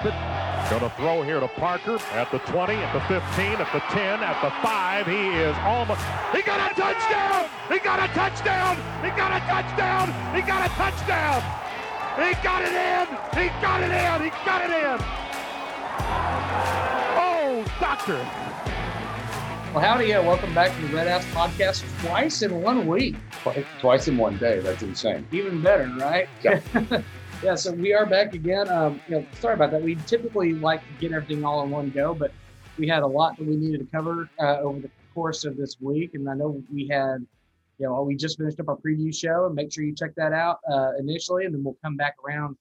Going 0.00 0.80
to 0.80 0.92
throw 0.96 1.22
here 1.22 1.40
to 1.40 1.48
Parker 1.48 1.98
at 2.12 2.30
the 2.30 2.38
20, 2.38 2.72
at 2.72 2.92
the 2.92 3.00
15, 3.00 3.18
at 3.58 3.72
the 3.72 3.80
10, 3.80 4.22
at 4.22 4.40
the 4.40 4.50
5. 4.62 5.06
He 5.06 5.28
is 5.42 5.56
almost. 5.66 6.00
He 6.30 6.40
got 6.42 6.70
a 6.70 6.74
touchdown! 6.76 7.50
He 7.68 7.80
got 7.80 7.98
a 7.98 8.14
touchdown! 8.14 8.76
He 9.02 9.10
got 9.10 9.34
a 9.34 9.40
touchdown! 9.50 10.06
He 10.36 10.42
got 10.42 10.64
a 10.64 10.72
touchdown! 10.74 11.42
He 12.14 12.32
got 12.44 12.62
it 12.62 12.74
in! 12.78 13.08
He 13.42 13.48
got 13.60 13.82
it 13.82 13.90
in! 13.90 14.22
He 14.22 14.30
got 14.46 14.62
it 14.62 14.70
in! 14.70 14.98
Oh, 17.18 17.64
doctor! 17.80 18.18
Well, 19.74 19.82
howdy, 19.82 20.06
yeah. 20.06 20.20
Welcome 20.20 20.54
back 20.54 20.76
to 20.76 20.86
the 20.86 20.94
Red 20.94 21.08
Ass 21.08 21.24
Podcast 21.32 21.82
twice 22.06 22.42
in 22.42 22.62
one 22.62 22.86
week. 22.86 23.16
Twice 23.80 24.06
in 24.06 24.16
one 24.16 24.38
day. 24.38 24.60
That's 24.60 24.84
insane. 24.84 25.26
Even 25.32 25.60
better, 25.60 25.92
right? 25.98 26.28
Yeah. 26.44 26.60
yeah, 27.42 27.54
so 27.54 27.72
we 27.72 27.92
are 27.92 28.04
back 28.04 28.34
again. 28.34 28.68
Um, 28.68 29.00
you 29.08 29.16
know, 29.16 29.26
sorry 29.40 29.54
about 29.54 29.70
that. 29.70 29.82
We 29.82 29.94
typically 30.06 30.54
like 30.54 30.80
to 30.80 30.92
get 31.00 31.12
everything 31.12 31.44
all 31.44 31.62
in 31.62 31.70
one 31.70 31.90
go, 31.90 32.12
but 32.14 32.32
we 32.78 32.88
had 32.88 33.02
a 33.02 33.06
lot 33.06 33.36
that 33.38 33.46
we 33.46 33.56
needed 33.56 33.78
to 33.78 33.86
cover 33.86 34.28
uh, 34.40 34.58
over 34.58 34.80
the 34.80 34.90
course 35.14 35.44
of 35.44 35.56
this 35.56 35.76
week. 35.80 36.14
And 36.14 36.28
I 36.28 36.34
know 36.34 36.62
we 36.72 36.88
had, 36.88 37.24
you 37.78 37.86
know, 37.86 38.02
we 38.02 38.16
just 38.16 38.38
finished 38.38 38.58
up 38.58 38.68
our 38.68 38.76
preview 38.76 39.14
show, 39.14 39.46
and 39.46 39.54
make 39.54 39.72
sure 39.72 39.84
you 39.84 39.94
check 39.94 40.14
that 40.16 40.32
out 40.32 40.58
uh, 40.70 40.92
initially, 40.98 41.44
and 41.44 41.54
then 41.54 41.62
we'll 41.62 41.78
come 41.82 41.96
back 41.96 42.16
around 42.26 42.56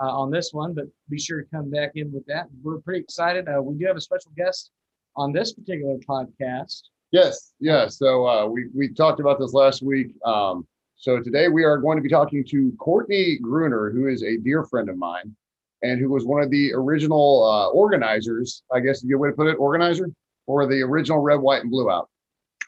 uh, 0.00 0.10
on 0.10 0.30
this 0.30 0.52
one. 0.52 0.72
But 0.72 0.86
be 1.10 1.18
sure 1.18 1.42
to 1.42 1.48
come 1.50 1.70
back 1.70 1.92
in 1.94 2.10
with 2.12 2.24
that. 2.26 2.46
We're 2.62 2.78
pretty 2.78 3.00
excited. 3.00 3.46
Uh, 3.48 3.60
we 3.60 3.76
do 3.76 3.86
have 3.86 3.96
a 3.96 4.00
special 4.00 4.32
guest 4.36 4.70
on 5.16 5.32
this 5.32 5.52
particular 5.52 5.96
podcast. 5.98 6.82
Yes, 7.12 7.52
yeah. 7.60 7.88
So 7.88 8.26
uh, 8.26 8.46
we 8.46 8.68
we 8.74 8.88
talked 8.88 9.20
about 9.20 9.38
this 9.38 9.52
last 9.52 9.82
week. 9.82 10.14
Um, 10.24 10.66
so 10.96 11.20
today 11.20 11.48
we 11.48 11.64
are 11.64 11.78
going 11.78 11.96
to 11.96 12.02
be 12.02 12.08
talking 12.08 12.44
to 12.44 12.72
Courtney 12.78 13.38
Gruner, 13.40 13.90
who 13.90 14.06
is 14.08 14.22
a 14.22 14.36
dear 14.38 14.64
friend 14.64 14.88
of 14.88 14.96
mine, 14.96 15.34
and 15.82 16.00
who 16.00 16.08
was 16.08 16.24
one 16.24 16.42
of 16.42 16.50
the 16.50 16.72
original 16.72 17.44
uh, 17.44 17.68
organizers. 17.70 18.62
I 18.72 18.80
guess 18.80 18.98
is 18.98 19.04
a 19.04 19.06
good 19.08 19.16
way 19.16 19.28
to 19.28 19.34
put 19.34 19.48
it, 19.48 19.54
organizer 19.54 20.08
for 20.46 20.66
the 20.66 20.80
original 20.82 21.18
Red, 21.18 21.40
White, 21.40 21.62
and 21.62 21.70
Blue 21.70 21.90
Out. 21.90 22.08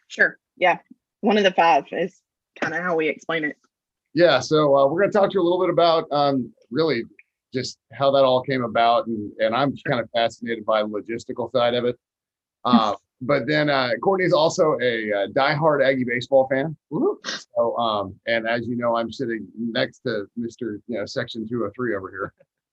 Sure. 0.08 0.38
Yeah. 0.56 0.78
One 1.20 1.38
of 1.38 1.44
the 1.44 1.52
five 1.52 1.84
is 1.92 2.20
kind 2.60 2.74
of 2.74 2.82
how 2.82 2.96
we 2.96 3.08
explain 3.08 3.44
it. 3.44 3.56
Yeah. 4.14 4.40
So 4.40 4.76
uh, 4.76 4.86
we're 4.86 5.00
going 5.00 5.12
to 5.12 5.18
talk 5.18 5.30
to 5.30 5.34
you 5.34 5.42
a 5.42 5.44
little 5.44 5.60
bit 5.60 5.70
about 5.70 6.06
um, 6.10 6.52
really 6.70 7.04
just 7.52 7.78
how 7.92 8.10
that 8.10 8.24
all 8.24 8.42
came 8.42 8.64
about, 8.64 9.06
and 9.06 9.32
and 9.38 9.54
I'm 9.54 9.74
kind 9.86 10.00
of 10.00 10.10
fascinated 10.10 10.64
by 10.64 10.82
the 10.82 10.88
logistical 10.88 11.50
side 11.52 11.74
of 11.74 11.84
it. 11.84 11.96
Uh, 12.64 12.96
but 13.20 13.46
then 13.46 13.70
uh, 13.70 13.90
Courtney's 14.02 14.32
also 14.32 14.76
a, 14.82 15.12
uh 15.12 15.26
diehard 15.28 15.84
Aggie 15.84 16.04
baseball 16.04 16.46
fan. 16.48 16.76
So, 17.54 17.76
um, 17.78 18.14
and 18.26 18.46
as 18.46 18.66
you 18.66 18.76
know, 18.76 18.96
I'm 18.96 19.10
sitting 19.10 19.46
next 19.58 20.00
to 20.00 20.26
Mr. 20.38 20.78
You 20.86 20.98
know, 20.98 21.06
Section 21.06 21.48
203 21.48 21.96
over 21.96 22.10
here. 22.10 22.32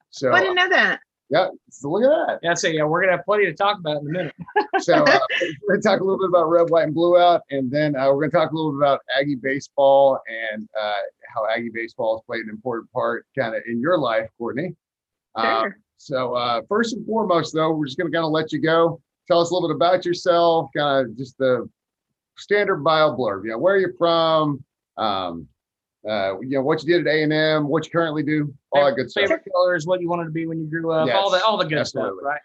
So, 0.09 0.31
I 0.33 0.41
didn't 0.41 0.55
know 0.55 0.69
that. 0.69 0.99
yeah, 1.30 1.47
so 1.69 1.89
look 1.89 2.03
at 2.03 2.27
that. 2.27 2.39
Yeah, 2.44 2.53
so 2.53 2.67
yeah, 2.67 2.83
we're 2.83 3.02
gonna 3.02 3.17
have 3.17 3.25
plenty 3.25 3.45
to 3.45 3.53
talk 3.53 3.80
about 3.80 4.02
in 4.02 4.08
a 4.08 4.11
minute. 4.11 4.36
So, 4.80 4.95
uh, 4.95 5.19
we're 5.67 5.75
going 5.75 5.81
to 5.81 5.88
talk 5.88 6.02
a 6.02 6.03
little 6.03 6.17
bit 6.17 6.30
about 6.30 6.49
red, 6.49 6.69
white, 6.69 6.86
and 6.86 6.95
blue 6.95 7.17
out, 7.17 7.41
and 7.52 7.71
then 7.71 7.95
uh, 7.95 8.08
we're 8.08 8.21
going 8.27 8.31
to 8.31 8.38
talk 8.38 8.52
a 8.52 8.55
little 8.55 8.71
bit 8.71 8.77
about 8.77 9.02
Aggie 9.17 9.36
baseball 9.36 10.19
and 10.27 10.67
uh, 10.80 10.95
how 11.33 11.47
Aggie 11.47 11.69
baseball 11.71 12.17
has 12.17 12.23
played 12.25 12.41
an 12.41 12.49
important 12.49 12.91
part 12.91 13.25
kind 13.38 13.55
of 13.55 13.61
in 13.67 13.80
your 13.80 13.97
life, 13.99 14.27
Courtney. 14.38 14.75
Uh, 15.36 15.61
Sure. 15.61 15.77
So 15.97 16.33
uh, 16.33 16.61
first 16.67 16.94
and 16.95 17.05
foremost, 17.05 17.53
though, 17.53 17.71
we're 17.71 17.86
just 17.86 17.97
going 17.97 18.11
to 18.11 18.16
kind 18.16 18.25
of 18.25 18.31
let 18.31 18.52
you 18.52 18.59
go. 18.59 18.99
Tell 19.27 19.39
us 19.39 19.52
a 19.52 19.53
little 19.53 19.69
bit 19.69 19.75
about 19.75 20.05
yourself, 20.05 20.69
kind 20.75 21.07
of 21.07 21.17
just 21.17 21.38
the 21.38 21.69
standard 22.38 22.83
bio 22.83 23.16
blurb. 23.16 23.45
You 23.45 23.52
know, 23.52 23.57
where 23.57 23.77
you're 23.77 23.93
from, 23.93 24.63
um, 24.97 25.47
uh, 26.07 26.39
you 26.41 26.49
know, 26.49 26.61
what 26.61 26.83
you 26.83 26.93
did 26.93 27.07
at 27.07 27.13
A 27.13 27.23
and 27.23 27.31
M, 27.31 27.67
what 27.67 27.85
you 27.85 27.91
currently 27.91 28.23
do, 28.23 28.53
all 28.71 28.85
that 28.85 28.95
good 28.95 29.09
stuff. 29.09 29.23
Favorite 29.23 29.43
colors, 29.53 29.85
what 29.85 30.02
you 30.02 30.09
wanted 30.09 30.25
to 30.25 30.31
be 30.31 30.45
when 30.45 30.59
you 30.59 30.67
grew 30.67 30.91
up, 30.91 31.09
all 31.13 31.31
the 31.31 31.43
all 31.43 31.57
the 31.57 31.65
good 31.65 31.77
absolutely. 31.77 32.19
stuff, 32.19 32.25
right? 32.25 32.41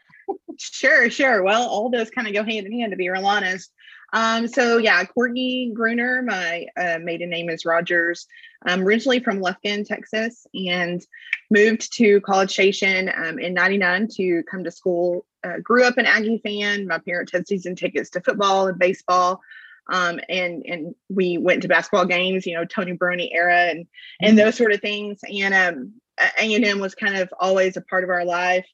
Sure, 0.59 1.09
sure. 1.09 1.43
Well, 1.43 1.69
all 1.69 1.89
those 1.89 2.11
kind 2.11 2.27
of 2.27 2.35
go 2.35 2.45
hand 2.45 2.67
in 2.67 2.73
hand, 2.73 2.93
to 2.93 2.97
be 2.97 3.09
real 3.09 3.27
honest. 3.27 3.73
Um, 4.13 4.49
so 4.49 4.79
yeah, 4.79 5.05
Courtney 5.05 5.71
Gruner. 5.75 6.23
My 6.23 6.67
uh, 6.77 6.99
maiden 7.03 7.31
name 7.31 7.51
is 7.51 7.65
Rogers. 7.65 8.27
I'm 8.65 8.83
originally 8.83 9.21
from 9.21 9.41
Lufkin, 9.41 9.87
Texas, 9.87 10.47
and 10.55 11.05
moved 11.51 11.93
to 11.95 12.21
College 12.23 12.53
Station 12.53 13.11
um, 13.17 13.39
in 13.39 13.55
'99 13.55 14.09
to 14.17 14.43
come 14.51 14.65
to 14.65 14.71
school. 14.71 15.27
Uh, 15.45 15.59
grew 15.63 15.85
up 15.85 15.99
an 15.99 16.07
Aggie 16.07 16.41
fan. 16.45 16.87
My 16.87 16.99
parents 16.99 17.33
had 17.33 17.47
season 17.47 17.77
tickets 17.77 18.11
to 18.11 18.21
football 18.21 18.67
and 18.67 18.79
baseball, 18.79 19.41
um, 19.89 20.21
and 20.29 20.65
and 20.67 20.95
we 21.09 21.39
went 21.39 21.63
to 21.63 21.69
basketball 21.69 22.07
games. 22.07 22.47
You 22.47 22.55
know, 22.55 22.65
Tony 22.65 22.93
Barone 22.93 23.29
era 23.31 23.67
and 23.71 23.87
and 24.21 24.39
those 24.39 24.57
sort 24.57 24.73
of 24.73 24.81
things. 24.81 25.21
And 25.33 25.55
um, 25.55 25.93
A 26.41 26.55
and 26.55 26.65
M 26.65 26.81
was 26.81 26.95
kind 26.95 27.17
of 27.17 27.33
always 27.39 27.77
a 27.77 27.83
part 27.83 28.05
of 28.05 28.11
our 28.11 28.25
life 28.25 28.67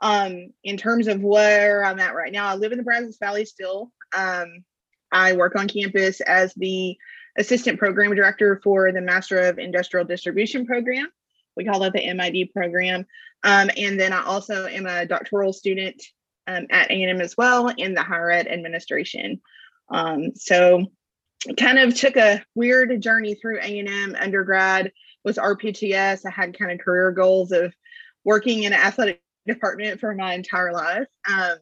um 0.00 0.50
in 0.62 0.76
terms 0.76 1.06
of 1.06 1.22
where 1.22 1.84
i'm 1.84 2.00
at 2.00 2.14
right 2.14 2.32
now 2.32 2.46
i 2.46 2.54
live 2.54 2.72
in 2.72 2.78
the 2.78 2.84
brazos 2.84 3.18
valley 3.18 3.44
still 3.44 3.90
um 4.16 4.64
i 5.12 5.32
work 5.32 5.56
on 5.56 5.68
campus 5.68 6.20
as 6.22 6.52
the 6.54 6.96
assistant 7.38 7.78
program 7.78 8.14
director 8.14 8.60
for 8.62 8.92
the 8.92 9.00
master 9.00 9.38
of 9.38 9.58
industrial 9.58 10.04
distribution 10.04 10.66
program 10.66 11.06
we 11.56 11.64
call 11.64 11.82
it 11.84 11.92
the 11.92 12.12
mid 12.12 12.52
program 12.52 13.06
um, 13.44 13.70
and 13.76 13.98
then 13.98 14.12
i 14.12 14.22
also 14.24 14.66
am 14.66 14.86
a 14.86 15.06
doctoral 15.06 15.52
student 15.52 16.02
um, 16.46 16.66
at 16.70 16.90
a&m 16.90 17.20
as 17.20 17.36
well 17.36 17.68
in 17.68 17.94
the 17.94 18.02
higher 18.02 18.30
ed 18.30 18.46
administration. 18.48 19.40
Um, 19.88 20.34
so 20.34 20.84
kind 21.58 21.78
of 21.78 21.94
took 21.94 22.16
a 22.16 22.44
weird 22.54 23.00
journey 23.00 23.34
through 23.34 23.60
a&m 23.60 24.16
undergrad 24.18 24.92
was 25.24 25.36
rpts 25.36 26.26
i 26.26 26.30
had 26.30 26.58
kind 26.58 26.72
of 26.72 26.78
career 26.78 27.12
goals 27.12 27.52
of 27.52 27.72
working 28.24 28.64
in 28.64 28.72
an 28.72 28.80
athletic 28.80 29.22
department 29.46 30.00
for 30.00 30.14
my 30.14 30.34
entire 30.34 30.72
life. 30.72 31.06
Um, 31.30 31.56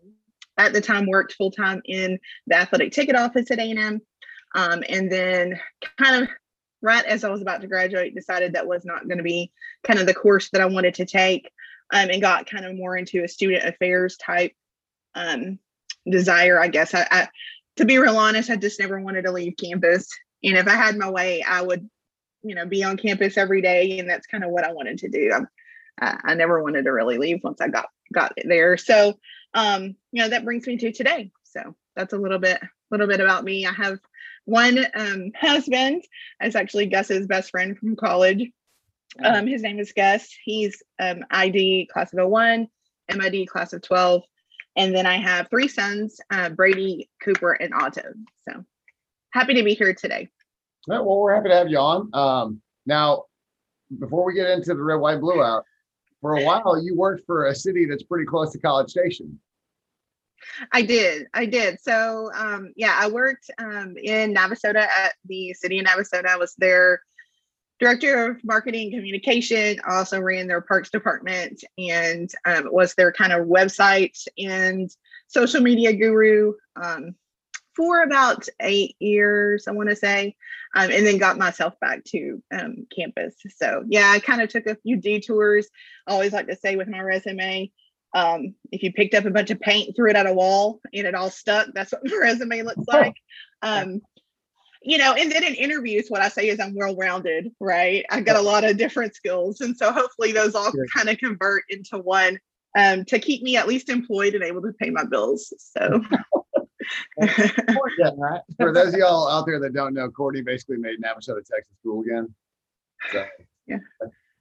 at 0.59 0.72
the 0.72 0.81
time, 0.81 1.06
worked 1.06 1.34
full 1.34 1.50
time 1.50 1.82
in 1.84 2.19
the 2.47 2.56
athletic 2.56 2.93
ticket 2.93 3.16
office 3.16 3.50
at 3.50 3.59
A&M, 3.59 4.00
um, 4.54 4.84
and 4.88 5.10
then 5.10 5.59
kind 5.99 6.22
of 6.22 6.28
right 6.82 7.04
as 7.04 7.25
I 7.25 7.31
was 7.31 7.41
about 7.41 7.60
to 7.62 7.69
graduate, 7.69 8.14
decided 8.14 8.53
that 8.53 8.66
was 8.66 8.84
not 8.84 9.06
going 9.06 9.19
to 9.19 9.25
be 9.25 9.53
kind 9.84 9.99
of 9.99 10.06
the 10.06 10.14
course 10.14 10.50
that 10.50 10.60
I 10.60 10.66
wanted 10.66 10.94
to 10.94 11.06
take, 11.06 11.50
um, 11.93 12.11
and 12.11 12.21
got 12.21 12.51
kind 12.51 12.65
of 12.65 12.75
more 12.75 12.97
into 12.97 13.23
a 13.23 13.29
student 13.29 13.65
affairs 13.65 14.17
type 14.17 14.53
um, 15.15 15.59
desire. 16.11 16.61
I 16.61 16.69
guess 16.69 16.95
I, 16.95 17.07
I, 17.11 17.29
to 17.77 17.85
be 17.85 17.99
real 17.99 18.17
honest, 18.17 18.51
I 18.51 18.57
just 18.57 18.81
never 18.81 19.01
wanted 19.01 19.23
to 19.23 19.33
leave 19.33 19.55
campus, 19.57 20.09
and 20.43 20.57
if 20.57 20.67
I 20.67 20.75
had 20.75 20.97
my 20.97 21.11
way, 21.11 21.43
I 21.43 21.63
would, 21.63 21.89
you 22.43 22.55
know, 22.55 22.67
be 22.67 22.83
on 22.83 22.97
campus 22.97 23.37
every 23.37 23.63
day, 23.63 23.99
and 23.99 24.11
that's 24.11 24.27
kind 24.27 24.43
of 24.43 24.51
what 24.51 24.65
I 24.65 24.73
wanted 24.73 24.99
to 24.99 25.09
do. 25.09 25.47
I, 26.01 26.19
I 26.25 26.35
never 26.35 26.63
wanted 26.63 26.85
to 26.85 26.93
really 26.93 27.19
leave 27.19 27.45
once 27.45 27.61
I 27.61 27.69
got 27.69 27.87
got 28.13 28.33
there. 28.45 28.77
So, 28.77 29.19
um, 29.55 29.97
you 30.13 30.23
know, 30.23 30.29
that 30.29 30.45
brings 30.45 30.67
me 30.67 30.77
to 30.79 30.93
today. 30.93 31.31
So 31.45 31.75
that's 31.95 32.13
a 32.13 32.19
little 32.19 32.39
bit, 32.39 32.61
little 32.91 33.07
bit 33.07 33.21
about 33.21 33.45
me. 33.45 33.67
I 33.67 33.73
have 33.73 33.99
one 34.45 34.79
um, 34.95 35.33
husband. 35.41 36.05
It's 36.41 36.57
actually 36.57 36.87
Gus's 36.87 37.27
best 37.27 37.51
friend 37.51 37.79
from 37.79 37.97
college. 37.97 38.51
Um, 39.23 39.47
his 39.47 39.62
name 39.62 39.78
is 39.78 39.93
Gus. 39.93 40.28
He's 40.45 40.83
um, 40.99 41.25
ID 41.31 41.89
class 41.93 42.12
of 42.15 42.27
01, 42.27 42.69
MID 43.15 43.49
class 43.49 43.73
of 43.73 43.83
12. 43.83 44.23
And 44.77 44.95
then 44.95 45.06
I 45.06 45.17
have 45.17 45.50
three 45.50 45.69
sons, 45.69 46.19
uh, 46.31 46.49
Brady, 46.49 47.11
Cooper, 47.23 47.53
and 47.53 47.75
Otto. 47.75 48.15
So 48.49 48.65
happy 49.33 49.55
to 49.55 49.62
be 49.62 49.75
here 49.75 49.93
today. 49.93 50.28
Yeah, 50.89 51.00
well, 51.00 51.19
we're 51.19 51.34
happy 51.34 51.50
to 51.50 51.55
have 51.55 51.69
you 51.69 51.78
on. 51.78 52.11
Um, 52.15 52.62
now, 52.87 53.25
before 53.99 54.25
we 54.25 54.34
get 54.34 54.49
into 54.49 54.75
the 54.75 54.83
red, 54.83 54.97
white, 54.97 55.21
blue 55.21 55.43
out, 55.43 55.65
for 56.21 56.37
a 56.37 56.44
while 56.44 56.83
you 56.83 56.97
worked 56.97 57.27
for 57.27 57.47
a 57.47 57.55
city 57.55 57.84
that's 57.84 58.05
pretty 58.05 58.25
close 58.25 58.53
to 58.53 58.59
College 58.59 58.91
Station. 58.91 59.39
I 60.73 60.83
did. 60.83 61.27
I 61.34 61.47
did. 61.47 61.81
So, 61.81 62.31
um, 62.34 62.73
yeah, 62.77 62.97
I 62.99 63.09
worked 63.09 63.50
um, 63.59 63.94
in 64.03 64.34
Navasota 64.34 64.87
at 64.87 65.15
the 65.27 65.53
city 65.55 65.79
of 65.79 65.87
Navasota. 65.87 66.27
I 66.27 66.37
was 66.37 66.55
their 66.56 67.03
director 67.82 68.31
of 68.31 68.44
marketing 68.44 68.84
and 68.84 68.94
communication. 68.94 69.81
Also 69.88 70.20
ran 70.20 70.47
their 70.47 70.60
parks 70.60 70.88
department 70.88 71.65
and 71.76 72.31
um, 72.47 72.69
was 72.70 72.94
their 72.94 73.12
kind 73.12 73.32
of 73.32 73.48
website 73.48 74.17
and 74.38 74.88
social 75.26 75.61
media 75.61 75.93
guru 75.93 76.52
um, 76.76 77.17
for 77.75 78.02
about 78.02 78.46
eight 78.61 78.94
years, 79.00 79.67
I 79.67 79.73
want 79.73 79.88
to 79.88 79.96
say, 79.96 80.37
um, 80.76 80.90
and 80.90 81.05
then 81.05 81.19
got 81.19 81.38
myself 81.38 81.75
back 81.81 82.05
to 82.05 82.40
um, 82.52 82.87
campus. 82.94 83.34
So, 83.56 83.82
yeah, 83.88 84.12
I 84.14 84.20
kind 84.20 84.43
of 84.43 84.49
took 84.49 84.67
a 84.67 84.76
few 84.76 84.96
detours. 84.96 85.69
I 86.06 86.12
always 86.12 86.32
like 86.32 86.46
to 86.49 86.56
say 86.56 86.76
with 86.76 86.88
my 86.88 87.00
resume, 87.00 87.73
um, 88.14 88.55
if 88.70 88.82
you 88.82 88.93
picked 88.93 89.14
up 89.14 89.25
a 89.25 89.31
bunch 89.31 89.50
of 89.50 89.58
paint, 89.58 89.96
threw 89.96 90.11
it 90.11 90.17
at 90.17 90.26
a 90.26 90.35
wall, 90.35 90.81
and 90.93 91.06
it 91.06 91.14
all 91.14 91.31
stuck, 91.31 91.69
that's 91.75 91.93
what 91.93 92.02
my 92.05 92.17
resume 92.20 92.62
looks 92.62 92.87
like. 92.87 93.17
You 94.84 94.99
know, 94.99 95.12
and 95.12 95.31
then 95.31 95.44
in 95.44 95.55
interviews, 95.55 96.06
what 96.08 96.23
I 96.23 96.29
say 96.29 96.49
is 96.49 96.58
I'm 96.58 96.75
well 96.75 96.96
rounded, 96.96 97.52
right? 97.61 98.05
I've 98.11 98.25
got 98.25 98.37
a 98.37 98.40
lot 98.40 98.64
of 98.64 98.76
different 98.76 99.14
skills. 99.14 99.61
And 99.61 99.76
so 99.76 99.93
hopefully 99.93 100.32
those 100.32 100.55
all 100.55 100.73
kind 100.94 101.08
of 101.08 101.19
convert 101.19 101.62
into 101.69 101.99
one 101.99 102.38
um, 102.76 103.05
to 103.05 103.19
keep 103.19 103.43
me 103.43 103.56
at 103.56 103.69
least 103.69 103.88
employed 103.88 104.34
and 104.34 104.43
able 104.43 104.62
to 104.62 104.73
pay 104.73 104.90
my 104.90 105.05
bills. 105.05 105.52
So, 105.58 106.02
Yeah. 107.99 108.38
For 108.58 108.73
those 108.73 108.94
of 108.94 108.99
y'all 108.99 109.29
out 109.29 109.46
there 109.46 109.61
that 109.61 109.73
don't 109.73 109.94
know, 109.94 110.11
Courtney 110.11 110.43
basically 110.43 110.79
made 110.79 111.00
Navasota 111.00 111.44
Texas 111.44 111.76
cool 111.85 112.02
again. 112.02 112.35
So, 113.12 113.25
Yeah. 113.67 113.78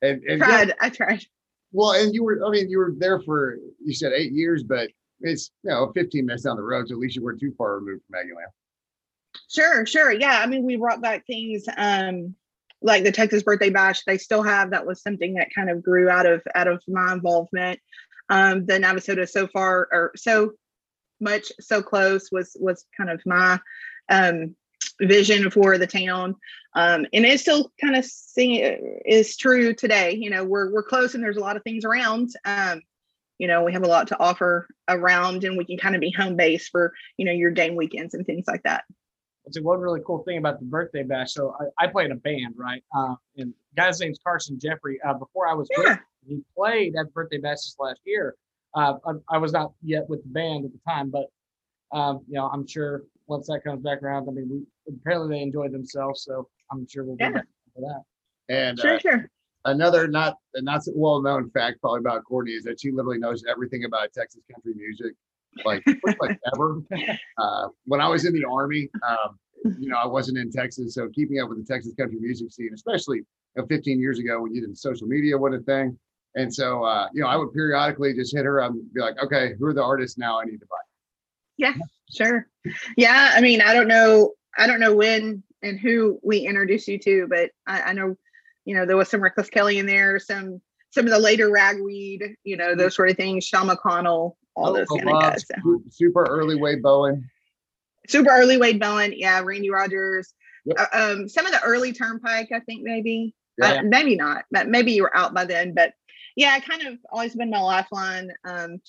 And, 0.01 0.23
and 0.23 0.41
tried, 0.41 0.73
I 0.79 0.89
tried. 0.89 1.23
Well, 1.71 1.91
and 1.91 2.13
you 2.13 2.23
were, 2.23 2.43
I 2.45 2.49
mean, 2.49 2.69
you 2.69 2.79
were 2.79 2.93
there 2.97 3.21
for, 3.21 3.57
you 3.83 3.93
said 3.93 4.13
eight 4.13 4.31
years, 4.31 4.63
but 4.63 4.89
it's, 5.21 5.51
you 5.63 5.69
know, 5.69 5.91
15 5.93 6.25
minutes 6.25 6.43
down 6.43 6.57
the 6.57 6.63
road. 6.63 6.87
So 6.87 6.95
at 6.95 6.99
least 6.99 7.15
you 7.15 7.23
weren't 7.23 7.39
too 7.39 7.53
far 7.57 7.75
removed 7.75 8.01
from 8.09 8.19
Aggieland. 8.19 8.51
Sure, 9.49 9.85
sure. 9.85 10.11
Yeah. 10.11 10.39
I 10.41 10.47
mean, 10.47 10.63
we 10.63 10.75
brought 10.77 11.01
back 11.01 11.25
things 11.25 11.63
um 11.77 12.35
like 12.81 13.03
the 13.03 13.11
Texas 13.11 13.43
birthday 13.43 13.69
bash. 13.69 14.03
They 14.05 14.17
still 14.17 14.43
have 14.43 14.71
that 14.71 14.85
was 14.87 15.01
something 15.01 15.35
that 15.35 15.53
kind 15.53 15.69
of 15.69 15.83
grew 15.83 16.09
out 16.09 16.25
of 16.25 16.41
out 16.55 16.67
of 16.67 16.81
my 16.87 17.13
involvement. 17.13 17.79
Um 18.29 18.65
the 18.65 18.73
Navasota 18.79 19.27
so 19.29 19.47
far 19.47 19.87
or 19.91 20.11
so 20.15 20.51
much 21.19 21.51
so 21.59 21.81
close 21.81 22.29
was 22.31 22.55
was 22.59 22.85
kind 22.97 23.09
of 23.09 23.21
my 23.25 23.59
um 24.09 24.55
vision 25.01 25.49
for 25.51 25.77
the 25.77 25.87
town. 25.87 26.35
Um 26.75 27.05
and 27.13 27.25
it 27.25 27.39
still 27.39 27.71
kind 27.81 27.95
of 27.95 28.05
see, 28.05 28.61
is 28.61 29.37
true 29.37 29.73
today. 29.73 30.15
You 30.15 30.29
know, 30.29 30.43
we're 30.43 30.71
we're 30.71 30.83
close 30.83 31.13
and 31.15 31.23
there's 31.23 31.37
a 31.37 31.41
lot 31.41 31.57
of 31.57 31.63
things 31.63 31.85
around. 31.85 32.29
Um 32.45 32.81
you 33.39 33.47
know, 33.47 33.63
we 33.63 33.73
have 33.73 33.83
a 33.83 33.87
lot 33.87 34.07
to 34.09 34.19
offer 34.19 34.67
around 34.87 35.43
and 35.43 35.57
we 35.57 35.65
can 35.65 35.77
kind 35.77 35.95
of 35.95 36.01
be 36.01 36.11
home 36.11 36.35
base 36.35 36.69
for, 36.69 36.93
you 37.17 37.25
know, 37.25 37.31
your 37.31 37.49
game 37.51 37.75
weekends 37.75 38.13
and 38.13 38.23
things 38.25 38.45
like 38.47 38.61
that. 38.63 38.83
It's 39.45 39.59
one 39.59 39.79
really 39.79 40.01
cool 40.05 40.23
thing 40.23 40.37
about 40.37 40.59
the 40.59 40.65
birthday 40.65 41.03
bash. 41.03 41.33
So 41.33 41.55
I, 41.79 41.85
I 41.85 41.87
play 41.87 42.05
in 42.05 42.11
a 42.11 42.15
band, 42.15 42.55
right? 42.57 42.83
Uh, 42.95 43.15
and 43.37 43.53
the 43.75 43.81
guy's 43.81 43.99
name's 43.99 44.19
Carson 44.23 44.59
Jeffrey. 44.59 44.99
Uh, 45.07 45.13
before 45.15 45.47
I 45.47 45.53
was 45.53 45.69
Yeah. 45.75 45.93
him, 45.93 45.99
he 46.27 46.41
played 46.55 46.95
at 46.95 47.11
birthday 47.13 47.39
bash 47.39 47.57
this 47.57 47.75
last 47.79 48.01
year. 48.05 48.35
Uh, 48.75 48.95
I, 49.05 49.35
I 49.35 49.37
was 49.37 49.51
not 49.51 49.73
yet 49.81 50.07
with 50.09 50.23
the 50.23 50.29
band 50.29 50.65
at 50.65 50.71
the 50.71 50.79
time, 50.87 51.09
but 51.09 51.25
um, 51.91 52.21
you 52.27 52.35
know, 52.35 52.47
I'm 52.47 52.65
sure 52.65 53.03
once 53.27 53.47
that 53.47 53.63
comes 53.63 53.81
back 53.81 54.01
around, 54.03 54.29
I 54.29 54.31
mean, 54.31 54.49
we 54.87 54.93
apparently 54.95 55.35
they 55.37 55.41
enjoyed 55.41 55.71
themselves, 55.73 56.23
so 56.23 56.47
I'm 56.71 56.87
sure 56.87 57.03
we'll 57.03 57.17
be 57.17 57.25
Yeah. 57.25 57.31
back 57.31 57.45
for 57.75 57.81
that. 57.81 58.03
And 58.53 58.79
uh, 58.79 58.83
Sure, 58.83 58.99
sure. 58.99 59.29
another 59.65 60.07
not 60.07 60.37
not 60.57 60.83
so 60.83 60.91
well 60.95 61.21
known 61.21 61.49
fact 61.51 61.81
probably 61.81 61.99
about 61.99 62.23
Courtney 62.25 62.53
is 62.53 62.63
that 62.63 62.79
she 62.79 62.91
literally 62.91 63.17
knows 63.17 63.43
everything 63.49 63.83
about 63.85 64.13
Texas 64.13 64.41
country 64.53 64.73
music, 64.75 65.13
like 65.65 65.83
much 65.85 66.37
ever. 66.53 66.81
Uh, 67.37 67.67
when 67.85 68.01
I 68.01 68.07
was 68.07 68.25
in 68.25 68.33
the 68.33 68.45
army, 68.45 68.89
um, 69.07 69.37
you 69.79 69.89
know, 69.89 69.97
I 69.97 70.07
wasn't 70.07 70.37
in 70.37 70.51
Texas, 70.51 70.95
so 70.95 71.09
keeping 71.09 71.39
up 71.39 71.49
with 71.49 71.65
the 71.65 71.73
Texas 71.73 71.93
country 71.97 72.17
music 72.19 72.51
scene, 72.51 72.71
especially 72.73 73.17
you 73.17 73.25
know, 73.57 73.65
15 73.67 73.99
years 73.99 74.19
ago 74.19 74.41
when 74.41 74.53
you 74.53 74.61
didn't 74.61 74.77
social 74.77 75.07
media 75.07 75.37
wasn't 75.37 75.61
a 75.61 75.65
thing. 75.65 75.97
And 76.35 76.53
so, 76.53 76.83
uh, 76.83 77.09
you 77.13 77.21
know, 77.21 77.27
I 77.27 77.35
would 77.35 77.53
periodically 77.53 78.13
just 78.13 78.35
hit 78.35 78.45
her 78.45 78.61
up 78.61 78.71
and 78.71 78.93
be 78.93 79.01
like, 79.01 79.21
okay, 79.21 79.53
who 79.59 79.65
are 79.65 79.73
the 79.73 79.83
artists 79.83 80.17
now 80.17 80.39
I 80.39 80.45
need 80.45 80.59
to 80.59 80.65
buy? 80.65 80.77
Yeah, 81.57 81.73
sure. 82.13 82.47
Yeah. 82.95 83.33
I 83.35 83.41
mean, 83.41 83.61
I 83.61 83.73
don't 83.73 83.87
know. 83.87 84.31
I 84.57 84.67
don't 84.67 84.79
know 84.79 84.95
when 84.95 85.43
and 85.61 85.79
who 85.79 86.19
we 86.23 86.39
introduced 86.39 86.87
you 86.87 86.97
to, 86.99 87.27
but 87.29 87.51
I, 87.67 87.81
I 87.81 87.93
know, 87.93 88.15
you 88.65 88.75
know, 88.75 88.85
there 88.85 88.97
was 88.97 89.09
some 89.09 89.21
Reckless 89.21 89.49
Kelly 89.49 89.77
in 89.77 89.85
there, 89.85 90.19
some 90.19 90.61
some 90.91 91.05
of 91.05 91.11
the 91.11 91.19
later 91.19 91.49
ragweed, 91.49 92.35
you 92.43 92.57
know, 92.57 92.75
those 92.75 92.95
sort 92.95 93.09
of 93.09 93.15
things, 93.15 93.45
Sean 93.45 93.69
McConnell, 93.69 94.35
all 94.61 94.73
those 94.73 94.87
kind 94.87 95.09
of 95.09 95.21
guys. 95.21 95.45
So. 95.47 95.81
Super 95.89 96.23
early 96.23 96.55
Wade 96.55 96.81
Bowen. 96.81 97.29
Super 98.07 98.29
early 98.29 98.57
Wade 98.57 98.79
Bowen, 98.79 99.13
yeah, 99.15 99.41
Randy 99.41 99.69
Rogers. 99.69 100.33
Yep. 100.65 100.77
Uh, 100.79 100.97
um, 100.97 101.29
some 101.29 101.45
of 101.45 101.51
the 101.51 101.61
early 101.63 101.93
Turnpike, 101.93 102.51
I 102.51 102.59
think 102.61 102.83
maybe, 102.83 103.35
Yeah. 103.57 103.79
Uh, 103.79 103.83
maybe 103.83 104.15
not, 104.15 104.45
but 104.51 104.67
maybe 104.67 104.91
you 104.93 105.03
were 105.03 105.15
out 105.15 105.33
by 105.33 105.45
then. 105.45 105.73
But 105.73 105.93
yeah, 106.35 106.59
kind 106.59 106.83
of 106.83 106.97
always 107.11 107.35
been 107.35 107.49
my 107.49 107.59
lifeline. 107.59 108.31
Um, 108.43 108.81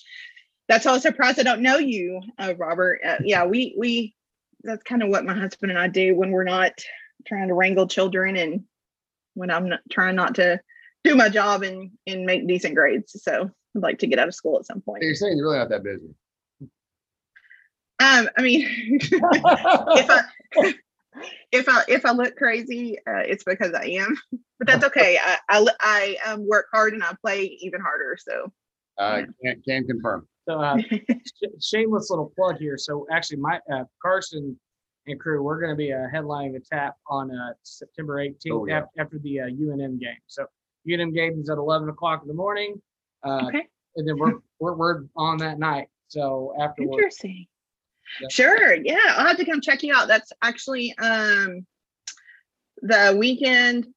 that's 0.67 0.85
all 0.85 0.99
surprised 0.99 1.39
I 1.39 1.43
don't 1.43 1.61
know 1.61 1.77
you, 1.77 2.21
uh, 2.37 2.53
Robert. 2.57 3.01
Uh, 3.05 3.17
yeah, 3.23 3.45
we 3.45 3.75
we 3.77 4.15
that's 4.63 4.83
kind 4.83 5.03
of 5.03 5.09
what 5.09 5.25
my 5.25 5.33
husband 5.33 5.71
and 5.71 5.79
I 5.79 5.87
do 5.87 6.15
when 6.15 6.31
we're 6.31 6.45
not 6.45 6.71
trying 7.27 7.49
to 7.49 7.53
wrangle 7.53 7.87
children 7.87 8.37
and 8.37 8.63
when 9.33 9.51
I'm 9.51 9.69
not 9.69 9.81
trying 9.91 10.15
not 10.15 10.35
to 10.35 10.61
do 11.03 11.15
my 11.15 11.29
job 11.29 11.63
and 11.63 11.91
and 12.07 12.25
make 12.25 12.47
decent 12.47 12.75
grades. 12.75 13.21
So 13.21 13.51
I'd 13.75 13.81
like 13.81 13.99
to 13.99 14.07
get 14.07 14.19
out 14.19 14.27
of 14.27 14.35
school 14.35 14.57
at 14.59 14.65
some 14.65 14.81
point. 14.81 15.03
You're 15.03 15.15
saying 15.15 15.37
you're 15.37 15.45
really 15.47 15.57
not 15.59 15.69
that 15.69 15.83
busy. 15.83 16.13
Um, 17.99 18.29
I 18.37 18.41
mean, 18.41 18.67
if 19.01 20.09
I 20.09 20.21
if 21.51 21.69
I 21.69 21.83
if 21.87 22.05
I 22.05 22.11
look 22.11 22.35
crazy, 22.35 22.97
uh, 23.07 23.19
it's 23.25 23.43
because 23.43 23.73
I 23.73 23.85
am. 23.85 24.17
But 24.59 24.67
that's 24.67 24.83
okay. 24.85 25.17
I 25.21 25.37
I, 25.49 25.67
I 25.79 26.31
um, 26.31 26.47
work 26.47 26.67
hard 26.71 26.93
and 26.93 27.03
I 27.03 27.13
play 27.21 27.57
even 27.61 27.81
harder. 27.81 28.17
So 28.19 28.51
Uh, 28.97 29.23
can, 29.43 29.61
can 29.67 29.87
confirm. 29.87 30.27
So 30.47 30.59
uh, 30.59 30.77
sh- 30.91 31.47
shameless 31.61 32.09
little 32.09 32.31
plug 32.35 32.57
here. 32.57 32.77
So 32.77 33.07
actually, 33.11 33.37
my 33.37 33.59
uh, 33.71 33.85
Carson 34.01 34.59
and 35.07 35.19
crew, 35.19 35.41
we're 35.43 35.59
going 35.59 35.71
to 35.71 35.75
be 35.77 35.93
uh, 35.93 36.07
headlining 36.13 36.53
the 36.53 36.59
tap 36.61 36.95
on 37.09 37.31
uh, 37.31 37.53
September 37.63 38.15
18th 38.17 38.35
Oh, 38.51 38.65
yeah. 38.65 38.83
after 38.97 39.19
the 39.19 39.41
uh, 39.41 39.45
UNM 39.45 39.99
game. 39.99 40.17
So 40.27 40.45
UNM 40.87 41.13
game 41.13 41.39
is 41.39 41.49
at 41.49 41.57
11 41.57 41.89
o'clock 41.89 42.21
in 42.23 42.27
the 42.27 42.33
morning, 42.33 42.81
uh, 43.23 43.47
okay, 43.47 43.67
and 43.95 44.07
then 44.07 44.17
we're, 44.17 44.39
we're 44.59 44.73
we're 44.73 45.03
on 45.15 45.37
that 45.37 45.59
night. 45.59 45.87
So 46.07 46.53
afterwards, 46.59 46.97
interesting. 46.97 47.47
Yeah. 48.21 48.27
Sure. 48.29 48.75
Yeah, 48.75 48.99
I'll 49.15 49.27
have 49.27 49.37
to 49.37 49.45
come 49.45 49.61
check 49.61 49.81
you 49.83 49.93
out. 49.93 50.07
That's 50.07 50.31
actually 50.41 50.95
um 50.99 51.65
the 52.81 53.15
weekend 53.17 53.87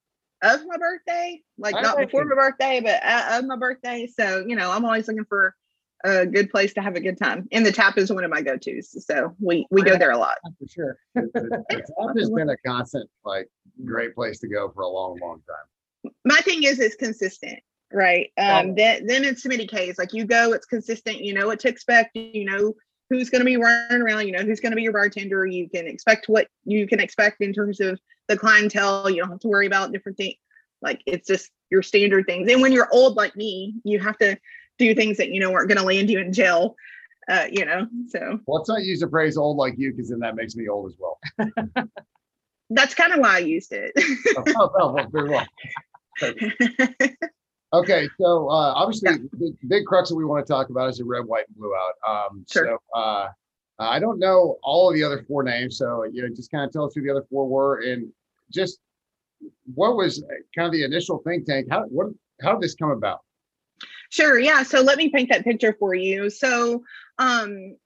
of 0.43 0.61
my 0.67 0.77
birthday, 0.77 1.43
like 1.59 1.75
not 1.75 1.99
before 1.99 2.23
Hey. 2.23 2.29
my 2.29 2.35
birthday, 2.35 2.81
but 2.81 3.03
uh, 3.05 3.39
of 3.39 3.47
my 3.47 3.57
birthday. 3.57 4.07
So 4.07 4.45
you 4.47 4.57
know, 4.57 4.71
I'm 4.71 4.85
always 4.85 5.09
looking 5.09 5.25
for 5.25 5.55
a 6.05 6.25
good 6.27 6.51
place 6.51 6.73
to 6.75 6.83
have 6.83 6.95
a 6.95 7.01
good 7.01 7.19
time. 7.19 7.49
And 7.53 7.65
the 7.67 7.73
tap 7.73 7.99
is 7.99 8.13
one 8.13 8.23
of 8.23 8.31
my 8.31 8.43
go-tos. 8.43 9.05
So 9.05 9.35
we 9.41 9.67
we 9.71 9.83
go 9.83 9.97
there 9.99 10.11
a 10.13 10.19
lot. 10.19 10.37
for 10.59 10.69
sure. 10.69 10.99
It's 11.17 11.33
the- 11.33 11.65
the 12.15 12.21
has 12.21 12.31
been 12.31 12.51
a 12.51 12.57
constant, 12.59 13.09
like, 13.25 13.49
great 13.85 14.15
place 14.15 14.39
to 14.41 14.49
go 14.49 14.71
for 14.75 14.83
a 14.83 14.89
long, 14.89 15.19
long 15.21 15.43
time. 15.49 16.13
my 16.25 16.37
thing 16.43 16.63
is 16.63 16.79
it's 16.79 16.95
consistent 16.97 17.59
right 17.93 18.33
um 18.39 18.75
then 18.75 19.07
then 19.07 19.25
it's 19.25 19.45
many 19.47 19.67
K's 19.67 19.99
like 19.99 20.13
you 20.13 20.25
go 20.25 20.53
it's 20.53 20.67
consistent 20.67 21.21
you 21.21 21.33
know 21.33 21.47
what 21.47 21.61
to 21.61 21.69
expect 21.69 22.17
you 22.17 22.45
know 22.45 22.75
who's 23.11 23.31
going 23.31 23.41
to 23.41 23.45
be 23.45 23.57
running 23.57 24.03
around 24.03 24.27
you 24.27 24.33
know 24.33 24.43
who's 24.43 24.61
going 24.61 24.73
to 24.73 24.77
be 24.77 24.83
your 24.83 24.93
bartender 24.93 25.47
you 25.47 25.69
can 25.69 25.87
expect 25.87 26.29
what 26.29 26.49
you 26.65 26.87
can 26.87 27.01
expect 27.01 27.41
in 27.41 27.53
terms 27.53 27.81
of 27.81 27.99
the 28.29 28.37
clientele 28.37 29.09
you 29.09 29.21
don't 29.21 29.31
have 29.31 29.41
to 29.41 29.49
worry 29.49 29.67
about 29.67 29.93
different 29.93 30.19
things 30.19 30.35
like 30.83 31.01
it's 31.07 31.29
just 31.29 31.51
your 31.71 31.83
standard 31.83 32.27
things 32.27 32.51
and 32.51 32.61
when 32.61 32.73
you're 32.73 32.89
old 32.93 33.17
like 33.17 33.37
me 33.37 33.75
you 33.85 33.99
have 33.99 34.19
to 34.19 34.37
do 34.79 34.95
things 34.95 35.17
that 35.17 35.31
you 35.31 35.41
know 35.41 35.53
aren't 35.53 35.69
going 35.69 35.79
to 35.79 35.85
land 35.85 36.11
you 36.11 36.19
in 36.19 36.33
jail 36.33 36.75
uh 37.31 37.47
you 37.51 37.65
know 37.65 37.87
so 38.09 38.39
Let's 38.47 38.69
not 38.69 38.83
use 38.83 39.01
the 39.01 39.09
phrase 39.09 39.37
old 39.37 39.57
like 39.57 39.75
you, 39.79 39.93
because 39.93 40.11
then 40.11 40.21
that 40.21 40.35
makes 40.37 40.55
me 40.57 40.69
old 40.69 40.93
as 40.93 40.97
well. 40.99 41.19
that's 42.71 42.95
kind 42.95 43.13
of 43.13 43.21
why 43.21 43.37
i 43.37 43.39
used 43.39 43.73
it 43.73 43.93
Oh, 44.57 44.71
oh, 44.79 44.93
well, 44.93 45.09
very 45.09 45.31
well. 45.31 45.47
Okay, 47.81 48.09
so 48.19 48.49
uh, 48.49 48.73
obviously, 48.75 49.19
the 49.33 49.55
big 49.67 49.85
crux 49.85 50.09
that 50.09 50.17
we 50.17 50.25
want 50.25 50.47
to 50.47 50.53
talk 50.53 50.71
about 50.71 50.89
is 50.89 50.99
the 50.99 51.05
red, 51.05 51.25
white, 51.25 51.47
and 51.49 51.57
blue 51.57 51.73
out. 51.75 52.27
Um, 52.31 52.45
Sure. 52.51 52.67
So 52.67 52.99
uh, 52.99 53.29
I 53.79 53.99
don't 53.99 54.19
know 54.19 54.57
all 54.63 54.89
of 54.89 54.95
the 54.95 55.05
other 55.05 55.25
four 55.29 55.43
names, 55.43 55.79
so 55.79 56.05
you 56.05 56.23
know, 56.23 56.29
just 56.35 56.51
kind 56.51 56.65
of 56.65 56.73
tell 56.73 56.85
us 56.87 56.95
who 56.95 57.03
the 57.03 57.11
other 57.11 57.25
four 57.31 57.47
were, 57.47 57.81
and 57.83 58.09
just 58.53 58.79
what 59.75 59.97
was 59.97 60.25
kind 60.57 60.67
of 60.67 60.73
the 60.73 60.85
initial 60.85 61.19
think 61.19 61.47
tank. 61.47 61.67
How 61.71 61.85
what 61.85 62.09
how 62.41 62.53
did 62.53 62.63
this 62.63 62.75
come 62.75 62.91
about? 62.91 63.21
Sure. 64.11 64.39
Yeah. 64.39 64.63
So 64.63 64.81
let 64.81 64.99
me 64.99 65.11
paint 65.11 65.29
that 65.31 65.45
picture 65.45 65.77
for 65.79 65.95
you. 65.95 66.31
So, 66.31 66.83
um, 67.19 67.77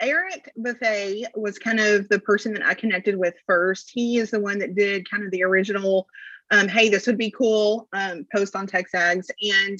Eric 0.00 0.52
Buffet 0.56 1.26
was 1.34 1.58
kind 1.58 1.80
of 1.80 2.08
the 2.08 2.20
person 2.20 2.52
that 2.54 2.66
I 2.66 2.74
connected 2.74 3.16
with 3.16 3.34
first. 3.46 3.90
He 3.92 4.18
is 4.18 4.30
the 4.30 4.40
one 4.40 4.58
that 4.58 4.74
did 4.74 5.08
kind 5.10 5.24
of 5.24 5.30
the 5.30 5.42
original, 5.42 6.06
um, 6.50 6.68
hey, 6.68 6.88
this 6.88 7.06
would 7.06 7.18
be 7.18 7.30
cool, 7.30 7.88
um, 7.92 8.26
post 8.34 8.54
on 8.56 8.66
TexAgs. 8.66 9.26
And 9.42 9.78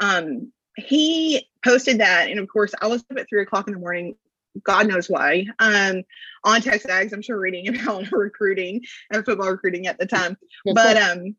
um, 0.00 0.52
he 0.76 1.46
posted 1.64 1.98
that. 1.98 2.28
And 2.30 2.38
of 2.38 2.48
course, 2.48 2.74
I 2.80 2.86
was 2.86 3.04
up 3.10 3.18
at 3.18 3.28
three 3.28 3.42
o'clock 3.42 3.68
in 3.68 3.74
the 3.74 3.80
morning. 3.80 4.16
God 4.62 4.86
knows 4.86 5.08
why. 5.10 5.46
Um, 5.58 6.02
on 6.44 6.60
TexAgs, 6.60 7.12
I'm 7.12 7.22
sure 7.22 7.38
reading 7.38 7.68
about 7.80 8.10
recruiting 8.12 8.82
and 9.10 9.24
football 9.24 9.50
recruiting 9.50 9.86
at 9.86 9.98
the 9.98 10.06
time. 10.06 10.36
But 10.74 10.96
um, 10.96 11.36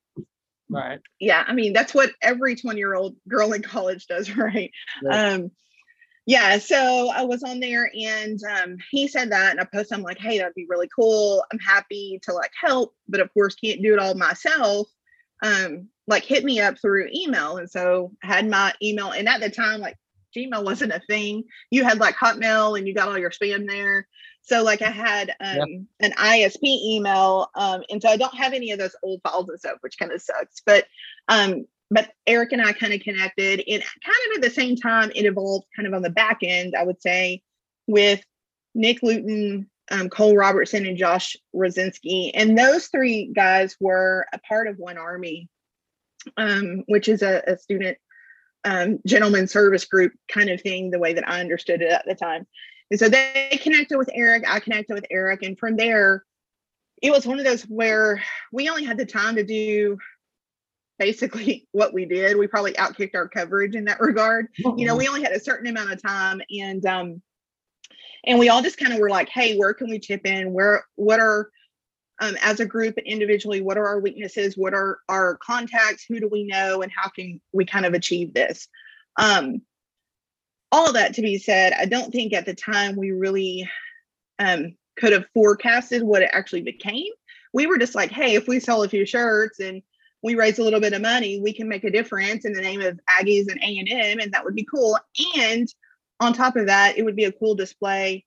Right. 0.67 1.00
yeah 1.20 1.44
i 1.48 1.53
mean 1.53 1.74
that's 1.74 1.94
what 1.94 2.10
every 2.24 2.55
20 2.55 2.79
year 2.79 2.96
old 2.96 3.15
girl 3.27 3.53
in 3.53 3.62
college 3.62 4.08
does 4.08 4.36
right 4.36 4.72
Right. 5.03 5.34
um 5.36 5.51
yeah 6.25 6.58
so 6.58 7.10
i 7.13 7.24
was 7.24 7.44
on 7.44 7.60
there 7.60 7.91
and 8.00 8.39
um 8.44 8.77
he 8.91 9.08
said 9.08 9.32
that 9.32 9.51
and 9.51 9.60
i 9.60 9.63
posted 9.63 9.98
i'm 9.98 10.03
like 10.03 10.20
hey 10.20 10.38
that'd 10.38 10.53
be 10.55 10.67
really 10.70 10.89
cool. 10.96 11.44
I'm 11.51 11.60
happy 11.60 12.20
to 12.24 12.34
like 12.34 12.51
help 12.60 12.94
but 13.08 13.20
of 13.20 13.34
course 13.34 13.55
can't 13.55 13.82
do 13.82 13.94
it 13.94 14.00
all 14.00 14.15
myself. 14.15 14.88
Um 15.44 15.89
like 16.08 16.24
hit 16.24 16.44
me 16.44 16.60
up 16.60 16.79
through 16.79 17.10
email 17.13 17.58
and 17.58 17.70
so 17.70 18.12
I 18.24 18.27
had 18.27 18.50
my 18.50 18.74
email 18.82 19.12
and 19.12 19.27
at 19.27 19.41
the 19.41 19.50
time 19.50 19.82
like 19.82 19.98
gmail 20.36 20.63
wasn't 20.65 20.91
a 20.91 21.01
thing. 21.08 21.44
You 21.72 21.84
had 21.84 22.00
like 22.00 22.15
hotmail 22.15 22.77
and 22.77 22.88
you 22.88 22.94
got 22.94 23.08
all 23.08 23.17
your 23.17 23.32
spam 23.32 23.67
there. 23.67 24.08
So 24.41 24.63
like 24.63 24.82
i 24.82 24.91
had 24.91 25.32
um 25.39 25.88
an 26.00 26.12
isp 26.12 26.63
email 26.63 27.50
um 27.55 27.84
and 27.89 28.01
so 28.01 28.10
i 28.10 28.17
don't 28.17 28.36
have 28.36 28.53
any 28.53 28.72
of 28.72 28.79
those 28.79 28.96
old 29.01 29.22
files 29.24 29.50
and 29.50 29.60
stuff 29.60 29.77
which 29.82 29.98
kind 29.98 30.12
of 30.12 30.22
sucks 30.22 30.62
but 30.65 30.86
um 31.29 31.65
but 31.96 32.12
eric 32.28 32.52
and 32.52 32.62
i 32.62 32.72
kind 32.72 32.94
of 32.94 33.02
connected. 33.02 33.64
And 33.68 33.82
kind 33.82 34.32
of 34.32 34.36
at 34.36 34.42
the 34.42 34.50
same 34.50 34.75
time 34.75 35.12
it 35.16 35.25
evolved 35.25 35.66
kind 35.75 35.88
of 35.88 35.94
on 35.94 36.04
the 36.04 36.10
back 36.10 36.40
end 36.44 36.75
i 36.78 36.84
would 36.84 37.02
say 37.02 37.42
with 37.88 38.24
nick 38.75 39.02
luton 39.02 39.70
um, 39.92 40.10
cole 40.10 40.36
robertson 40.36 40.86
and 40.86 40.98
josh 40.98 41.36
rosinski. 41.56 42.32
And 42.34 42.58
those 42.58 42.88
three 42.88 43.32
guys 43.36 43.75
were 43.80 44.28
a 44.34 44.40
part 44.40 44.68
of 44.68 44.78
one 44.78 44.98
army 44.98 45.50
um, 46.38 46.84
which 46.88 47.08
is 47.08 47.22
a, 47.22 47.44
a 47.48 47.58
student 47.58 47.98
um, 48.64 49.00
gentleman 49.06 49.48
service 49.48 49.86
group 49.86 50.14
kind 50.32 50.50
of 50.50 50.62
thing, 50.62 50.90
the 50.90 51.00
way 51.00 51.14
that 51.14 51.28
I 51.28 51.40
understood 51.40 51.82
it 51.82 51.92
at 51.92 52.06
the 52.06 52.16
time. 52.16 52.48
And 52.92 53.00
so 53.00 53.10
they 53.10 53.60
connected 53.62 53.98
with 53.98 54.10
Eric, 54.14 54.44
I 54.48 54.60
connected 54.60 54.94
with 54.94 55.06
Eric, 55.10 55.44
and 55.44 55.58
from 55.58 55.75
there, 55.75 56.24
it 57.02 57.12
was 57.12 57.28
one 57.28 57.40
of 57.40 57.46
those 57.46 57.64
where 57.64 58.24
we 58.52 58.70
only 58.70 58.84
had 58.84 58.98
the 58.98 59.06
time 59.06 59.36
to 59.36 59.44
do 59.44 59.98
basically 61.00 61.68
what 61.72 61.94
we 61.94 62.06
did. 62.06 62.38
We 62.38 62.48
probably 62.48 62.74
outkicked 62.74 63.16
our 63.16 63.28
coverage 63.28 63.75
in 63.75 63.86
that 63.86 64.00
regard. 64.00 64.48
You 64.58 64.86
know, 64.86 64.96
we 64.96 65.08
only 65.08 65.24
had 65.24 65.34
a 65.34 65.40
certain 65.40 65.68
amount 65.68 65.92
of 65.92 66.02
time, 66.02 66.42
and 66.50 66.86
um, 66.86 67.22
and 68.25 68.40
we 68.40 68.50
all 68.50 68.62
just 68.62 68.78
kind 68.78 68.94
of 68.94 69.00
were 69.00 69.10
like, 69.10 69.30
hey, 69.30 69.58
where 69.58 69.74
can 69.74 69.90
we 69.90 70.00
chip 70.00 70.25
in? 70.25 70.52
Where 70.54 70.86
what 70.96 71.20
are 71.20 71.50
um, 72.22 72.38
as 72.42 72.60
a 72.60 72.66
group 72.66 72.98
and 72.98 73.06
individually, 73.06 73.62
what 73.62 73.78
are 73.78 73.88
our 73.88 74.00
weaknesses? 74.00 74.56
What 74.58 74.74
are 74.74 75.00
our 75.10 75.38
contacts? 75.38 76.06
Who 76.08 76.20
do 76.20 76.30
we 76.32 76.46
know? 76.46 76.82
And 76.82 76.92
how 76.96 77.10
can 77.10 77.42
we 77.52 77.66
kind 77.66 77.86
of 77.86 77.94
achieve 77.94 78.34
this? 78.34 78.68
Um, 79.18 79.62
all 80.72 80.88
of 80.88 80.94
that 80.94 81.14
to 81.16 81.22
be 81.22 81.38
said, 81.38 81.74
I 81.74 81.86
don't 81.86 82.12
think 82.12 82.34
at 82.34 82.46
the 82.46 82.56
time 82.56 82.96
we 82.96 83.12
really 83.12 83.70
um, 84.40 84.75
could 84.98 85.14
have 85.14 85.25
forecasted 85.34 86.04
what 86.04 86.22
it 86.22 86.30
actually 86.32 86.64
became. 86.64 87.12
We 87.54 87.68
were 87.68 87.78
just 87.78 87.96
like, 87.96 88.12
hey, 88.12 88.36
if 88.36 88.48
we 88.48 88.60
sell 88.60 88.84
a 88.84 88.90
few 88.90 89.06
shirts 89.06 89.60
and 89.60 89.82
we 90.25 90.34
raise 90.34 90.58
a 90.58 90.63
little 90.63 90.79
bit 90.79 90.94
of 90.94 91.03
money, 91.03 91.39
we 91.39 91.53
can 91.53 91.70
make 91.70 91.84
a 91.84 91.91
difference 91.91 92.46
in 92.46 92.53
the 92.53 92.62
name 92.62 92.82
of 92.82 93.00
Aggies 93.08 93.48
and 93.48 93.62
A 93.62 93.77
and 93.77 93.88
M, 93.88 94.20
and 94.20 94.32
that 94.32 94.44
would 94.44 94.55
be 94.55 94.65
cool. 94.65 94.98
And 95.38 95.72
on 96.20 96.34
top 96.34 96.55
of 96.55 96.65
that, 96.65 96.98
it 96.98 97.03
would 97.03 97.15
be 97.15 97.25
a 97.25 97.32
cool 97.32 97.53
display 97.53 98.25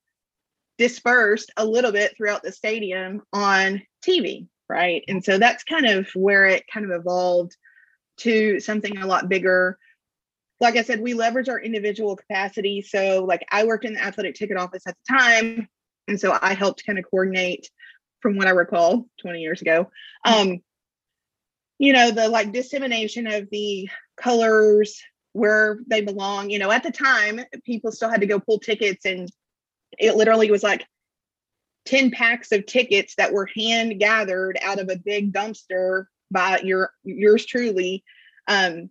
dispersed 0.77 1.51
a 1.57 1.65
little 1.65 1.91
bit 1.91 2.15
throughout 2.15 2.41
the 2.41 2.53
stadium 2.53 3.21
on 3.33 3.81
TV, 4.01 4.47
right? 4.69 5.03
And 5.09 5.21
so 5.21 5.37
that's 5.37 5.65
kind 5.65 5.85
of 5.85 6.07
where 6.15 6.45
it 6.45 6.63
kind 6.73 6.89
of 6.89 6.97
evolved 6.97 7.57
to 8.19 8.61
something 8.61 8.97
a 8.97 9.05
lot 9.05 9.27
bigger. 9.27 9.77
Like 10.61 10.77
I 10.77 10.83
said, 10.83 11.01
we 11.01 11.13
leverage 11.13 11.49
our 11.49 11.59
individual 11.59 12.15
capacity. 12.15 12.81
So, 12.81 13.25
like, 13.25 13.45
I 13.51 13.65
worked 13.65 13.83
in 13.83 13.95
the 13.95 14.01
athletic 14.01 14.35
ticket 14.35 14.55
office 14.55 14.83
at 14.87 14.95
the 14.95 15.17
time. 15.17 15.67
And 16.07 16.17
so 16.17 16.37
I 16.41 16.53
helped 16.53 16.85
kind 16.85 16.97
of 16.97 17.03
coordinate 17.11 17.69
from 18.21 18.37
what 18.37 18.47
I 18.47 18.51
recall 18.51 19.05
20 19.21 19.41
years 19.41 19.61
ago. 19.61 19.91
Um, 20.23 20.61
you 21.79 21.93
know, 21.93 22.11
the 22.11 22.27
like 22.29 22.51
dissemination 22.51 23.25
of 23.25 23.49
the 23.49 23.89
colors 24.17 25.01
where 25.33 25.79
they 25.87 26.01
belong. 26.01 26.49
You 26.49 26.59
know, 26.59 26.71
at 26.71 26.83
the 26.83 26.91
time, 26.91 27.41
people 27.65 27.91
still 27.91 28.09
had 28.09 28.21
to 28.21 28.27
go 28.27 28.39
pull 28.39 28.59
tickets 28.59 29.05
and 29.05 29.29
it 29.97 30.15
literally 30.15 30.51
was 30.51 30.61
like 30.61 30.85
10 31.85 32.11
packs 32.11 32.51
of 32.51 32.65
tickets 32.65 33.15
that 33.15 33.33
were 33.33 33.49
hand 33.55 33.99
gathered 33.99 34.57
out 34.61 34.79
of 34.79 34.89
a 34.89 34.97
big 34.97 35.33
dumpster 35.33 36.05
by 36.29 36.59
your 36.63 36.91
yours 37.03 37.43
truly 37.45 38.03
um 38.47 38.89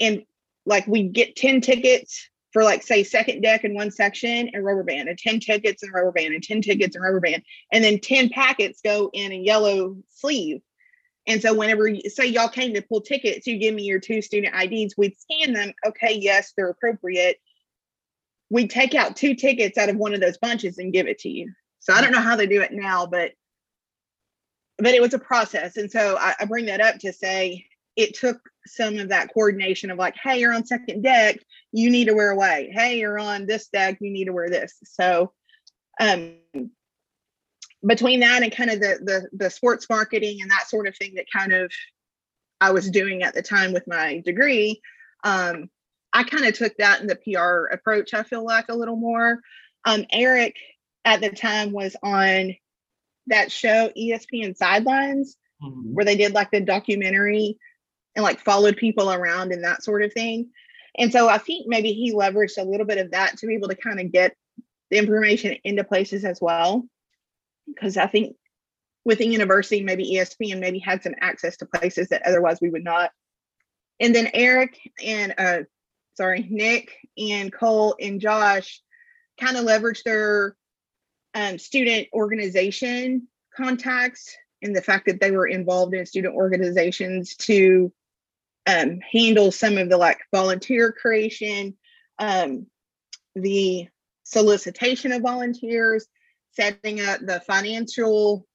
and 0.00 0.22
like 0.66 0.86
we 0.86 1.04
get 1.04 1.36
10 1.36 1.62
tickets 1.62 2.28
for 2.52 2.62
like 2.62 2.82
say 2.82 3.02
second 3.02 3.40
deck 3.40 3.64
in 3.64 3.74
one 3.74 3.90
section 3.90 4.50
and 4.52 4.64
rubber 4.64 4.82
band 4.82 5.08
and 5.08 5.18
10 5.18 5.40
tickets 5.40 5.82
and 5.82 5.92
rubber 5.94 6.12
band 6.12 6.34
and 6.34 6.42
10 6.42 6.60
tickets 6.60 6.94
and 6.94 7.02
rubber 7.02 7.20
band 7.20 7.42
and 7.72 7.82
then 7.82 7.98
10 7.98 8.28
packets 8.28 8.80
go 8.82 9.08
in 9.14 9.32
a 9.32 9.36
yellow 9.36 9.96
sleeve 10.10 10.60
and 11.28 11.40
so 11.40 11.54
whenever 11.54 11.94
say 12.08 12.26
y'all 12.26 12.48
came 12.48 12.74
to 12.74 12.82
pull 12.82 13.00
tickets 13.00 13.46
you 13.46 13.56
give 13.58 13.74
me 13.74 13.84
your 13.84 14.00
two 14.00 14.20
student 14.20 14.54
ids 14.54 14.96
we'd 14.96 15.16
scan 15.16 15.52
them 15.52 15.72
okay 15.86 16.18
yes 16.18 16.52
they're 16.56 16.70
appropriate 16.70 17.38
we 18.50 18.66
take 18.66 18.94
out 18.94 19.16
two 19.16 19.34
tickets 19.34 19.78
out 19.78 19.88
of 19.88 19.96
one 19.96 20.14
of 20.14 20.20
those 20.20 20.38
bunches 20.38 20.78
and 20.78 20.92
give 20.92 21.06
it 21.06 21.18
to 21.20 21.28
you. 21.28 21.52
So 21.80 21.92
I 21.92 22.00
don't 22.00 22.12
know 22.12 22.20
how 22.20 22.36
they 22.36 22.46
do 22.46 22.62
it 22.62 22.72
now, 22.72 23.06
but 23.06 23.32
but 24.78 24.94
it 24.94 25.02
was 25.02 25.12
a 25.12 25.18
process. 25.18 25.76
And 25.76 25.90
so 25.90 26.16
I, 26.18 26.34
I 26.38 26.44
bring 26.44 26.66
that 26.66 26.80
up 26.80 26.98
to 27.00 27.12
say 27.12 27.66
it 27.96 28.14
took 28.14 28.40
some 28.64 28.96
of 28.98 29.08
that 29.08 29.34
coordination 29.34 29.90
of 29.90 29.98
like, 29.98 30.14
hey, 30.22 30.38
you're 30.38 30.54
on 30.54 30.64
second 30.64 31.02
deck, 31.02 31.40
you 31.72 31.90
need 31.90 32.04
to 32.04 32.14
wear 32.14 32.32
white. 32.36 32.68
Hey, 32.70 32.98
you're 32.98 33.18
on 33.18 33.46
this 33.46 33.66
deck, 33.68 33.98
you 34.00 34.12
need 34.12 34.26
to 34.26 34.32
wear 34.32 34.48
this. 34.48 34.76
So 34.84 35.32
um 36.00 36.34
between 37.86 38.20
that 38.20 38.42
and 38.42 38.54
kind 38.54 38.70
of 38.70 38.80
the 38.80 38.98
the 39.02 39.44
the 39.44 39.50
sports 39.50 39.86
marketing 39.88 40.38
and 40.42 40.50
that 40.50 40.68
sort 40.68 40.88
of 40.88 40.96
thing 40.96 41.14
that 41.14 41.26
kind 41.32 41.52
of 41.52 41.72
I 42.60 42.72
was 42.72 42.90
doing 42.90 43.22
at 43.22 43.34
the 43.34 43.42
time 43.42 43.72
with 43.72 43.86
my 43.86 44.20
degree, 44.24 44.80
um, 45.24 45.70
I 46.12 46.24
kind 46.24 46.44
of 46.44 46.54
took 46.54 46.76
that 46.78 47.00
in 47.00 47.06
the 47.06 47.16
PR 47.16 47.72
approach, 47.72 48.14
I 48.14 48.22
feel 48.24 48.44
like 48.44 48.66
a 48.68 48.74
little 48.74 48.96
more. 48.96 49.40
Um, 49.84 50.04
Eric 50.10 50.56
at 51.04 51.20
the 51.20 51.30
time 51.30 51.72
was 51.72 51.94
on 52.02 52.56
that 53.28 53.52
show 53.52 53.90
ESPN 53.96 54.56
Sidelines, 54.56 55.36
mm-hmm. 55.62 55.94
where 55.94 56.04
they 56.04 56.16
did 56.16 56.34
like 56.34 56.50
the 56.50 56.60
documentary 56.60 57.58
and 58.16 58.24
like 58.24 58.40
followed 58.40 58.76
people 58.76 59.12
around 59.12 59.52
and 59.52 59.64
that 59.64 59.84
sort 59.84 60.02
of 60.02 60.12
thing. 60.12 60.50
And 60.96 61.12
so 61.12 61.28
I 61.28 61.38
think 61.38 61.66
maybe 61.68 61.92
he 61.92 62.12
leveraged 62.12 62.58
a 62.58 62.68
little 62.68 62.86
bit 62.86 62.98
of 62.98 63.12
that 63.12 63.38
to 63.38 63.46
be 63.46 63.54
able 63.54 63.68
to 63.68 63.76
kind 63.76 64.00
of 64.00 64.10
get 64.10 64.34
the 64.90 64.98
information 64.98 65.56
into 65.62 65.84
places 65.84 66.24
as 66.24 66.40
well. 66.40 66.84
Because 67.68 67.96
I 67.96 68.06
think 68.06 68.36
with 69.04 69.18
the 69.18 69.26
university, 69.26 69.82
maybe 69.82 70.14
ESPN 70.14 70.60
maybe 70.60 70.78
had 70.78 71.02
some 71.02 71.14
access 71.20 71.56
to 71.58 71.66
places 71.66 72.08
that 72.08 72.26
otherwise 72.26 72.58
we 72.60 72.70
would 72.70 72.84
not. 72.84 73.10
And 74.00 74.14
then 74.14 74.30
Eric 74.34 74.78
and 75.04 75.34
uh, 75.38 75.58
sorry, 76.14 76.46
Nick 76.50 76.90
and 77.16 77.52
Cole 77.52 77.96
and 78.00 78.20
Josh 78.20 78.80
kind 79.40 79.56
of 79.56 79.64
leverage 79.64 80.02
their 80.02 80.56
um, 81.34 81.58
student 81.58 82.08
organization 82.12 83.28
contacts 83.56 84.36
and 84.62 84.74
the 84.74 84.82
fact 84.82 85.06
that 85.06 85.20
they 85.20 85.30
were 85.30 85.46
involved 85.46 85.94
in 85.94 86.06
student 86.06 86.34
organizations 86.34 87.36
to 87.36 87.92
um, 88.66 88.98
handle 89.12 89.50
some 89.52 89.78
of 89.78 89.88
the 89.88 89.96
like 89.96 90.18
volunteer 90.34 90.92
creation, 90.92 91.76
um, 92.18 92.66
the 93.34 93.88
solicitation 94.24 95.12
of 95.12 95.22
volunteers, 95.22 96.06
setting 96.52 97.00
up 97.00 97.20
the 97.20 97.40
financial 97.46 98.46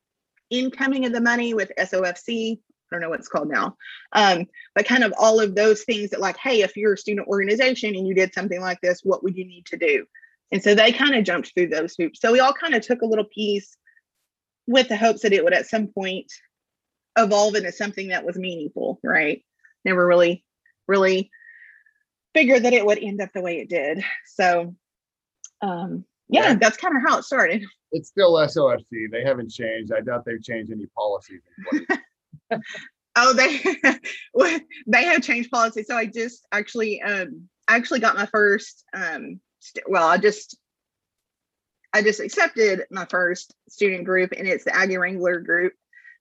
incoming 0.50 1.06
of 1.06 1.14
the 1.14 1.22
money 1.22 1.54
with 1.54 1.72
SOFC, 1.80 2.58
I 2.58 2.60
don't 2.92 3.02
know 3.02 3.10
what 3.10 3.20
it's 3.20 3.30
called 3.30 3.50
now. 3.50 3.76
Um, 4.12 4.46
but 4.76 4.86
kind 4.86 5.04
of 5.04 5.14
all 5.18 5.40
of 5.40 5.56
those 5.56 5.84
things 5.84 6.12
that 6.12 6.20
like, 6.20 6.38
hey, 6.38 6.62
if 6.62 6.78
you're 6.78 6.94
a 6.94 6.98
student 6.98 7.28
organization 7.28 7.96
and 7.96 8.08
you 8.08 8.14
did 8.14 8.34
something 8.34 8.62
like 8.62 8.80
this, 8.82 9.02
what 9.04 9.24
would 9.24 9.36
you 9.36 9.46
need 9.46 9.66
to 9.68 9.78
do? 9.78 10.06
And 10.52 10.62
so 10.62 10.76
they 10.76 10.92
kind 10.92 11.16
of 11.16 11.24
jumped 11.24 11.54
through 11.54 11.70
those 11.70 11.96
hoops. 11.98 12.22
So 12.22 12.32
we 12.32 12.40
all 12.40 12.54
kind 12.54 12.76
of 12.76 12.86
took 12.86 13.02
a 13.02 13.08
little 13.08 13.26
piece 13.26 13.76
with 14.68 14.88
the 14.88 14.98
hopes 14.98 15.22
that 15.22 15.34
it 15.34 15.44
would 15.44 15.54
at 15.54 15.68
some 15.68 15.88
point 15.88 16.32
evolve 17.18 17.56
into 17.56 17.72
something 17.72 18.10
that 18.10 18.26
was 18.26 18.38
meaningful, 18.38 19.00
right? 19.04 19.44
Never 19.84 20.06
really, 20.06 20.46
really 20.88 21.32
figured 22.34 22.64
that 22.64 22.74
it 22.74 22.86
would 22.86 23.00
end 23.00 23.22
up 23.22 23.30
the 23.34 23.42
way 23.42 23.60
it 23.60 23.70
did. 23.70 24.04
So 24.26 24.76
um 25.62 26.06
yeah, 26.30 26.50
yeah. 26.50 26.56
that's 26.56 26.78
kind 26.78 26.96
of 26.96 27.04
how 27.06 27.20
it 27.20 27.24
started. 27.24 27.64
It's 27.94 28.10
still 28.10 28.34
SOFC. 28.34 29.10
They 29.12 29.24
haven't 29.24 29.52
changed. 29.52 29.94
I 29.94 30.02
doubt 30.02 30.26
they've 30.26 30.44
changed 30.44 30.72
any 30.72 30.88
policies. 30.88 31.42
oh, 33.16 33.34
they 33.34 34.60
they 34.88 35.04
have 35.06 35.22
changed 35.22 35.52
policy. 35.52 35.84
So 35.84 35.96
I 35.96 36.08
just 36.08 36.46
actually 36.52 37.02
um 37.02 37.48
actually 37.68 38.00
got 38.00 38.16
my 38.16 38.26
first 38.26 38.84
um 38.94 39.40
st- 39.60 39.86
well, 39.88 40.08
I 40.08 40.18
just 40.18 40.58
I 41.94 42.02
just 42.02 42.20
accepted 42.20 42.86
my 42.90 43.06
first 43.06 43.54
student 43.70 44.06
group 44.06 44.34
and 44.36 44.48
it's 44.48 44.64
the 44.64 44.76
Aggie 44.76 44.98
Wrangler 44.98 45.40
group. 45.40 45.74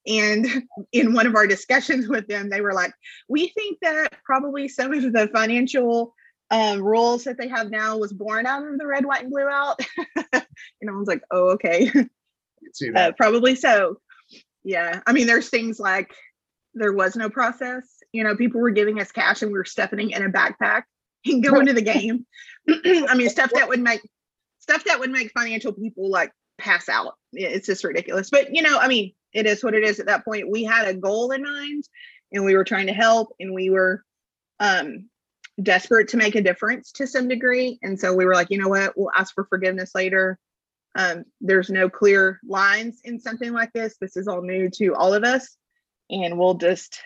And 0.07 0.47
in 0.93 1.14
one 1.14 1.26
of 1.26 1.35
our 1.35 1.47
discussions 1.47 2.07
with 2.07 2.29
them, 2.29 2.50
they 2.50 2.61
were 2.61 2.75
like, 2.75 2.93
we 3.29 3.49
think 3.49 3.79
that 3.81 4.12
probably 4.25 4.69
some 4.69 4.93
of 4.93 5.12
the 5.12 5.29
financial 5.33 6.14
um, 6.52 6.82
rules 6.82 7.25
that 7.25 7.38
they 7.38 7.49
have 7.49 7.71
now 7.71 7.97
was 7.97 8.12
born 8.12 8.47
out 8.47 8.64
of 8.64 8.78
the 8.78 8.87
red, 8.87 9.06
white, 9.06 9.23
and 9.23 9.32
blue 9.32 9.49
out. 9.49 9.80
and 10.32 10.44
I 10.88 10.92
was 10.92 11.09
like, 11.09 11.23
oh, 11.30 11.52
okay. 11.52 11.90
Uh, 12.94 13.12
probably 13.16 13.54
so. 13.54 13.99
Yeah. 14.62 15.00
I 15.06 15.12
mean 15.12 15.26
there's 15.26 15.49
things 15.49 15.80
like 15.80 16.14
there 16.75 16.92
was 16.92 17.16
no 17.16 17.28
process. 17.28 17.87
You 18.12 18.25
know 18.25 18.37
people 18.37 18.61
were 18.61 18.71
giving 18.71 19.00
us 19.00 19.11
cash 19.12 19.42
and 19.42 19.50
we 19.50 19.59
were 19.59 19.64
stuffing 19.64 20.11
it 20.11 20.16
in 20.16 20.25
a 20.25 20.30
backpack 20.30 20.82
and 21.26 21.42
going 21.44 21.66
to 21.66 21.73
the 21.73 21.82
game. 21.82 22.26
I 22.68 23.14
mean 23.14 23.28
stuff 23.28 23.50
that 23.54 23.68
would 23.68 23.80
make 23.80 24.00
stuff 24.61 24.85
that 24.85 25.00
would 25.00 25.11
make 25.11 25.32
financial 25.32 25.73
people 25.73 26.11
like 26.11 26.32
pass 26.59 26.88
out. 26.88 27.14
It's 27.32 27.66
just 27.66 27.85
ridiculous. 27.85 28.30
But 28.30 28.54
you 28.54 28.62
know 28.62 28.78
i 28.78 28.88
mean 28.88 29.12
it 29.32 29.47
is 29.47 29.64
what 29.64 29.75
it 29.75 29.85
is 29.85 30.00
at 30.00 30.06
that 30.06 30.25
point. 30.25 30.50
We 30.50 30.64
had 30.64 30.87
a 30.87 30.94
goal 30.94 31.32
in 31.32 31.42
mind 31.42 31.85
and 32.30 32.44
we 32.44 32.54
were 32.54 32.64
trying 32.64 32.87
to 32.87 32.92
help 32.92 33.35
and 33.40 33.54
we 33.54 33.71
were 33.71 34.04
um 34.61 35.09
desperate 35.62 36.09
to 36.09 36.16
make 36.16 36.35
a 36.35 36.40
difference 36.40 36.92
to 36.92 37.06
some 37.06 37.28
degree 37.28 37.78
and 37.82 37.99
so 37.99 38.14
we 38.14 38.25
were 38.25 38.35
like 38.35 38.49
you 38.50 38.59
know 38.59 38.68
what 38.68 38.92
we'll 38.97 39.11
ask 39.14 39.35
for 39.35 39.44
forgiveness 39.44 39.90
later 39.94 40.38
um, 40.94 41.25
there's 41.40 41.71
no 41.71 41.88
clear 41.88 42.38
lines 42.47 43.00
in 43.04 43.18
something 43.18 43.52
like 43.52 43.73
this. 43.73 43.97
This 44.00 44.16
is 44.16 44.28
all 44.28 44.42
new 44.42 44.68
to 44.71 44.94
all 44.94 45.14
of 45.14 45.25
us, 45.25 45.56
and 46.11 46.38
we'll 46.38 46.54
just 46.54 47.00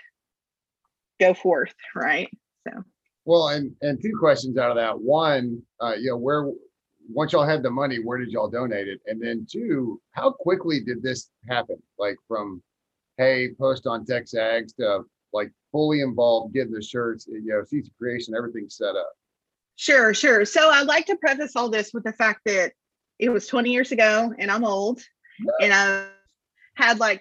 go 1.21 1.35
forth, 1.35 1.75
right? 1.95 2.29
So. 2.67 2.83
Well, 3.25 3.49
and 3.49 3.73
and 3.83 4.01
two 4.01 4.17
questions 4.19 4.59
out 4.59 4.71
of 4.71 4.77
that. 4.77 4.99
One, 4.99 5.63
uh, 5.81 5.95
you 5.95 6.11
know, 6.11 6.17
where 6.17 6.51
once 7.09 7.33
y'all 7.33 7.47
had 7.47 7.63
the 7.63 7.71
money, 7.71 7.99
where 8.03 8.19
did 8.19 8.31
y'all 8.31 8.51
donate 8.51 8.89
it? 8.89 9.01
And 9.07 9.23
then 9.23 9.47
two, 9.51 10.01
how 10.13 10.33
quickly 10.33 10.81
did 10.81 11.03
this 11.03 11.31
happen? 11.49 11.81
Like 11.99 12.17
from, 12.27 12.63
hey, 13.19 13.51
post 13.59 13.87
on 13.87 14.05
TexAgs 14.05 14.75
to 14.77 15.03
like 15.33 15.53
fully 15.77 16.01
involved 16.01 16.55
getting 16.55 16.73
the 16.73 16.83
shirts, 16.83 17.27
you 17.29 17.43
know, 17.45 17.61
CC 17.61 17.91
creation, 17.99 18.35
everything 18.35 18.67
set 18.71 18.97
up? 18.97 19.13
Sure, 19.75 20.15
sure. 20.15 20.47
So 20.47 20.71
I'd 20.71 20.87
like 20.87 21.05
to 21.07 21.17
preface 21.17 21.55
all 21.55 21.69
this 21.69 21.93
with 21.93 22.03
the 22.05 22.15
fact 22.15 22.41
that 22.47 22.73
it 23.19 23.29
was 23.29 23.47
20 23.47 23.71
years 23.71 23.93
ago 23.93 24.33
and 24.39 24.51
I'm 24.51 24.65
old 24.65 25.03
and 25.61 25.75
I 25.75 26.07
had 26.77 26.99
like 26.99 27.21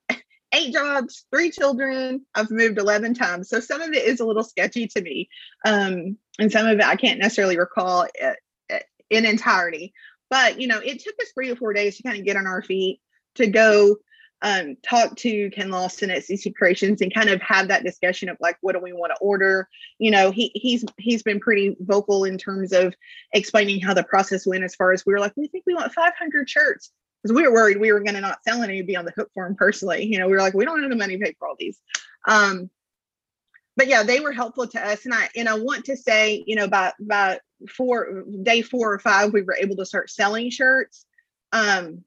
eight 0.54 0.72
jobs, 0.72 1.26
three 1.30 1.50
children. 1.50 2.24
I've 2.34 2.50
moved 2.50 2.78
11 2.78 3.12
times. 3.12 3.50
So 3.50 3.60
some 3.60 3.82
of 3.82 3.90
it 3.90 4.04
is 4.04 4.20
a 4.20 4.24
little 4.24 4.42
sketchy 4.42 4.86
to 4.86 5.02
me. 5.02 5.28
Um, 5.66 6.16
and 6.38 6.50
some 6.50 6.66
of 6.66 6.78
it 6.78 6.84
I 6.84 6.96
can't 6.96 7.20
necessarily 7.20 7.58
recall 7.58 8.06
it, 8.14 8.36
it 8.70 8.84
in 9.10 9.26
entirety. 9.26 9.92
But, 10.30 10.58
you 10.58 10.66
know, 10.66 10.78
it 10.78 11.00
took 11.00 11.14
us 11.20 11.28
three 11.34 11.50
or 11.50 11.56
four 11.56 11.74
days 11.74 11.98
to 11.98 12.04
kind 12.04 12.18
of 12.18 12.24
get 12.24 12.38
on 12.38 12.46
our 12.46 12.62
feet 12.62 13.02
to 13.34 13.46
go 13.48 13.96
um, 14.42 14.76
talk 14.82 15.16
to 15.18 15.50
Ken 15.50 15.70
Lawson 15.70 16.10
at 16.10 16.22
CC 16.22 16.54
Creations 16.54 17.00
and 17.00 17.14
kind 17.14 17.30
of 17.30 17.40
have 17.40 17.68
that 17.68 17.84
discussion 17.84 18.28
of 18.28 18.36
like, 18.40 18.56
what 18.60 18.72
do 18.72 18.80
we 18.80 18.92
want 18.92 19.12
to 19.14 19.20
order? 19.20 19.68
You 19.98 20.10
know, 20.10 20.32
he 20.32 20.50
he's 20.54 20.84
he's 20.98 21.22
been 21.22 21.38
pretty 21.38 21.76
vocal 21.80 22.24
in 22.24 22.38
terms 22.38 22.72
of 22.72 22.94
explaining 23.32 23.80
how 23.80 23.94
the 23.94 24.02
process 24.02 24.44
went. 24.44 24.64
As 24.64 24.74
far 24.74 24.92
as 24.92 25.06
we 25.06 25.12
were 25.12 25.20
like, 25.20 25.32
we 25.36 25.46
think 25.46 25.62
we 25.64 25.74
want 25.74 25.92
500 25.92 26.50
shirts 26.50 26.90
because 27.22 27.34
we 27.34 27.46
were 27.46 27.52
worried 27.52 27.78
we 27.78 27.92
were 27.92 28.00
going 28.00 28.14
to 28.14 28.20
not 28.20 28.42
sell 28.42 28.62
any, 28.62 28.82
be 28.82 28.96
on 28.96 29.04
the 29.04 29.12
hook 29.12 29.30
for 29.32 29.46
him 29.46 29.54
personally. 29.54 30.04
You 30.04 30.18
know, 30.18 30.26
we 30.26 30.32
were 30.32 30.40
like, 30.40 30.54
we 30.54 30.64
don't 30.64 30.82
have 30.82 30.90
the 30.90 30.96
money 30.96 31.16
to 31.16 31.24
pay 31.24 31.34
for 31.38 31.46
all 31.46 31.56
these. 31.56 31.78
Um, 32.26 32.68
but 33.76 33.86
yeah, 33.86 34.02
they 34.02 34.18
were 34.18 34.32
helpful 34.32 34.66
to 34.66 34.86
us, 34.86 35.04
and 35.04 35.14
I 35.14 35.28
and 35.36 35.48
I 35.48 35.54
want 35.54 35.86
to 35.86 35.96
say, 35.96 36.42
you 36.46 36.56
know, 36.56 36.66
by 36.66 36.92
by 37.00 37.38
four 37.68 38.24
day 38.42 38.60
four 38.60 38.92
or 38.92 38.98
five, 38.98 39.32
we 39.32 39.42
were 39.42 39.56
able 39.58 39.76
to 39.76 39.86
start 39.86 40.10
selling 40.10 40.50
shirts. 40.50 41.06
Um, 41.52 42.04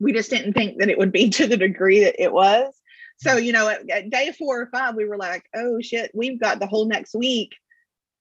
we 0.00 0.12
just 0.12 0.30
didn't 0.30 0.52
think 0.52 0.78
that 0.78 0.90
it 0.90 0.98
would 0.98 1.12
be 1.12 1.30
to 1.30 1.46
the 1.46 1.56
degree 1.56 2.04
that 2.04 2.22
it 2.22 2.32
was. 2.32 2.74
So, 3.18 3.36
mm. 3.36 3.44
you 3.44 3.52
know, 3.52 3.68
at, 3.68 3.88
at, 3.90 4.10
day 4.10 4.32
four 4.32 4.60
or 4.60 4.66
five, 4.66 4.94
we 4.94 5.06
were 5.06 5.16
like, 5.16 5.44
oh 5.54 5.80
shit, 5.80 6.10
we've 6.14 6.40
got 6.40 6.60
the 6.60 6.66
whole 6.66 6.86
next 6.86 7.14
week 7.14 7.54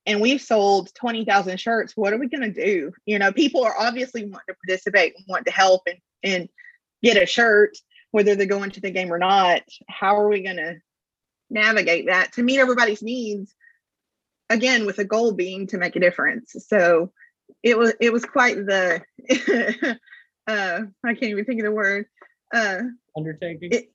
and 0.06 0.22
we've 0.22 0.42
sold 0.42 0.94
20,000 0.96 1.60
shirts. 1.60 1.94
What 1.96 2.14
are 2.14 2.18
we 2.18 2.30
going 2.30 2.54
to 2.54 2.66
do? 2.66 2.92
You 3.06 3.20
know, 3.20 3.32
people 3.32 3.64
are 3.64 3.76
obviously 3.78 4.24
want 4.26 4.44
to 4.48 4.56
participate 4.66 5.16
and 5.16 5.26
want 5.28 5.46
to 5.46 5.52
help 5.52 5.82
and, 5.88 5.98
and 6.24 6.50
get 7.04 7.22
a 7.22 7.26
shirt, 7.26 7.78
whether 8.12 8.36
they're 8.36 8.46
going 8.46 8.72
to 8.72 8.82
the 8.82 8.92
game 8.92 9.12
or 9.12 9.18
not. 9.18 9.64
How 9.90 10.16
are 10.18 10.30
we 10.30 10.44
going 10.44 10.58
to 10.58 10.76
navigate 11.50 12.08
that 12.08 12.34
to 12.34 12.44
meet 12.44 12.60
everybody's 12.60 13.02
needs? 13.02 13.54
Again, 14.50 14.86
with 14.86 14.98
the 14.98 15.06
goal 15.06 15.32
being 15.32 15.66
to 15.68 15.80
make 15.80 15.96
a 15.96 16.00
difference. 16.00 16.56
So 16.68 17.12
it 17.64 17.78
was, 17.78 17.94
it 18.00 18.14
was 18.14 18.26
quite 18.26 18.58
the, 18.58 19.02
uh 20.48 20.82
i 21.04 21.14
can't 21.14 21.24
even 21.24 21.46
think 21.46 21.60
of 21.60 21.66
the 21.66 21.72
word 21.72 22.06
uh 22.54 22.82
undertaking? 23.18 23.70
it, 23.72 23.86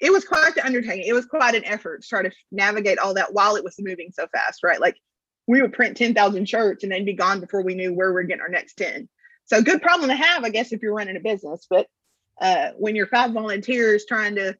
it 0.00 0.10
was 0.10 0.24
quite 0.24 0.54
the 0.54 0.64
undertaking. 0.64 1.04
It 1.06 1.12
was 1.12 1.26
quite 1.26 1.54
an 1.54 1.64
effort 1.66 2.02
to 2.02 2.08
try 2.08 2.22
to 2.22 2.30
navigate 2.50 2.98
all 2.98 3.12
that 3.14 3.34
while 3.34 3.56
it 3.56 3.64
was 3.64 3.76
moving 3.78 4.10
so 4.12 4.26
fast 4.32 4.62
right? 4.62 4.80
Like 4.80 4.96
we 5.46 5.60
would 5.60 5.72
print 5.72 5.96
10,000 5.96 6.48
shirts 6.48 6.84
and 6.84 6.92
then 6.92 7.04
be 7.04 7.12
gone 7.12 7.40
before 7.40 7.62
we 7.62 7.74
knew 7.74 7.92
where 7.92 8.12
we're 8.12 8.22
getting 8.22 8.40
our 8.40 8.48
next 8.48 8.74
10 8.74 9.08
so 9.46 9.60
good 9.60 9.82
problem 9.82 10.08
to 10.08 10.14
have 10.14 10.44
i 10.44 10.48
guess 10.48 10.72
if 10.72 10.80
you're 10.80 10.94
running 10.94 11.16
a 11.16 11.20
business 11.20 11.66
but 11.68 11.86
uh 12.40 12.70
when 12.78 12.94
you're 12.94 13.06
five 13.08 13.32
volunteers 13.32 14.04
trying 14.06 14.36
to 14.36 14.56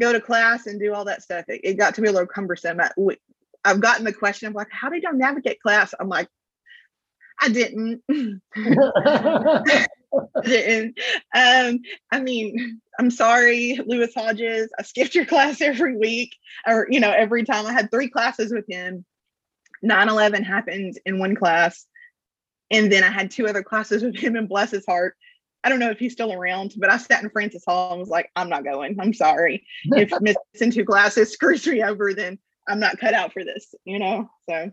go 0.00 0.12
to 0.12 0.20
class 0.20 0.66
and 0.66 0.80
do 0.80 0.94
all 0.94 1.04
that 1.04 1.22
stuff 1.22 1.44
it, 1.48 1.60
it 1.62 1.74
got 1.74 1.94
to 1.94 2.00
be 2.00 2.08
a 2.08 2.12
little 2.12 2.26
cumbersome. 2.26 2.80
I, 2.80 2.90
we, 2.96 3.16
i've 3.64 3.80
gotten 3.80 4.04
the 4.04 4.12
question 4.12 4.48
of 4.48 4.54
like 4.54 4.68
how 4.70 4.88
did 4.88 5.02
y'all 5.02 5.12
navigate 5.12 5.60
class? 5.60 5.94
I'm 6.00 6.08
like 6.08 6.28
i 7.40 7.48
didn't 7.48 8.02
didn't. 10.44 10.98
Um, 11.34 11.80
I 12.10 12.20
mean, 12.20 12.80
I'm 12.98 13.10
sorry, 13.10 13.78
Lewis 13.86 14.14
Hodges. 14.14 14.70
I 14.78 14.82
skipped 14.82 15.14
your 15.14 15.26
class 15.26 15.60
every 15.60 15.96
week, 15.96 16.36
or 16.66 16.86
you 16.90 17.00
know, 17.00 17.10
every 17.10 17.44
time 17.44 17.66
I 17.66 17.72
had 17.72 17.90
three 17.90 18.08
classes 18.08 18.52
with 18.52 18.64
him. 18.68 19.04
9-11 19.84 20.44
happened 20.44 20.98
in 21.04 21.18
one 21.18 21.34
class. 21.36 21.84
And 22.70 22.90
then 22.90 23.04
I 23.04 23.10
had 23.10 23.30
two 23.30 23.46
other 23.46 23.62
classes 23.62 24.02
with 24.02 24.16
him 24.16 24.34
and 24.34 24.48
bless 24.48 24.70
his 24.70 24.86
heart. 24.86 25.14
I 25.62 25.68
don't 25.68 25.78
know 25.78 25.90
if 25.90 25.98
he's 25.98 26.12
still 26.14 26.32
around, 26.32 26.72
but 26.78 26.90
I 26.90 26.96
sat 26.96 27.22
in 27.22 27.28
Francis 27.28 27.64
Hall 27.66 27.90
and 27.90 28.00
was 28.00 28.08
like, 28.08 28.30
I'm 28.34 28.48
not 28.48 28.64
going. 28.64 28.96
I'm 28.98 29.12
sorry. 29.12 29.66
If 29.84 30.10
missing 30.22 30.70
two 30.70 30.86
classes 30.86 31.32
screws 31.32 31.66
me 31.66 31.82
over, 31.82 32.14
then 32.14 32.38
I'm 32.66 32.80
not 32.80 32.98
cut 32.98 33.12
out 33.12 33.34
for 33.34 33.44
this, 33.44 33.74
you 33.84 33.98
know? 33.98 34.30
So 34.48 34.72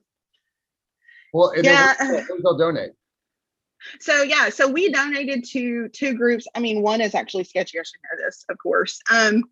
well, 1.33 1.53
yeah. 1.55 1.93
they'll 2.43 2.57
donate. 2.57 2.91
So 3.99 4.21
yeah, 4.21 4.49
so 4.49 4.67
we 4.67 4.91
donated 4.91 5.43
to 5.51 5.89
two 5.89 6.13
groups. 6.13 6.47
I 6.53 6.59
mean, 6.59 6.81
one 6.81 7.01
is 7.01 7.15
actually 7.15 7.45
sketchy. 7.45 7.79
I 7.79 7.83
should 7.83 7.99
know 8.03 8.25
this, 8.25 8.45
of 8.49 8.57
course. 8.57 8.99
Um, 9.09 9.45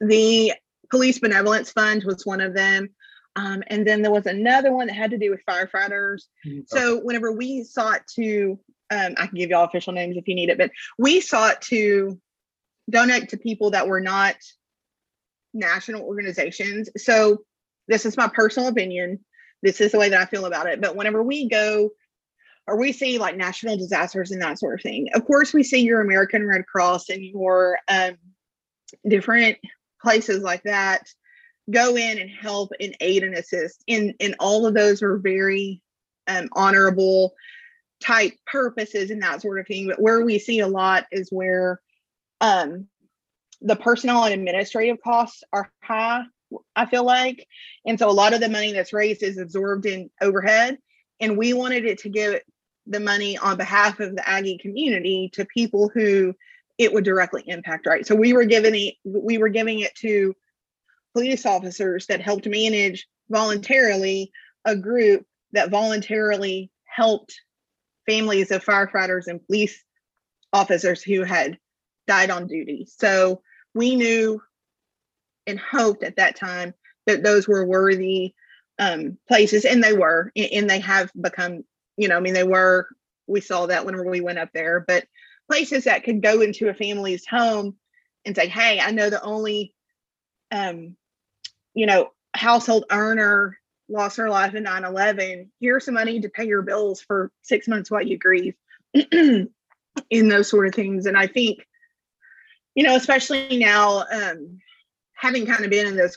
the 0.00 0.52
Police 0.90 1.18
Benevolence 1.18 1.70
Fund 1.70 2.04
was 2.04 2.26
one 2.26 2.40
of 2.40 2.54
them. 2.54 2.90
Um, 3.36 3.62
and 3.66 3.86
then 3.86 4.02
there 4.02 4.12
was 4.12 4.26
another 4.26 4.72
one 4.72 4.86
that 4.86 4.94
had 4.94 5.10
to 5.10 5.18
do 5.18 5.30
with 5.30 5.44
firefighters. 5.48 6.22
Mm-hmm. 6.46 6.60
So 6.66 7.00
whenever 7.00 7.32
we 7.32 7.64
sought 7.64 8.02
to, 8.14 8.58
um, 8.90 9.14
I 9.16 9.26
can 9.26 9.36
give 9.36 9.50
y'all 9.50 9.64
official 9.64 9.92
names 9.92 10.16
if 10.16 10.28
you 10.28 10.34
need 10.34 10.50
it, 10.50 10.58
but 10.58 10.70
we 10.98 11.20
sought 11.20 11.62
to 11.62 12.20
donate 12.88 13.30
to 13.30 13.36
people 13.36 13.70
that 13.70 13.88
were 13.88 14.00
not 14.00 14.36
national 15.52 16.02
organizations. 16.02 16.90
So 16.96 17.38
this 17.88 18.06
is 18.06 18.16
my 18.16 18.28
personal 18.28 18.68
opinion. 18.68 19.24
This 19.64 19.80
is 19.80 19.90
the 19.90 19.98
way 19.98 20.10
that 20.10 20.20
I 20.20 20.26
feel 20.26 20.44
about 20.44 20.68
it. 20.68 20.80
But 20.80 20.94
whenever 20.94 21.22
we 21.22 21.48
go 21.48 21.90
or 22.66 22.78
we 22.78 22.92
see 22.92 23.18
like 23.18 23.36
national 23.36 23.76
disasters 23.76 24.30
and 24.30 24.40
that 24.42 24.58
sort 24.58 24.74
of 24.74 24.82
thing. 24.82 25.08
Of 25.14 25.26
course, 25.26 25.52
we 25.52 25.62
see 25.62 25.80
your 25.80 26.00
American 26.00 26.46
Red 26.46 26.66
Cross 26.66 27.10
and 27.10 27.24
your 27.24 27.78
um, 27.88 28.16
different 29.06 29.58
places 30.02 30.42
like 30.42 30.62
that 30.62 31.02
go 31.70 31.96
in 31.96 32.18
and 32.18 32.30
help 32.30 32.70
and 32.80 32.96
aid 33.00 33.22
and 33.22 33.34
assist. 33.34 33.82
And, 33.88 34.14
and 34.20 34.34
all 34.38 34.66
of 34.66 34.74
those 34.74 35.02
are 35.02 35.18
very 35.18 35.80
um, 36.26 36.48
honorable 36.52 37.34
type 38.02 38.34
purposes 38.46 39.10
and 39.10 39.22
that 39.22 39.42
sort 39.42 39.58
of 39.58 39.66
thing. 39.66 39.88
But 39.88 40.00
where 40.00 40.24
we 40.24 40.38
see 40.38 40.60
a 40.60 40.68
lot 40.68 41.06
is 41.10 41.30
where 41.30 41.80
um, 42.40 42.86
the 43.60 43.76
personnel 43.76 44.24
and 44.24 44.34
administrative 44.34 45.00
costs 45.02 45.42
are 45.52 45.70
high, 45.82 46.22
I 46.76 46.86
feel 46.86 47.04
like. 47.04 47.46
And 47.86 47.98
so 47.98 48.08
a 48.08 48.12
lot 48.12 48.34
of 48.34 48.40
the 48.40 48.48
money 48.48 48.72
that's 48.72 48.92
raised 48.92 49.22
is 49.22 49.38
absorbed 49.38 49.86
in 49.86 50.10
overhead. 50.20 50.78
And 51.20 51.38
we 51.38 51.52
wanted 51.52 51.84
it 51.84 51.98
to 52.00 52.08
give 52.08 52.40
the 52.86 53.00
money 53.00 53.38
on 53.38 53.56
behalf 53.56 54.00
of 54.00 54.14
the 54.14 54.28
Aggie 54.28 54.58
community 54.58 55.30
to 55.34 55.44
people 55.46 55.90
who 55.92 56.34
it 56.76 56.92
would 56.92 57.04
directly 57.04 57.44
impact, 57.46 57.86
right? 57.86 58.06
So 58.06 58.14
we 58.14 58.32
were 58.32 58.44
giving 58.44 58.74
it, 58.74 58.94
we 59.04 59.38
were 59.38 59.48
giving 59.48 59.80
it 59.80 59.94
to 59.96 60.34
police 61.12 61.46
officers 61.46 62.06
that 62.06 62.20
helped 62.20 62.46
manage 62.46 63.06
voluntarily 63.30 64.32
a 64.64 64.76
group 64.76 65.24
that 65.52 65.70
voluntarily 65.70 66.70
helped 66.84 67.40
families 68.06 68.50
of 68.50 68.64
firefighters 68.64 69.28
and 69.28 69.44
police 69.46 69.82
officers 70.52 71.02
who 71.02 71.22
had 71.22 71.58
died 72.06 72.30
on 72.30 72.46
duty. 72.46 72.86
So 72.98 73.40
we 73.74 73.96
knew 73.96 74.42
and 75.46 75.58
hoped 75.58 76.02
at 76.02 76.16
that 76.16 76.36
time 76.36 76.74
that 77.06 77.22
those 77.22 77.46
were 77.46 77.66
worthy 77.66 78.34
um, 78.78 79.18
places, 79.28 79.64
and 79.64 79.82
they 79.82 79.92
were, 79.92 80.32
and 80.36 80.68
they 80.68 80.80
have 80.80 81.10
become 81.20 81.64
you 81.96 82.08
know, 82.08 82.16
I 82.16 82.20
mean, 82.20 82.34
they 82.34 82.44
were, 82.44 82.88
we 83.26 83.40
saw 83.40 83.66
that 83.66 83.84
when 83.84 84.08
we 84.08 84.20
went 84.20 84.38
up 84.38 84.50
there, 84.52 84.80
but 84.80 85.06
places 85.48 85.84
that 85.84 86.04
could 86.04 86.22
go 86.22 86.40
into 86.40 86.68
a 86.68 86.74
family's 86.74 87.26
home 87.26 87.76
and 88.24 88.34
say, 88.34 88.48
hey, 88.48 88.80
I 88.80 88.90
know 88.90 89.10
the 89.10 89.22
only, 89.22 89.74
um, 90.50 90.96
you 91.74 91.86
know, 91.86 92.10
household 92.34 92.84
earner 92.90 93.58
lost 93.88 94.16
her 94.16 94.30
life 94.30 94.54
in 94.54 94.62
9 94.64 94.84
11. 94.84 95.52
Here's 95.60 95.84
some 95.84 95.94
money 95.94 96.20
to 96.20 96.28
pay 96.28 96.46
your 96.46 96.62
bills 96.62 97.00
for 97.00 97.30
six 97.42 97.68
months 97.68 97.90
while 97.90 98.02
you 98.02 98.18
grieve, 98.18 98.54
in 99.12 99.48
those 100.10 100.48
sort 100.48 100.66
of 100.66 100.74
things. 100.74 101.06
And 101.06 101.16
I 101.16 101.26
think, 101.26 101.66
you 102.74 102.82
know, 102.82 102.96
especially 102.96 103.58
now, 103.58 104.04
um, 104.10 104.58
having 105.14 105.46
kind 105.46 105.64
of 105.64 105.70
been 105.70 105.86
in 105.86 105.96
those 105.96 106.16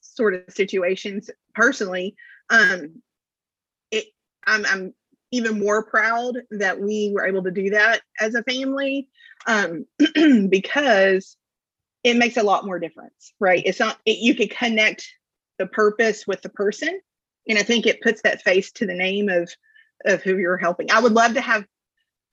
sort 0.00 0.34
of, 0.34 0.54
situations 0.54 1.30
personally, 1.54 2.16
um, 2.50 3.02
it, 3.90 4.06
I'm, 4.46 4.64
I'm 4.66 4.94
even 5.32 5.58
more 5.58 5.84
proud 5.84 6.36
that 6.50 6.80
we 6.80 7.12
were 7.14 7.26
able 7.26 7.42
to 7.42 7.50
do 7.50 7.70
that 7.70 8.00
as 8.20 8.34
a 8.34 8.42
family 8.44 9.08
um, 9.46 9.84
because 10.48 11.36
it 12.04 12.16
makes 12.16 12.36
a 12.36 12.42
lot 12.42 12.64
more 12.64 12.78
difference, 12.78 13.32
right? 13.40 13.62
It's 13.66 13.80
not, 13.80 13.98
it, 14.06 14.18
you 14.18 14.34
can 14.34 14.48
connect 14.48 15.06
the 15.58 15.66
purpose 15.66 16.26
with 16.26 16.42
the 16.42 16.48
person. 16.48 17.00
And 17.48 17.58
I 17.58 17.62
think 17.62 17.86
it 17.86 18.00
puts 18.00 18.22
that 18.22 18.42
face 18.42 18.70
to 18.72 18.86
the 18.86 18.94
name 18.94 19.28
of, 19.28 19.50
of 20.04 20.22
who 20.22 20.36
you're 20.36 20.56
helping. 20.56 20.90
I 20.90 21.00
would 21.00 21.12
love 21.12 21.34
to 21.34 21.40
have 21.40 21.66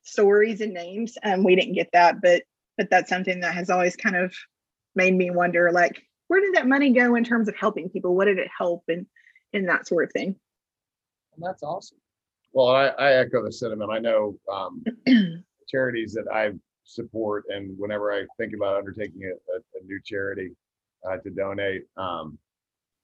stories 0.04 0.62
and 0.62 0.74
names. 0.74 1.18
Um, 1.24 1.44
we 1.44 1.56
didn't 1.56 1.74
get 1.74 1.90
that, 1.94 2.22
but, 2.22 2.44
but 2.78 2.90
that's 2.90 3.10
something 3.10 3.40
that 3.40 3.54
has 3.54 3.70
always 3.70 3.96
kind 3.96 4.16
of 4.16 4.36
made 4.96 5.16
me 5.16 5.30
wonder, 5.32 5.72
like, 5.72 6.04
where 6.28 6.42
did 6.42 6.56
that 6.56 6.68
money 6.68 6.92
go 6.92 7.16
in 7.16 7.24
terms 7.24 7.48
of 7.48 7.56
helping 7.56 7.90
people? 7.90 8.16
What 8.16 8.26
did 8.26 8.40
it 8.40 8.48
help 8.56 8.84
and, 8.88 9.06
and 9.54 9.68
that 9.70 9.88
sort 9.88 10.06
of 10.06 10.12
thing? 10.12 10.36
And 11.36 11.46
that's 11.46 11.64
awesome. 11.64 11.98
Well, 12.54 12.68
I, 12.68 12.88
I 12.88 13.14
echo 13.14 13.44
the 13.44 13.52
sentiment. 13.52 13.92
I 13.92 14.00
know 14.00 14.38
um, 14.52 14.84
charities 15.68 16.14
that 16.14 16.32
I 16.32 16.52
support, 16.84 17.46
and 17.50 17.78
whenever 17.78 18.12
I 18.12 18.26
think 18.38 18.54
about 18.54 18.78
undertaking 18.78 19.24
a, 19.24 19.56
a, 19.56 19.82
a 19.82 19.86
new 19.86 20.00
charity, 20.04 20.52
uh, 21.10 21.18
to 21.18 21.30
donate. 21.30 21.84
Um, 21.98 22.38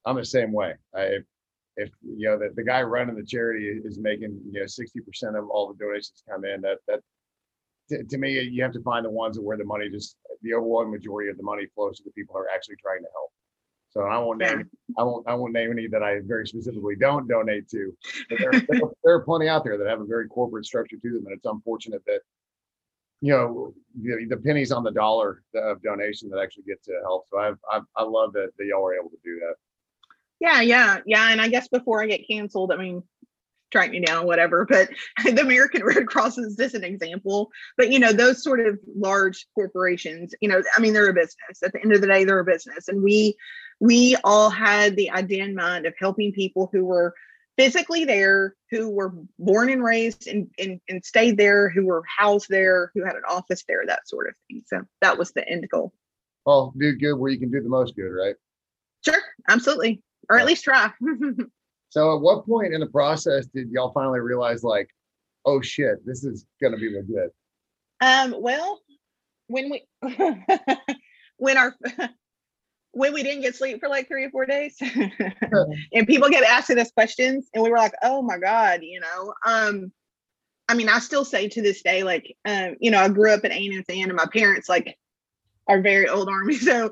I'm 0.06 0.15
the 0.15 0.25
same 0.25 0.52
way. 0.52 0.73
I, 0.95 1.02
if, 1.02 1.23
if 1.75 1.89
you 2.02 2.28
know 2.28 2.38
the, 2.38 2.52
the 2.56 2.63
guy 2.63 2.82
running 2.82 3.15
the 3.15 3.25
charity 3.25 3.67
is 3.84 3.99
making 3.99 4.39
you 4.52 4.60
know 4.60 4.65
60% 4.65 5.38
of 5.38 5.49
all 5.49 5.67
the 5.67 5.84
donations 5.84 6.23
come 6.30 6.45
in, 6.45 6.62
that 6.62 6.78
that 6.88 6.99
to, 7.89 8.04
to 8.04 8.17
me 8.17 8.39
you 8.39 8.63
have 8.63 8.73
to 8.73 8.82
find 8.82 9.06
the 9.06 9.10
ones 9.10 9.39
where 9.39 9.58
the 9.58 9.63
money 9.63 9.89
just 9.89 10.17
the 10.41 10.54
overwhelming 10.54 10.91
majority 10.91 11.30
of 11.30 11.38
the 11.38 11.43
money 11.43 11.67
flows 11.75 11.97
to 11.97 12.04
the 12.04 12.12
people 12.12 12.34
who 12.34 12.41
are 12.41 12.49
actually 12.54 12.75
trying 12.78 13.02
to 13.02 13.08
help. 13.13 13.32
So 13.89 14.02
I 14.02 14.17
won't 14.19 14.41
Yeah. 14.41 14.56
name 14.56 14.69
I 14.97 15.04
won't 15.04 15.28
I 15.28 15.34
won't 15.34 15.54
name 15.54 15.71
any 15.71 15.88
that 15.88 16.04
I 16.04 16.19
very 16.23 16.47
specifically 16.47 16.95
don't 16.95 17.28
donate 17.28 17.67
to. 17.69 17.95
But 18.30 18.39
there, 18.39 18.52
there, 18.69 18.80
there 19.04 19.13
are 19.15 19.23
plenty 19.23 19.47
out 19.47 19.63
there 19.63 19.78
that 19.78 19.88
have 19.88 20.02
a 20.02 20.06
very 20.06 20.28
corporate 20.28 20.65
structure 20.65 20.97
to 20.97 21.10
them, 21.10 21.25
and 21.25 21.36
it's 21.36 21.45
unfortunate 21.45 22.04
that 22.06 22.21
you 23.21 23.34
know 23.34 23.73
the, 24.02 24.25
the 24.30 24.38
pennies 24.38 24.71
on 24.71 24.84
the 24.84 24.91
dollar 24.91 25.43
of 25.56 25.82
donation 25.82 26.30
that 26.30 26.39
actually 26.39 26.63
get 26.63 26.84
to 26.84 26.93
help. 27.04 27.25
So 27.30 27.39
I've, 27.39 27.58
I've 27.71 27.84
I 27.95 28.04
love 28.04 28.34
that, 28.34 28.52
that 28.58 28.65
y'all 28.65 28.86
are 28.86 28.93
able 28.93 29.10
to 29.10 29.17
do 29.23 29.39
that. 29.39 29.56
Yeah, 30.39 30.62
yeah, 30.62 30.99
yeah. 31.06 31.32
And 31.32 31.41
I 31.41 31.49
guess 31.49 31.67
before 31.67 32.02
I 32.02 32.06
get 32.06 32.28
canceled, 32.28 32.71
I 32.71 32.78
mean, 32.78 33.04
strike 33.69 33.91
me 33.91 33.99
down, 34.01 34.25
whatever. 34.25 34.65
But 34.65 34.89
the 35.23 35.41
American 35.41 35.84
Red 35.84 36.08
Cross 36.08 36.38
is 36.38 36.55
just 36.55 36.75
an 36.75 36.84
example. 36.84 37.51
But 37.77 37.91
you 37.91 37.99
know, 37.99 38.12
those 38.12 38.43
sort 38.43 38.60
of 38.60 38.79
large 38.95 39.45
corporations, 39.55 40.34
you 40.41 40.49
know, 40.49 40.62
I 40.75 40.82
mean, 40.82 40.93
they're 40.93 41.10
a 41.10 41.13
business. 41.13 41.63
At 41.63 41.73
the 41.73 41.82
end 41.82 41.93
of 41.93 42.01
the 42.01 42.08
day, 42.08 42.23
they're 42.23 42.39
a 42.39 42.45
business, 42.45 42.88
and 42.88 43.03
we 43.03 43.38
we 43.79 44.15
all 44.23 44.49
had 44.49 44.95
the 44.95 45.12
idea 45.12 45.43
in 45.43 45.55
mind 45.55 45.86
of 45.86 45.93
helping 45.97 46.34
people 46.34 46.69
who 46.71 46.84
were 46.84 47.13
physically 47.58 48.05
there, 48.05 48.55
who 48.71 48.89
were 48.89 49.13
born 49.38 49.69
and 49.69 49.84
raised 49.84 50.27
and, 50.27 50.47
and, 50.58 50.79
and 50.88 51.03
stayed 51.03 51.38
there, 51.38 51.69
who 51.69 51.86
were 51.86 52.03
housed 52.08 52.47
there, 52.49 52.89
who 52.93 53.03
had 53.03 53.15
an 53.15 53.23
office 53.29 53.65
there, 53.67 53.86
that 53.86 54.08
sort 54.08 54.29
of 54.29 54.34
thing. 54.47 54.63
So 54.67 54.82
that 55.01 55.17
was 55.17 55.32
the 55.32 55.47
end 55.47 55.67
goal. 55.69 55.93
Well, 56.45 56.73
do 56.77 56.93
good 56.93 57.15
where 57.15 57.32
you 57.32 57.38
can 57.38 57.51
do 57.51 57.62
the 57.62 57.69
most 57.69 57.97
good, 57.97 58.12
right? 58.12 58.36
Sure, 59.03 59.21
absolutely. 59.47 60.01
Or 60.29 60.39
at 60.39 60.45
least 60.45 60.63
try. 60.63 60.91
So 61.89 62.15
at 62.15 62.21
what 62.21 62.45
point 62.45 62.73
in 62.73 62.80
the 62.80 62.88
process 62.88 63.47
did 63.47 63.69
y'all 63.71 63.91
finally 63.91 64.19
realize 64.19 64.63
like, 64.63 64.89
oh 65.45 65.62
shit, 65.62 66.06
this 66.06 66.23
is 66.23 66.45
gonna 66.62 66.78
be 66.78 66.89
legit? 66.89 67.34
Um, 68.02 68.36
well, 68.39 68.80
when 69.47 69.69
we 69.69 69.88
when 71.38 71.58
our 71.58 71.75
when 72.91 73.13
we 73.13 73.23
didn't 73.23 73.41
get 73.41 73.56
sleep 73.56 73.80
for 73.80 73.89
like 73.89 74.08
three 74.08 74.25
or 74.25 74.30
four 74.30 74.45
days 74.45 74.75
and 74.82 76.08
people 76.08 76.30
kept 76.30 76.45
asking 76.45 76.80
us 76.80 76.91
questions 76.91 77.47
and 77.54 77.63
we 77.63 77.69
were 77.69 77.78
like, 77.78 77.93
oh 78.04 78.21
my 78.21 78.38
God, 78.38 78.80
you 78.82 78.99
know. 78.99 79.34
Um, 79.45 79.91
I 80.67 80.75
mean, 80.75 80.89
I 80.89 80.99
still 80.99 81.25
say 81.25 81.47
to 81.49 81.62
this 81.62 81.82
day, 81.82 82.04
like, 82.04 82.36
um, 82.45 82.75
you 82.80 82.91
know, 82.91 82.99
I 82.99 83.10
grew 83.10 83.34
up 83.34 83.43
in 83.43 83.52
A&M 83.52 83.84
and 83.89 84.15
my 84.15 84.28
parents 84.32 84.69
like 84.69 84.97
are 85.67 85.82
very 85.82 86.08
old 86.08 86.30
army. 86.30 86.56
So 86.56 86.91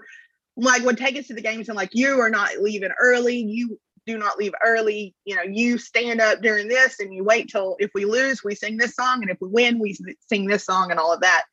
like 0.55 0.83
would 0.83 0.97
take 0.97 1.17
us 1.17 1.27
to 1.27 1.35
the 1.35 1.41
games 1.41 1.67
and 1.69 1.75
like, 1.75 1.91
you 1.93 2.19
are 2.19 2.29
not 2.29 2.57
leaving 2.59 2.91
early. 2.99 3.37
You 3.37 3.79
do 4.07 4.17
not 4.17 4.37
leave 4.37 4.53
early. 4.65 5.13
You 5.25 5.35
know, 5.35 5.43
you 5.43 5.77
stand 5.77 6.21
up 6.21 6.41
during 6.41 6.67
this 6.67 6.99
and 6.99 7.13
you 7.13 7.23
wait 7.23 7.49
till 7.49 7.75
if 7.79 7.91
we 7.93 8.05
lose, 8.05 8.43
we 8.43 8.55
sing 8.55 8.77
this 8.77 8.95
song. 8.95 9.21
And 9.21 9.29
if 9.29 9.37
we 9.39 9.49
win, 9.49 9.79
we 9.79 9.95
sing 10.27 10.47
this 10.47 10.65
song 10.65 10.89
and 10.89 10.99
all 10.99 11.13
of 11.13 11.21
that. 11.21 11.43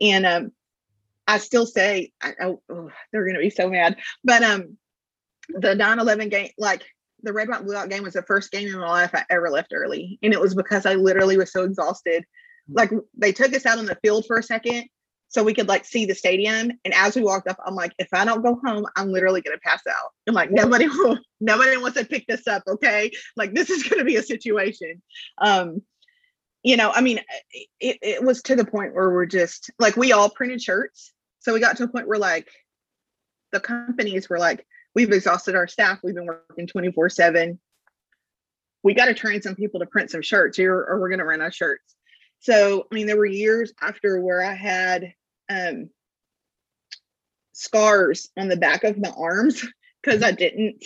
And 0.00 0.24
um, 0.24 0.52
I 1.26 1.38
still 1.38 1.66
say, 1.66 2.12
I, 2.22 2.34
oh, 2.40 2.62
oh, 2.70 2.90
they're 3.12 3.24
going 3.24 3.34
to 3.34 3.40
be 3.40 3.50
so 3.50 3.68
mad. 3.68 3.98
But 4.22 4.42
um, 4.42 4.78
the 5.48 5.74
9 5.74 5.98
11 5.98 6.28
game, 6.28 6.50
like 6.56 6.84
the 7.22 7.32
Red 7.32 7.48
White 7.48 7.64
Blue 7.64 7.76
Out 7.76 7.90
game 7.90 8.04
was 8.04 8.14
the 8.14 8.22
first 8.22 8.50
game 8.50 8.68
in 8.68 8.78
my 8.78 8.88
life 8.88 9.10
I 9.12 9.24
ever 9.28 9.50
left 9.50 9.72
early. 9.74 10.18
And 10.22 10.32
it 10.32 10.40
was 10.40 10.54
because 10.54 10.86
I 10.86 10.94
literally 10.94 11.36
was 11.36 11.52
so 11.52 11.64
exhausted. 11.64 12.24
Like 12.70 12.90
they 13.18 13.32
took 13.32 13.54
us 13.54 13.66
out 13.66 13.78
on 13.78 13.86
the 13.86 13.98
field 14.02 14.24
for 14.26 14.38
a 14.38 14.42
second 14.42 14.88
so 15.34 15.42
we 15.42 15.52
could 15.52 15.66
like 15.66 15.84
see 15.84 16.06
the 16.06 16.14
stadium. 16.14 16.70
And 16.84 16.94
as 16.94 17.16
we 17.16 17.22
walked 17.22 17.48
up, 17.48 17.58
I'm 17.66 17.74
like, 17.74 17.92
if 17.98 18.06
I 18.12 18.24
don't 18.24 18.40
go 18.40 18.60
home, 18.64 18.86
I'm 18.94 19.10
literally 19.10 19.40
gonna 19.40 19.58
pass 19.58 19.82
out. 19.84 20.12
I'm 20.28 20.34
like 20.34 20.52
nobody 20.52 20.86
will, 20.88 21.18
nobody 21.40 21.76
wants 21.76 21.98
to 21.98 22.06
pick 22.06 22.24
this 22.28 22.46
up. 22.46 22.62
Okay. 22.68 23.10
Like 23.36 23.52
this 23.52 23.68
is 23.68 23.82
gonna 23.82 24.04
be 24.04 24.14
a 24.14 24.22
situation. 24.22 25.02
Um, 25.38 25.82
you 26.62 26.76
know, 26.76 26.92
I 26.92 27.00
mean, 27.00 27.18
it, 27.80 27.98
it 28.00 28.22
was 28.22 28.42
to 28.42 28.54
the 28.54 28.64
point 28.64 28.94
where 28.94 29.10
we're 29.10 29.26
just 29.26 29.72
like 29.80 29.96
we 29.96 30.12
all 30.12 30.30
printed 30.30 30.62
shirts. 30.62 31.12
So 31.40 31.52
we 31.52 31.58
got 31.58 31.76
to 31.78 31.84
a 31.84 31.88
point 31.88 32.06
where 32.06 32.20
like 32.20 32.48
the 33.50 33.58
companies 33.58 34.30
were 34.30 34.38
like, 34.38 34.64
we've 34.94 35.10
exhausted 35.10 35.56
our 35.56 35.66
staff. 35.66 35.98
We've 36.04 36.14
been 36.14 36.26
working 36.26 36.68
24 36.68 37.08
7. 37.08 37.58
We 38.84 38.94
got 38.94 39.06
to 39.06 39.14
train 39.14 39.42
some 39.42 39.56
people 39.56 39.80
to 39.80 39.86
print 39.86 40.12
some 40.12 40.22
shirts 40.22 40.56
here, 40.56 40.76
or 40.76 41.00
we're 41.00 41.16
to 41.16 41.24
run 41.24 41.42
out 41.42 41.54
shirts. 41.54 41.96
So, 42.38 42.86
I 42.90 42.94
mean, 42.94 43.08
there 43.08 43.16
were 43.16 43.26
years 43.26 43.72
after 43.80 44.20
where 44.20 44.44
I 44.44 44.54
had 44.54 45.12
um, 45.48 45.90
scars 47.52 48.28
on 48.36 48.48
the 48.48 48.56
back 48.56 48.84
of 48.84 48.98
my 48.98 49.12
arms 49.16 49.66
because 50.02 50.22
I 50.22 50.32
didn't 50.32 50.84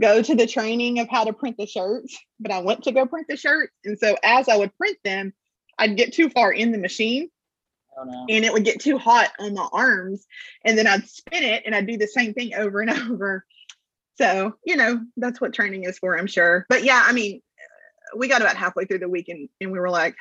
go 0.00 0.22
to 0.22 0.34
the 0.34 0.46
training 0.46 0.98
of 1.00 1.08
how 1.08 1.24
to 1.24 1.32
print 1.32 1.56
the 1.58 1.66
shirts, 1.66 2.16
but 2.38 2.52
I 2.52 2.60
went 2.60 2.84
to 2.84 2.92
go 2.92 3.06
print 3.06 3.26
the 3.28 3.36
shirts. 3.36 3.72
And 3.84 3.98
so, 3.98 4.16
as 4.22 4.48
I 4.48 4.56
would 4.56 4.76
print 4.76 4.98
them, 5.04 5.32
I'd 5.78 5.96
get 5.96 6.12
too 6.12 6.28
far 6.30 6.52
in 6.52 6.72
the 6.72 6.78
machine 6.78 7.30
Oh, 7.98 8.04
no. 8.04 8.26
and 8.28 8.44
it 8.44 8.52
would 8.52 8.64
get 8.64 8.80
too 8.80 8.96
hot 8.96 9.32
on 9.40 9.54
my 9.54 9.66
arms 9.72 10.24
and 10.64 10.78
then 10.78 10.86
i'd 10.86 11.08
spin 11.08 11.42
it 11.42 11.64
and 11.66 11.74
i'd 11.74 11.86
do 11.86 11.96
the 11.96 12.06
same 12.06 12.32
thing 12.32 12.54
over 12.54 12.80
and 12.80 12.90
over 13.10 13.44
so 14.16 14.54
you 14.64 14.76
know 14.76 15.00
that's 15.16 15.40
what 15.40 15.52
training 15.52 15.82
is 15.84 15.98
for 15.98 16.16
i'm 16.16 16.28
sure 16.28 16.64
but 16.68 16.84
yeah 16.84 17.02
i 17.04 17.12
mean 17.12 17.40
we 18.16 18.28
got 18.28 18.40
about 18.40 18.56
halfway 18.56 18.84
through 18.84 19.00
the 19.00 19.08
week 19.08 19.28
and, 19.28 19.48
and 19.60 19.72
we 19.72 19.80
were 19.80 19.90
like 19.90 20.14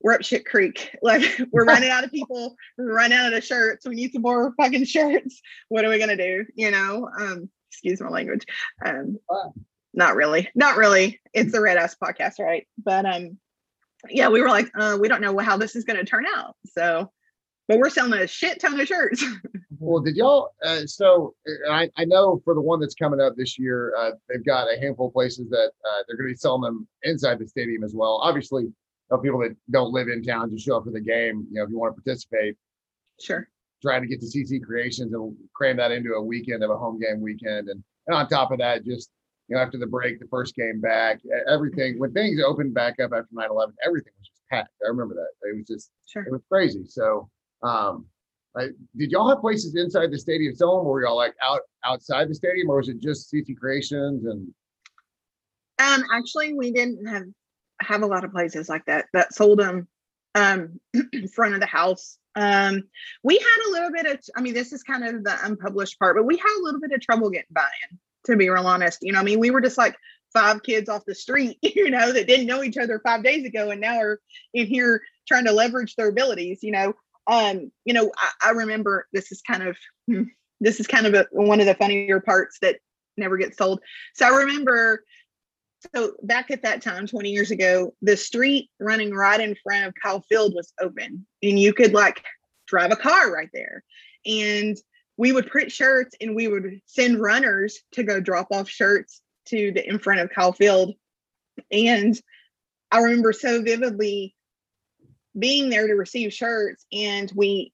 we're 0.00 0.14
up 0.14 0.22
shit 0.22 0.44
creek 0.44 0.90
like 1.02 1.22
we're 1.52 1.64
running 1.66 1.90
out 1.90 2.04
of 2.04 2.10
people 2.10 2.56
we're 2.76 2.94
running 2.94 3.18
out 3.18 3.32
of 3.32 3.44
shirts 3.44 3.86
we 3.86 3.94
need 3.94 4.12
some 4.12 4.22
more 4.22 4.52
fucking 4.60 4.84
shirts 4.84 5.40
what 5.68 5.84
are 5.84 5.90
we 5.90 5.98
gonna 5.98 6.16
do 6.16 6.44
you 6.54 6.70
know 6.70 7.08
um 7.18 7.48
excuse 7.70 8.00
my 8.00 8.08
language 8.08 8.44
um 8.84 9.18
Wow. 9.28 9.52
not 9.94 10.16
really 10.16 10.48
not 10.54 10.76
really 10.76 11.20
it's 11.32 11.52
the 11.52 11.60
red 11.60 11.76
ass 11.76 11.96
podcast 12.02 12.38
right 12.38 12.66
but 12.84 13.04
um 13.04 13.38
yeah, 14.10 14.28
we 14.28 14.40
were 14.40 14.48
like, 14.48 14.70
uh, 14.78 14.96
we 15.00 15.08
don't 15.08 15.20
know 15.20 15.36
how 15.38 15.56
this 15.56 15.76
is 15.76 15.84
going 15.84 15.98
to 15.98 16.04
turn 16.04 16.24
out. 16.36 16.56
So, 16.66 17.10
but 17.66 17.78
we're 17.78 17.90
selling 17.90 18.14
a 18.14 18.26
shit 18.26 18.60
ton 18.60 18.78
of 18.78 18.86
shirts. 18.86 19.24
Well, 19.78 20.00
did 20.02 20.16
y'all? 20.16 20.50
Uh, 20.64 20.86
so 20.86 21.34
uh, 21.46 21.72
I, 21.72 21.90
I 21.96 22.04
know 22.04 22.40
for 22.44 22.54
the 22.54 22.60
one 22.60 22.80
that's 22.80 22.94
coming 22.94 23.20
up 23.20 23.36
this 23.36 23.58
year, 23.58 23.94
uh, 23.98 24.12
they've 24.28 24.44
got 24.44 24.66
a 24.72 24.78
handful 24.80 25.08
of 25.08 25.12
places 25.12 25.48
that 25.50 25.70
uh, 25.84 26.02
they're 26.06 26.16
going 26.16 26.28
to 26.28 26.34
be 26.34 26.36
selling 26.36 26.62
them 26.62 26.88
inside 27.02 27.38
the 27.38 27.46
stadium 27.46 27.84
as 27.84 27.94
well. 27.94 28.20
Obviously, 28.22 28.64
you 28.64 28.72
know, 29.10 29.18
people 29.18 29.40
that 29.40 29.56
don't 29.70 29.92
live 29.92 30.08
in 30.08 30.22
town 30.22 30.50
just 30.50 30.64
show 30.64 30.76
up 30.76 30.84
for 30.84 30.90
the 30.90 31.00
game. 31.00 31.46
You 31.50 31.58
know, 31.58 31.64
if 31.64 31.70
you 31.70 31.78
want 31.78 31.96
to 31.96 32.02
participate, 32.02 32.56
sure. 33.20 33.48
trying 33.82 34.02
to 34.02 34.08
get 34.08 34.20
to 34.20 34.26
CC 34.26 34.62
Creations 34.62 35.12
and 35.12 35.36
cram 35.54 35.76
that 35.78 35.92
into 35.92 36.12
a 36.12 36.22
weekend 36.22 36.62
of 36.62 36.70
a 36.70 36.76
home 36.76 36.98
game 36.98 37.20
weekend, 37.20 37.68
and 37.68 37.82
and 38.06 38.16
on 38.16 38.28
top 38.28 38.50
of 38.50 38.58
that, 38.58 38.84
just 38.84 39.10
you 39.48 39.56
know, 39.56 39.62
after 39.62 39.78
the 39.78 39.86
break, 39.86 40.20
the 40.20 40.26
first 40.28 40.54
game 40.54 40.80
back, 40.80 41.20
everything 41.48 41.98
when 41.98 42.12
things 42.12 42.40
opened 42.44 42.74
back 42.74 43.00
up 43.00 43.12
after 43.14 43.28
9-11, 43.34 43.72
everything 43.84 44.12
was 44.18 44.28
just 44.28 44.42
packed. 44.50 44.70
I 44.84 44.88
remember 44.88 45.14
that. 45.14 45.48
It 45.48 45.56
was 45.56 45.66
just 45.66 45.90
Sure. 46.06 46.22
it 46.22 46.30
was 46.30 46.42
crazy. 46.50 46.84
So, 46.86 47.30
um, 47.62 48.06
I, 48.56 48.68
did 48.96 49.10
y'all 49.10 49.28
have 49.28 49.40
places 49.40 49.74
inside 49.76 50.10
the 50.10 50.18
stadium 50.18 50.54
zone? 50.54 50.84
Or 50.86 50.92
were 50.92 51.02
y'all 51.02 51.16
like 51.16 51.34
out 51.42 51.60
outside 51.84 52.28
the 52.28 52.34
stadium, 52.34 52.68
or 52.70 52.76
was 52.76 52.88
it 52.88 52.98
just 53.00 53.32
CC 53.32 53.56
Creations 53.56 54.24
and 54.26 54.52
Um, 55.78 56.04
actually, 56.12 56.54
we 56.54 56.70
didn't 56.72 57.06
have 57.06 57.24
have 57.80 58.02
a 58.02 58.06
lot 58.06 58.24
of 58.24 58.32
places 58.32 58.68
like 58.68 58.84
that 58.86 59.06
that 59.12 59.34
sold 59.34 59.58
them 59.58 59.88
um 60.34 60.80
in 61.12 61.28
front 61.28 61.54
of 61.54 61.60
the 61.60 61.66
house. 61.66 62.18
Um, 62.34 62.84
we 63.24 63.36
had 63.36 63.68
a 63.68 63.72
little 63.72 63.90
bit 63.90 64.06
of, 64.06 64.20
I 64.36 64.42
mean, 64.42 64.54
this 64.54 64.72
is 64.72 64.84
kind 64.84 65.04
of 65.04 65.24
the 65.24 65.36
unpublished 65.42 65.98
part, 65.98 66.16
but 66.16 66.24
we 66.24 66.36
had 66.36 66.60
a 66.60 66.62
little 66.62 66.78
bit 66.78 66.92
of 66.92 67.00
trouble 67.00 67.30
getting 67.30 67.48
buy-in, 67.50 67.98
to 68.26 68.36
be 68.36 68.48
real 68.48 68.66
honest. 68.66 69.00
You 69.02 69.12
know, 69.12 69.18
I 69.18 69.24
mean, 69.24 69.40
we 69.40 69.50
were 69.50 69.60
just 69.60 69.76
like 69.76 69.96
five 70.32 70.62
kids 70.62 70.88
off 70.88 71.04
the 71.04 71.16
street, 71.16 71.58
you 71.62 71.90
know, 71.90 72.12
that 72.12 72.28
didn't 72.28 72.46
know 72.46 72.62
each 72.62 72.76
other 72.76 73.00
five 73.04 73.24
days 73.24 73.44
ago 73.44 73.70
and 73.70 73.80
now 73.80 73.98
are 73.98 74.20
in 74.54 74.66
here 74.66 75.02
trying 75.26 75.46
to 75.46 75.52
leverage 75.52 75.96
their 75.96 76.08
abilities, 76.08 76.60
you 76.62 76.70
know. 76.70 76.94
Um, 77.26 77.72
you 77.84 77.92
know, 77.92 78.10
I, 78.16 78.48
I 78.48 78.50
remember 78.52 79.06
this 79.12 79.32
is 79.32 79.42
kind 79.42 79.62
of 79.62 79.76
hmm, 80.06 80.24
this 80.60 80.80
is 80.80 80.86
kind 80.86 81.06
of 81.06 81.14
a, 81.14 81.26
one 81.30 81.60
of 81.60 81.66
the 81.66 81.74
funnier 81.74 82.20
parts 82.20 82.58
that 82.62 82.76
never 83.16 83.36
gets 83.36 83.56
told. 83.56 83.80
So 84.14 84.26
I 84.26 84.42
remember 84.42 85.04
so 85.94 86.12
back 86.22 86.50
at 86.50 86.62
that 86.62 86.82
time 86.82 87.06
20 87.06 87.30
years 87.30 87.50
ago 87.50 87.94
the 88.02 88.16
street 88.16 88.68
running 88.80 89.12
right 89.12 89.40
in 89.40 89.56
front 89.62 89.86
of 89.86 89.94
kyle 90.02 90.20
field 90.22 90.54
was 90.54 90.72
open 90.80 91.26
and 91.42 91.58
you 91.58 91.72
could 91.72 91.92
like 91.92 92.22
drive 92.68 92.92
a 92.92 92.96
car 92.96 93.32
right 93.32 93.48
there. 93.52 93.82
And 94.24 94.76
we 95.16 95.32
would 95.32 95.48
print 95.48 95.72
shirts 95.72 96.14
and 96.20 96.36
we 96.36 96.46
would 96.46 96.80
send 96.86 97.20
runners 97.20 97.80
to 97.92 98.04
go 98.04 98.20
drop 98.20 98.48
off 98.52 98.68
shirts 98.68 99.20
to 99.46 99.72
the 99.72 99.88
in 99.88 99.98
front 99.98 100.20
of 100.20 100.30
kyle 100.30 100.52
field. 100.52 100.94
And 101.72 102.18
i 102.90 103.00
remember 103.00 103.32
so 103.32 103.62
vividly 103.62 104.34
being 105.38 105.68
there 105.68 105.86
to 105.86 105.94
receive 105.94 106.32
shirts 106.32 106.86
and 106.92 107.30
we 107.34 107.72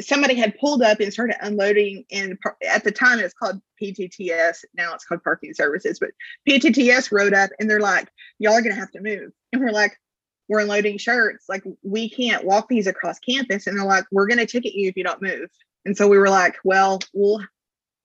somebody 0.00 0.34
had 0.34 0.58
pulled 0.58 0.82
up 0.82 1.00
and 1.00 1.12
started 1.12 1.36
unloading 1.40 2.04
and 2.12 2.38
at 2.68 2.84
the 2.84 2.92
time 2.92 3.18
it's 3.18 3.32
called 3.32 3.60
ptts 3.82 4.64
now 4.74 4.94
it's 4.94 5.04
called 5.06 5.22
parking 5.22 5.54
services 5.54 5.98
but 5.98 6.10
PTTS 6.48 7.10
rode 7.12 7.34
up 7.34 7.50
and 7.58 7.68
they're 7.68 7.80
like, 7.80 8.08
y'all 8.38 8.54
are 8.54 8.62
gonna 8.62 8.74
have 8.74 8.90
to 8.92 9.00
move. 9.00 9.32
And 9.52 9.62
we're 9.62 9.72
like, 9.72 9.98
we're 10.48 10.60
unloading 10.60 10.98
shirts. 10.98 11.46
Like, 11.48 11.64
we 11.82 12.08
can't 12.08 12.44
walk 12.44 12.68
these 12.68 12.86
across 12.86 13.18
campus. 13.18 13.66
And 13.66 13.76
they're 13.76 13.86
like, 13.86 14.04
we're 14.12 14.28
gonna 14.28 14.46
ticket 14.46 14.74
you 14.74 14.88
if 14.88 14.96
you 14.96 15.04
don't 15.04 15.22
move. 15.22 15.48
And 15.84 15.96
so 15.96 16.08
we 16.08 16.18
were 16.18 16.28
like, 16.28 16.56
well, 16.64 17.00
we'll 17.12 17.40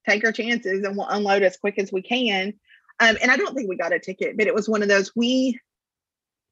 take 0.07 0.25
our 0.25 0.31
chances 0.31 0.83
and 0.83 0.97
we'll 0.97 1.07
unload 1.07 1.43
as 1.43 1.57
quick 1.57 1.77
as 1.77 1.91
we 1.91 2.01
can. 2.01 2.53
Um, 2.99 3.17
and 3.21 3.31
I 3.31 3.37
don't 3.37 3.55
think 3.55 3.69
we 3.69 3.77
got 3.77 3.93
a 3.93 3.99
ticket, 3.99 4.37
but 4.37 4.47
it 4.47 4.53
was 4.53 4.69
one 4.69 4.81
of 4.81 4.87
those 4.87 5.11
we 5.15 5.59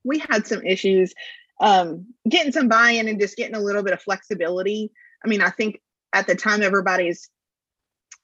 we 0.06 0.20
had 0.20 0.48
some 0.48 0.64
issues 0.64 1.14
um, 1.60 2.06
getting 2.28 2.54
some 2.54 2.70
buy-in 2.70 3.10
and 3.10 3.20
just 3.20 3.36
getting 3.36 3.56
a 3.56 3.60
little 3.60 3.84
bit 3.84 3.92
of 3.92 4.02
flexibility. 4.02 4.92
I 5.24 5.28
mean, 5.28 5.42
I 5.42 5.50
think 5.50 5.82
at 6.14 6.28
the 6.28 6.36
time 6.36 6.62
everybody's 6.62 7.30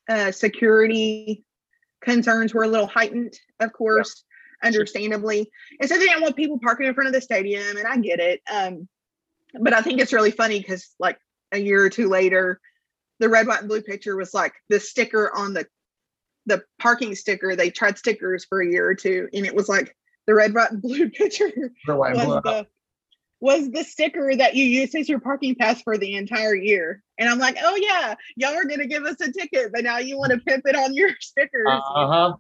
uh, 0.10 0.32
security 0.32 1.44
concerns 2.02 2.54
were 2.54 2.64
a 2.64 2.68
little 2.68 2.88
heightened, 2.88 3.34
of 3.60 3.74
course, 3.74 4.24
yeah. 4.62 4.68
understandably. 4.68 5.50
And 5.80 5.90
so 5.90 5.98
they 5.98 6.06
didn't 6.06 6.22
want 6.22 6.36
people 6.36 6.60
parking 6.60 6.88
in 6.88 6.94
front 6.94 7.08
of 7.08 7.14
the 7.14 7.22
stadium, 7.22 7.78
and 7.78 7.88
I 7.88 7.98
get 7.98 8.20
it. 8.20 8.42
Um, 8.52 8.88
but 9.60 9.74
I 9.74 9.82
think 9.82 10.00
it's 10.00 10.14
really 10.14 10.32
funny 10.32 10.60
because 10.60 10.94
like 11.00 11.18
a 11.52 11.60
year 11.60 11.84
or 11.84 11.90
two 11.90 12.10
later, 12.10 12.60
the 13.20 13.30
red, 13.30 13.48
white, 13.48 13.60
and 13.60 13.70
blue 13.70 13.82
picture 13.82 14.16
was 14.16 14.34
like 14.34 14.54
the 14.70 14.80
sticker 14.80 15.32
on 15.36 15.54
the 15.54 15.66
the 16.46 16.64
parking 16.80 17.16
sticker. 17.16 17.56
They 17.56 17.72
tried 17.72 17.98
stickers 17.98 18.46
for 18.46 18.62
a 18.62 18.70
year 18.70 18.88
or 18.88 18.96
two, 18.96 19.28
and 19.34 19.46
it 19.46 19.56
was 19.56 19.68
like 19.68 19.96
the 20.28 20.36
red, 20.36 20.54
white, 20.54 20.72
and 20.72 20.82
blue 20.82 21.10
picture 21.12 21.52
was 21.88 22.42
the 22.44 22.68
was 23.40 23.70
the 23.72 23.84
sticker 23.84 24.36
that 24.36 24.56
you 24.56 24.66
use 24.66 24.96
as 24.96 25.10
your 25.10 25.20
parking 25.20 25.56
pass 25.56 25.82
for 25.82 25.98
the 25.98 26.16
entire 26.16 26.56
year. 26.56 27.04
And 27.20 27.30
I'm 27.30 27.40
like, 27.40 27.58
oh 27.62 27.76
yeah, 27.76 28.16
y'all 28.36 28.54
are 28.54 28.66
gonna 28.66 28.88
give 28.88 29.04
us 29.04 29.20
a 29.22 29.32
ticket, 29.32 29.72
but 29.74 29.84
now 29.84 29.98
you 29.98 30.18
want 30.18 30.32
to 30.32 30.40
pimp 30.40 30.66
it 30.66 30.76
on 30.76 30.94
your 30.94 31.10
stickers. 31.20 31.68
Uh 31.68 32.08
huh. 32.08 32.34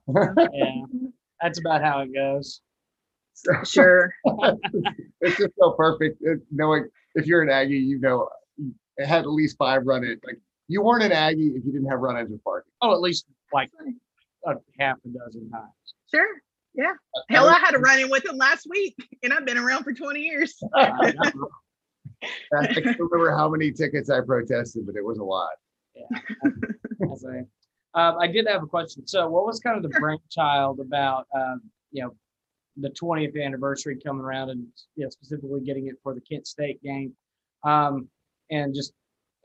yeah, 0.54 0.82
that's 1.42 1.60
about 1.60 1.84
how 1.84 2.00
it 2.02 2.14
goes. 2.14 2.62
Sure. 3.66 4.14
it's 5.20 5.38
just 5.38 5.52
so 5.60 5.72
perfect. 5.72 6.18
It, 6.22 6.40
knowing 6.52 6.88
if 7.16 7.28
you're 7.28 7.42
an 7.44 7.50
Aggie, 7.50 7.76
you 7.76 8.00
know, 8.00 8.30
it 8.96 9.06
had 9.06 9.24
at 9.24 9.30
least 9.30 9.58
five 9.58 9.86
run 9.86 10.06
in. 10.06 10.20
Like 10.26 10.40
you 10.70 10.82
weren't 10.82 11.04
an 11.04 11.12
Aggie 11.12 11.48
if 11.48 11.66
you 11.66 11.74
didn't 11.74 11.90
have 11.90 12.00
run 12.00 12.18
ins 12.18 12.32
with 12.32 12.42
parking. 12.46 12.72
Oh, 12.82 12.94
at 12.94 13.02
least 13.02 13.26
like 13.52 13.70
a 14.48 14.54
half 14.80 14.98
a 15.06 15.10
dozen 15.10 15.50
times. 15.50 15.74
Sure. 16.14 16.28
Yeah. 16.76 16.94
Hell, 17.30 17.48
I 17.48 17.60
had 17.60 17.74
a 17.74 17.80
run 17.80 18.00
in 18.00 18.10
with 18.10 18.26
him 18.26 18.38
last 18.38 18.68
week, 18.70 18.96
and 19.24 19.34
I've 19.34 19.46
been 19.46 19.58
around 19.58 19.84
for 19.84 19.94
20 19.94 20.20
years. 20.20 20.56
I 20.76 21.14
can't 22.52 23.00
remember 23.00 23.32
how 23.32 23.50
many 23.50 23.72
tickets 23.72 24.10
I 24.10 24.22
protested, 24.22 24.86
but 24.86 24.96
it 24.96 25.04
was 25.04 25.18
a 25.18 25.24
lot. 25.24 25.52
Yeah. 25.96 26.06
um, 27.94 28.18
I 28.20 28.28
did 28.28 28.48
have 28.48 28.64
a 28.64 28.68
question. 28.68 29.08
So, 29.08 29.30
what 29.30 29.46
was 29.46 29.60
kind 29.60 29.78
of 29.78 29.84
the 29.84 29.98
brainchild 30.00 30.80
about, 30.80 31.28
um, 31.36 31.62
you 31.92 32.04
know, 32.04 32.16
the 32.78 32.90
20th 32.90 33.42
anniversary 33.42 33.98
coming 34.06 34.24
around 34.24 34.50
and 34.50 34.68
you 34.96 35.06
know, 35.06 35.10
specifically 35.10 35.62
getting 35.62 35.88
it 35.88 35.96
for 36.04 36.14
the 36.14 36.22
Kent 36.22 36.48
State 36.48 36.82
game? 36.84 37.14
Um, 37.64 38.10
and 38.52 38.76
just, 38.76 38.94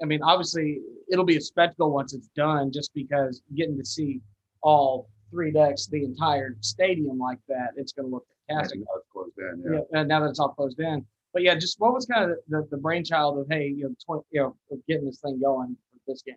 I 0.03 0.07
mean, 0.07 0.23
obviously, 0.23 0.81
it'll 1.11 1.25
be 1.25 1.37
a 1.37 1.41
spectacle 1.41 1.93
once 1.93 2.13
it's 2.13 2.29
done, 2.37 2.73
just 2.73 2.93
because 2.95 3.43
getting 3.55 3.79
to 3.79 3.85
see 3.85 4.21
all 4.63 5.09
three 5.31 5.53
decks 5.53 5.87
the 5.87 6.05
entire 6.05 6.57
stadium 6.61 7.19
like 7.19 7.39
that, 7.49 7.71
it's 7.77 7.93
going 7.93 8.09
to 8.09 8.15
look 8.15 8.27
fantastic. 8.49 8.81
Now 8.81 8.87
it's 8.97 9.07
closed 9.13 9.39
in, 9.39 9.63
yeah. 9.65 9.81
yeah. 9.93 10.01
And 10.01 10.09
now 10.09 10.21
that 10.21 10.31
it's 10.31 10.41
all 10.41 10.51
closed 10.51 10.81
in, 10.81 11.05
but 11.33 11.43
yeah, 11.43 11.55
just 11.55 11.79
what 11.79 11.95
was 11.95 12.07
kind 12.07 12.31
of 12.31 12.39
the, 12.49 12.67
the 12.71 12.77
brainchild 12.77 13.39
of 13.39 13.47
hey, 13.49 13.69
you 13.69 13.85
know, 13.85 13.95
20, 14.05 14.23
you 14.31 14.41
know, 14.41 14.79
getting 14.89 15.07
this 15.07 15.21
thing 15.21 15.41
going 15.41 15.77
for 15.93 16.13
this 16.13 16.23
game? 16.23 16.37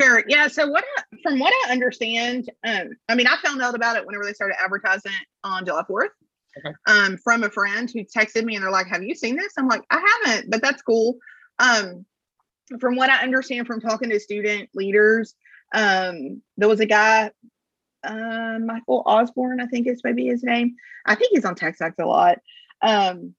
Sure. 0.00 0.24
Yeah. 0.26 0.48
So 0.48 0.66
what, 0.66 0.84
I, 0.96 1.02
from 1.22 1.38
what 1.38 1.52
I 1.64 1.72
understand, 1.72 2.50
um, 2.66 2.90
I 3.08 3.14
mean, 3.14 3.26
I 3.26 3.36
found 3.44 3.62
out 3.62 3.74
about 3.74 3.96
it 3.96 4.04
whenever 4.04 4.24
they 4.24 4.32
started 4.32 4.56
advertising 4.62 5.12
on 5.44 5.64
July 5.64 5.82
Fourth. 5.86 6.10
Okay. 6.58 6.74
Um, 6.86 7.16
from 7.18 7.42
a 7.42 7.50
friend 7.50 7.90
who 7.92 8.04
texted 8.04 8.44
me 8.44 8.54
and 8.54 8.62
they're 8.62 8.70
like, 8.70 8.86
"Have 8.86 9.02
you 9.02 9.16
seen 9.16 9.34
this?" 9.34 9.54
I'm 9.58 9.66
like, 9.66 9.82
"I 9.90 10.20
haven't," 10.24 10.50
but 10.50 10.62
that's 10.62 10.82
cool. 10.82 11.18
Um, 11.58 12.06
from 12.78 12.94
what 12.94 13.10
I 13.10 13.22
understand 13.22 13.66
from 13.66 13.80
talking 13.80 14.08
to 14.10 14.20
student 14.20 14.68
leaders, 14.72 15.34
um, 15.74 16.40
there 16.56 16.68
was 16.68 16.78
a 16.78 16.86
guy 16.86 17.32
uh, 18.04 18.58
Michael 18.60 19.02
Osborne, 19.06 19.60
I 19.60 19.66
think 19.66 19.86
is 19.86 20.02
maybe 20.04 20.26
his 20.26 20.42
name. 20.42 20.76
I 21.06 21.14
think 21.14 21.30
he's 21.32 21.44
on 21.44 21.54
TexAgs 21.54 21.98
a 21.98 22.06
lot. 22.06 22.38
Um, 22.82 23.34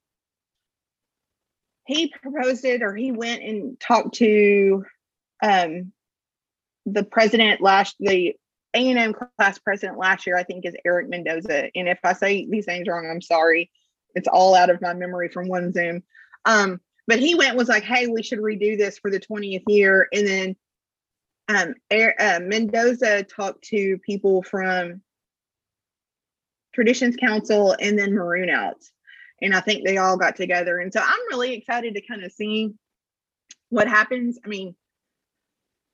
he 1.86 2.08
proposed 2.08 2.66
it, 2.66 2.82
or 2.82 2.96
he 2.96 3.12
went 3.12 3.44
and 3.44 3.80
talked 3.80 4.16
to 4.16 4.86
um, 5.44 5.92
the 6.86 7.04
president 7.04 7.62
last 7.62 7.96
the 8.00 8.36
A&M 8.74 9.14
class 9.38 9.60
president 9.60 9.98
last 9.98 10.26
year. 10.26 10.38
I 10.38 10.44
think 10.44 10.66
is 10.66 10.76
Eric 10.84 11.10
Mendoza. 11.10 11.70
And 11.76 11.88
if 11.88 12.00
I 12.04 12.14
say 12.14 12.48
these 12.50 12.68
names 12.68 12.88
wrong, 12.88 13.08
I'm 13.10 13.22
sorry. 13.22 13.72
It's 14.16 14.28
all 14.28 14.56
out 14.56 14.70
of 14.70 14.82
my 14.82 14.94
memory 14.94 15.30
from 15.30 15.48
one 15.48 15.72
Zoom. 15.74 16.04
Um, 16.46 16.80
but 17.08 17.20
he 17.20 17.36
went 17.36 17.58
was 17.58 17.70
like, 17.70 17.84
"Hey, 17.84 18.08
we 18.08 18.24
should 18.24 18.40
redo 18.40 18.78
this 18.78 18.98
for 18.98 19.12
the 19.12 19.20
20th 19.20 19.64
year," 19.68 20.08
and 20.12 20.28
then 20.28 20.56
um, 21.48 21.76
uh, 21.92 22.40
Mendoza 22.42 23.24
talked 23.24 23.64
to 23.66 23.98
people 24.00 24.44
from 24.44 25.02
Traditions 26.74 27.16
Council 27.16 27.76
and 27.80 27.98
then 27.98 28.14
Maroon 28.14 28.50
Outs. 28.50 28.92
And 29.42 29.56
I 29.56 29.60
think 29.60 29.86
they 29.86 29.98
all 29.98 30.18
got 30.18 30.36
together. 30.36 30.80
And 30.80 30.92
so 30.92 31.02
I'm 31.02 31.28
really 31.30 31.54
excited 31.54 31.96
to 31.96 32.02
kind 32.02 32.24
of 32.24 32.32
see 32.32 32.74
what 33.70 33.88
happens. 33.88 34.40
I 34.44 34.48
mean, 34.48 34.76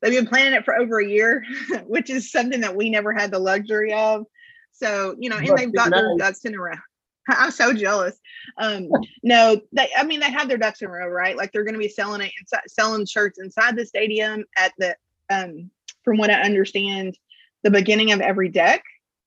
they've 0.02 0.14
been 0.14 0.28
planning 0.28 0.54
it 0.54 0.66
for 0.66 0.76
over 0.76 1.00
a 1.00 1.08
year, 1.08 1.44
which 1.86 2.10
is 2.10 2.32
something 2.32 2.62
that 2.62 2.76
we 2.76 2.90
never 2.90 3.14
had 3.14 3.32
the 3.32 3.40
luxury 3.40 3.94
of. 3.94 4.26
So, 4.72 5.16
you 5.20 5.30
know, 5.30 5.38
and 5.38 5.58
they've 5.58 5.74
got 5.74 5.92
their 5.92 6.18
ducks 6.18 6.46
in 6.46 6.56
a 6.56 6.60
row. 6.60 6.74
I'm 7.30 7.52
so 7.52 7.74
jealous. 7.74 8.18
Um, 8.58 8.90
no, 9.22 9.62
they, 9.74 9.90
I 9.98 10.04
mean, 10.04 10.20
they 10.20 10.32
have 10.32 10.48
their 10.48 10.58
ducks 10.58 10.82
in 10.82 10.88
a 10.88 10.92
row, 10.92 11.08
right? 11.08 11.38
Like 11.38 11.52
they're 11.52 11.64
going 11.64 11.74
to 11.74 11.80
be 11.80 11.90
selling 11.90 12.22
it, 12.22 12.32
inside, 12.40 12.62
selling 12.68 13.06
shirts 13.06 13.40
inside 13.40 13.76
the 13.76 13.86
stadium 13.86 14.46
at 14.58 14.74
the 14.78 14.96
um, 15.32 15.72
from 16.04 16.18
what 16.18 16.30
I 16.30 16.42
understand, 16.42 17.18
the 17.64 17.72
beginning 17.72 18.12
of 18.12 18.22
every 18.22 18.50
deck. 18.50 18.84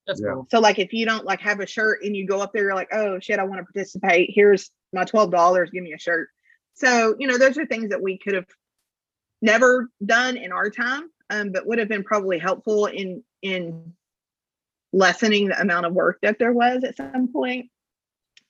That's 0.07 0.21
yeah. 0.21 0.35
cool. 0.35 0.47
So 0.51 0.61
like 0.61 0.79
if 0.79 0.93
you 0.93 1.07
don't 1.07 1.25
like 1.25 1.41
have 1.41 1.61
a 1.61 1.67
shirt 1.67 2.05
and 2.05 2.15
you 2.17 2.27
go 2.27 2.41
up 2.41 2.53
there, 2.53 2.65
you're 2.65 2.75
like, 2.75 2.93
oh 2.93 3.19
shit, 3.21 3.39
I 3.39 3.45
want 3.45 3.61
to 3.61 3.65
participate. 3.65 4.31
Here's 4.35 4.71
my 4.93 5.05
twelve 5.05 5.31
dollars. 5.31 5.71
Give 5.71 5.83
me 5.83 5.95
a 5.95 5.99
shirt. 5.99 6.29
So 6.75 7.15
you 7.19 7.27
know 7.27 7.39
those 7.39 7.57
are 7.57 7.67
things 7.67 7.91
that 7.91 8.03
we 8.03 8.19
could 8.19 8.35
have 8.35 8.47
never 9.41 9.91
done 10.05 10.37
in 10.37 10.53
our 10.53 10.71
time, 10.71 11.11
um, 11.31 11.53
but 11.53 11.67
would 11.67 11.79
have 11.79 11.89
been 11.89 12.05
probably 12.05 12.39
helpful 12.39 12.87
in 12.87 13.23
in 13.43 13.95
lessening 14.93 15.49
the 15.49 15.61
amount 15.61 15.87
of 15.87 15.93
work 15.93 16.19
that 16.23 16.39
there 16.39 16.53
was 16.53 16.85
at 16.85 16.97
some 16.97 17.33
point. 17.33 17.71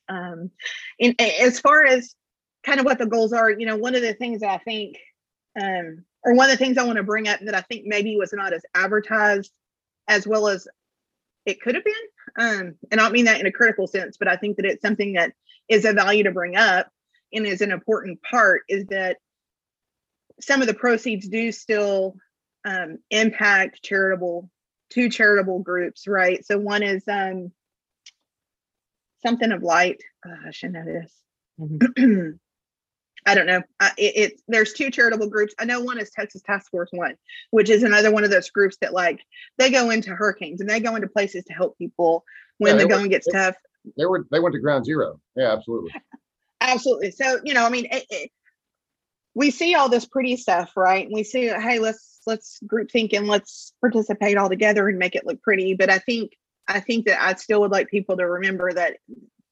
Um, 0.08 0.50
and 1.00 1.18
as 1.20 1.58
far 1.58 1.84
as 1.84 2.14
kind 2.64 2.78
of 2.78 2.84
what 2.84 2.98
the 2.98 3.06
goals 3.06 3.32
are, 3.32 3.50
you 3.50 3.66
know, 3.66 3.76
one 3.76 3.94
of 3.94 4.02
the 4.02 4.14
things 4.14 4.40
that 4.40 4.50
I 4.50 4.58
think 4.58 4.98
um, 5.60 6.04
or 6.24 6.34
one 6.34 6.50
of 6.50 6.58
the 6.58 6.64
things 6.64 6.78
I 6.78 6.84
want 6.84 6.96
to 6.96 7.02
bring 7.02 7.28
up 7.28 7.40
that 7.40 7.54
I 7.54 7.60
think 7.60 7.84
maybe 7.86 8.16
was 8.16 8.32
not 8.32 8.52
as 8.52 8.64
advertised 8.74 9.52
as 10.08 10.26
well 10.26 10.48
as 10.48 10.66
it 11.46 11.60
could 11.60 11.74
have 11.74 11.84
been. 11.84 11.94
Um, 12.38 12.74
and 12.90 13.00
I 13.00 13.04
don't 13.04 13.12
mean 13.12 13.26
that 13.26 13.40
in 13.40 13.46
a 13.46 13.52
critical 13.52 13.86
sense, 13.86 14.16
but 14.16 14.28
I 14.28 14.36
think 14.36 14.56
that 14.56 14.66
it's 14.66 14.82
something 14.82 15.14
that 15.14 15.32
is 15.68 15.84
a 15.84 15.92
value 15.92 16.24
to 16.24 16.30
bring 16.30 16.56
up 16.56 16.88
and 17.32 17.46
is 17.46 17.60
an 17.60 17.72
important 17.72 18.20
part 18.22 18.62
is 18.68 18.86
that 18.86 19.18
some 20.40 20.60
of 20.60 20.66
the 20.66 20.74
proceeds 20.74 21.28
do 21.28 21.52
still 21.52 22.16
um, 22.64 22.98
impact 23.10 23.82
charitable 23.82 24.50
two 24.90 25.08
charitable 25.08 25.60
groups, 25.60 26.06
right? 26.06 26.44
So 26.46 26.58
one 26.58 26.82
is 26.82 27.02
um, 27.08 27.50
something 29.26 29.50
of 29.50 29.62
light. 29.62 30.00
Oh, 30.26 30.34
I 30.46 30.50
should 30.52 30.72
know 30.72 30.84
this. 30.84 31.12
Mm-hmm. 31.60 32.30
I 33.26 33.34
don't 33.34 33.46
know. 33.46 33.62
Uh, 33.80 33.90
it, 33.96 34.16
it, 34.16 34.40
there's 34.48 34.72
two 34.72 34.90
charitable 34.90 35.28
groups. 35.28 35.54
I 35.58 35.64
know 35.64 35.80
one 35.80 35.98
is 35.98 36.10
Texas 36.10 36.42
Task 36.42 36.70
Force 36.70 36.90
One, 36.92 37.14
which 37.50 37.70
is 37.70 37.82
another 37.82 38.10
one 38.10 38.24
of 38.24 38.30
those 38.30 38.50
groups 38.50 38.76
that 38.80 38.92
like 38.92 39.20
they 39.56 39.70
go 39.70 39.90
into 39.90 40.10
hurricanes 40.10 40.60
and 40.60 40.68
they 40.68 40.80
go 40.80 40.94
into 40.94 41.08
places 41.08 41.44
to 41.44 41.54
help 41.54 41.78
people 41.78 42.24
when 42.58 42.76
yeah, 42.76 42.82
the 42.82 42.88
going 42.88 43.08
gets 43.08 43.26
they, 43.26 43.38
tough. 43.38 43.56
They 43.96 44.04
were 44.04 44.26
they 44.30 44.40
went 44.40 44.54
to 44.54 44.58
ground 44.58 44.84
zero. 44.84 45.20
Yeah, 45.36 45.52
absolutely. 45.52 45.92
absolutely. 46.60 47.12
So 47.12 47.40
you 47.44 47.54
know, 47.54 47.64
I 47.64 47.70
mean, 47.70 47.88
it, 47.90 48.30
we 49.34 49.50
see 49.50 49.74
all 49.74 49.88
this 49.88 50.06
pretty 50.06 50.36
stuff, 50.36 50.72
right? 50.76 51.06
And 51.06 51.14
we 51.14 51.24
see, 51.24 51.48
hey, 51.48 51.78
let's 51.78 52.20
let's 52.26 52.60
group 52.66 52.90
think 52.90 53.12
and 53.12 53.26
let's 53.26 53.72
participate 53.80 54.36
all 54.36 54.48
together 54.48 54.88
and 54.88 54.98
make 54.98 55.14
it 55.14 55.26
look 55.26 55.42
pretty. 55.42 55.74
But 55.74 55.90
I 55.90 55.98
think 55.98 56.32
I 56.68 56.80
think 56.80 57.06
that 57.06 57.22
I 57.22 57.34
still 57.34 57.60
would 57.62 57.70
like 57.70 57.88
people 57.88 58.16
to 58.16 58.26
remember 58.26 58.72
that 58.72 58.98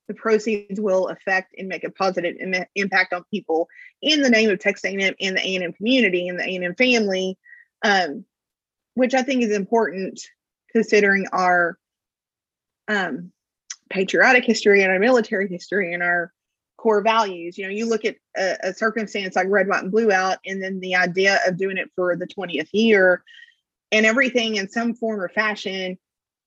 the 0.09 0.15
proceeds 0.15 0.81
will 0.81 1.09
affect 1.09 1.55
and 1.57 1.69
make 1.69 1.85
a 1.85 1.91
positive 1.91 2.37
Im- 2.41 2.67
impact 2.75 3.13
on 3.13 3.25
people 3.31 3.69
in 4.01 4.21
the 4.21 4.31
name 4.31 4.51
of 4.51 4.59
Texas 4.59 4.91
A&M 4.91 5.15
and 5.21 5.37
the 5.37 5.41
A&M 5.41 5.73
community 5.73 6.29
and 6.29 6.39
the 6.39 6.45
A&M 6.45 6.75
family, 6.75 7.39
um, 7.85 8.25
which 8.95 9.15
I 9.15 9.23
think 9.23 9.43
is 9.43 9.53
important 9.53 10.21
considering 10.73 11.27
our 11.33 11.79
um, 12.89 13.33
patriotic 13.91 14.45
history 14.45 14.83
and 14.83 14.91
our 14.91 14.99
military 14.99 15.49
history 15.49 15.93
and 15.95 16.03
our 16.03 16.33
core 16.77 17.03
values. 17.03 17.57
You 17.57 17.67
know, 17.67 17.71
you 17.71 17.89
look 17.89 18.05
at 18.05 18.17
a, 18.37 18.57
a 18.65 18.75
circumstance 18.75 19.37
like 19.37 19.47
red, 19.49 19.69
white, 19.69 19.83
and 19.83 19.93
blue 19.93 20.11
out, 20.11 20.39
and 20.45 20.63
then 20.63 20.81
the 20.81 20.97
idea 20.97 21.39
of 21.47 21.57
doing 21.57 21.79
it 21.79 21.91
for 21.95 22.17
the 22.17 22.27
20th 22.27 22.71
year 22.73 23.23
and 23.93 24.07
everything 24.07 24.57
in 24.57 24.69
some 24.69 24.95
form 24.95 25.21
or 25.21 25.29
fashion 25.29 25.99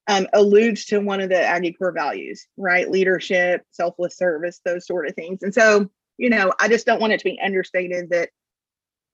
um, 0.08 0.28
alludes 0.34 0.86
to 0.86 1.00
one 1.00 1.22
of 1.22 1.30
the 1.30 1.42
Aggie 1.42 1.74
core 1.74 1.92
values, 1.92 2.48
right? 2.58 2.90
Leadership, 2.90 3.64
selfless 3.72 4.18
service, 4.18 4.62
those 4.64 4.86
sort 4.86 5.08
of 5.08 5.16
things. 5.16 5.42
And 5.42 5.54
so, 5.54 5.90
you 6.18 6.30
know, 6.30 6.54
I 6.60 6.68
just 6.68 6.86
don't 6.86 7.02
want 7.02 7.14
it 7.14 7.20
to 7.20 7.26
be 7.26 7.40
understated 7.44 8.10
that 8.12 8.30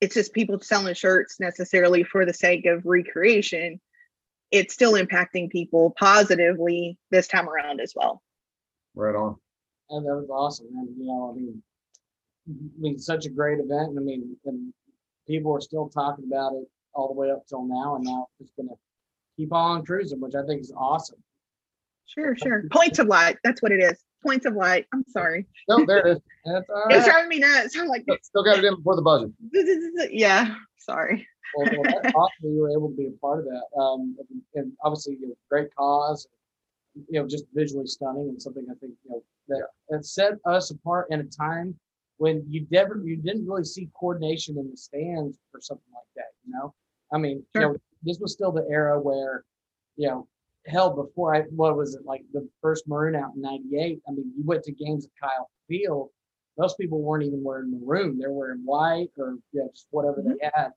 it's 0.01 0.15
just 0.15 0.33
people 0.33 0.59
selling 0.59 0.95
shirts 0.95 1.39
necessarily 1.39 2.03
for 2.03 2.25
the 2.25 2.33
sake 2.33 2.65
of 2.65 2.85
recreation. 2.85 3.79
It's 4.51 4.73
still 4.73 4.93
impacting 4.93 5.49
people 5.49 5.93
positively 5.97 6.97
this 7.09 7.27
time 7.27 7.47
around 7.47 7.79
as 7.79 7.93
well. 7.95 8.21
Right 8.95 9.15
on. 9.15 9.37
And 9.89 10.05
that 10.05 10.15
was 10.15 10.29
awesome. 10.29 10.67
And, 10.75 10.89
you 10.97 11.05
know, 11.05 11.31
I 11.31 11.39
mean, 11.39 11.63
I 12.49 12.81
mean, 12.81 12.99
such 12.99 13.25
a 13.25 13.29
great 13.29 13.59
event. 13.59 13.89
And 13.89 13.99
I 13.99 14.01
mean, 14.01 14.35
and 14.45 14.73
people 15.27 15.55
are 15.55 15.61
still 15.61 15.87
talking 15.87 16.25
about 16.25 16.53
it 16.53 16.67
all 16.93 17.07
the 17.07 17.13
way 17.13 17.31
up 17.31 17.45
till 17.47 17.63
now. 17.63 17.95
And 17.95 18.03
now 18.03 18.27
it's 18.39 18.51
gonna 18.57 18.75
keep 19.37 19.53
on 19.53 19.85
cruising, 19.85 20.19
which 20.19 20.35
I 20.35 20.45
think 20.45 20.61
is 20.61 20.73
awesome. 20.75 21.21
Sure, 22.05 22.35
sure. 22.35 22.63
Points 22.71 22.99
of 22.99 23.07
light. 23.07 23.37
That's 23.43 23.61
what 23.61 23.71
it 23.71 23.81
is. 23.81 23.97
Points 24.23 24.45
of 24.45 24.53
light. 24.53 24.85
I'm 24.93 25.03
sorry. 25.07 25.45
No, 25.69 25.85
there 25.85 26.05
it 26.05 26.11
is. 26.11 26.19
That's 26.45 26.69
all 26.69 26.83
It's 26.89 27.05
driving 27.05 27.29
me 27.29 27.39
nuts. 27.39 27.75
I'm 27.77 27.87
like, 27.87 28.05
Still 28.21 28.43
got 28.43 28.59
it 28.59 28.65
in 28.65 28.75
before 28.75 28.95
the 28.95 29.01
buzzer. 29.01 29.29
yeah, 30.11 30.55
sorry. 30.77 31.27
Well, 31.55 31.69
well, 31.71 32.01
that's 32.01 32.13
awesome. 32.15 32.53
You 32.53 32.61
were 32.61 32.71
able 32.71 32.89
to 32.89 32.95
be 32.95 33.07
a 33.07 33.11
part 33.19 33.39
of 33.39 33.45
that. 33.45 33.79
Um, 33.79 34.15
and, 34.19 34.41
and 34.55 34.71
obviously, 34.83 35.17
you 35.19 35.29
know, 35.29 35.35
great 35.49 35.73
cause. 35.75 36.27
You 37.09 37.21
know, 37.21 37.27
just 37.27 37.45
visually 37.53 37.87
stunning 37.87 38.27
and 38.27 38.41
something 38.41 38.65
I 38.69 38.73
think 38.75 38.93
you 39.05 39.11
know 39.11 39.23
that 39.47 39.65
that 39.89 40.05
set 40.05 40.33
us 40.45 40.71
apart 40.71 41.07
in 41.09 41.21
a 41.21 41.23
time 41.23 41.73
when 42.17 42.43
you 42.49 42.67
never 42.69 43.01
you 43.01 43.15
didn't 43.15 43.47
really 43.47 43.63
see 43.63 43.89
coordination 43.97 44.57
in 44.57 44.69
the 44.69 44.75
stands 44.75 45.37
or 45.53 45.61
something 45.61 45.87
like 45.93 46.03
that. 46.17 46.33
You 46.45 46.53
know, 46.53 46.73
I 47.13 47.17
mean, 47.17 47.43
you 47.55 47.61
know, 47.61 47.75
this 48.03 48.19
was 48.19 48.33
still 48.33 48.51
the 48.51 48.65
era 48.69 48.99
where, 48.99 49.43
you 49.97 50.07
know, 50.07 50.27
hell 50.67 50.95
before 50.95 51.35
I 51.35 51.41
what 51.55 51.75
was 51.75 51.95
it 51.95 52.05
like 52.05 52.21
the 52.33 52.47
first 52.61 52.87
maroon 52.87 53.15
out 53.15 53.35
in 53.35 53.41
'98. 53.41 54.01
I 54.07 54.11
mean, 54.11 54.31
you 54.37 54.43
went 54.45 54.63
to 54.63 54.71
games 54.71 55.05
at 55.05 55.11
Kyle 55.19 55.49
Field. 55.67 56.09
Most 56.57 56.77
people 56.77 57.01
weren't 57.01 57.23
even 57.23 57.43
wearing 57.43 57.71
maroon; 57.71 58.17
they're 58.17 58.31
wearing 58.31 58.61
white 58.63 59.09
or 59.17 59.37
you 59.51 59.61
know, 59.61 59.69
just 59.73 59.87
whatever 59.91 60.21
they 60.21 60.49
had 60.53 60.71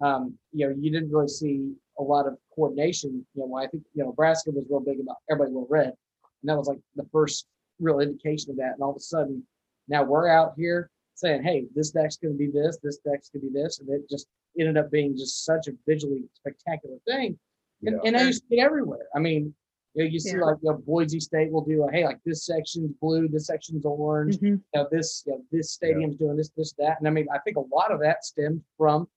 um, 0.00 0.34
you 0.52 0.66
know, 0.66 0.74
you 0.78 0.90
didn't 0.90 1.10
really 1.10 1.28
see 1.28 1.72
a 1.98 2.02
lot 2.02 2.26
of 2.26 2.36
coordination. 2.54 3.24
You 3.34 3.46
know, 3.46 3.56
I 3.56 3.66
think 3.66 3.82
you 3.94 4.02
know 4.02 4.10
Nebraska 4.10 4.50
was 4.50 4.64
real 4.70 4.80
big 4.80 5.00
about 5.00 5.16
everybody 5.30 5.52
wore 5.52 5.66
red, 5.68 5.86
and 5.86 6.44
that 6.44 6.56
was 6.56 6.68
like 6.68 6.78
the 6.96 7.06
first 7.12 7.46
real 7.80 8.00
indication 8.00 8.50
of 8.50 8.56
that. 8.58 8.74
And 8.74 8.82
all 8.82 8.90
of 8.90 8.96
a 8.96 9.00
sudden, 9.00 9.42
now 9.88 10.04
we're 10.04 10.28
out 10.28 10.52
here 10.56 10.90
saying, 11.14 11.42
"Hey, 11.42 11.66
this 11.74 11.90
deck's 11.90 12.16
going 12.16 12.34
to 12.34 12.38
be 12.38 12.50
this, 12.50 12.78
this 12.82 12.98
deck's 12.98 13.30
going 13.30 13.46
to 13.46 13.50
be 13.50 13.60
this," 13.60 13.80
and 13.80 13.88
it 13.88 14.08
just 14.08 14.28
ended 14.60 14.76
up 14.76 14.90
being 14.90 15.16
just 15.16 15.44
such 15.44 15.68
a 15.68 15.72
visually 15.86 16.24
spectacular 16.34 16.96
thing. 17.06 17.38
And, 17.84 17.96
Yeah. 17.96 18.00
and 18.04 18.12
now 18.16 18.22
you 18.22 18.32
see 18.32 18.44
it 18.50 18.58
everywhere. 18.60 19.06
I 19.14 19.18
mean, 19.20 19.54
you, 19.94 20.04
know, 20.04 20.10
you 20.10 20.18
see 20.20 20.32
Yeah. 20.36 20.44
like 20.44 20.56
you 20.62 20.70
know, 20.70 20.78
Boise 20.78 21.20
State 21.20 21.50
will 21.50 21.64
do, 21.64 21.84
a, 21.84 21.90
"Hey, 21.90 22.04
like 22.04 22.22
this 22.24 22.44
section's 22.44 22.92
blue, 23.00 23.28
this 23.28 23.46
section's 23.46 23.84
orange." 23.84 24.36
Mhm. 24.38 24.42
you 24.42 24.62
know, 24.74 24.88
this, 24.90 25.24
you 25.26 25.32
know, 25.32 25.44
this 25.50 25.70
stadium's 25.70 26.16
doing 26.16 26.36
this, 26.36 26.50
this, 26.50 26.72
that. 26.74 26.98
And 26.98 27.06
I 27.08 27.10
mean, 27.10 27.26
I 27.32 27.38
think 27.38 27.56
a 27.56 27.60
lot 27.74 27.90
of 27.92 28.00
that 28.00 28.24
stemmed 28.24 28.62
from 28.76 29.08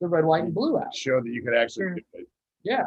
the 0.00 0.06
red, 0.08 0.24
white, 0.24 0.44
and 0.44 0.54
blue 0.54 0.78
out. 0.78 0.94
Show 0.94 1.20
that 1.20 1.28
you 1.30 1.42
could 1.42 1.54
actually 1.54 1.84
Sure. 1.84 1.94
do 1.94 2.02
it. 2.14 2.28
Yeah. 2.62 2.86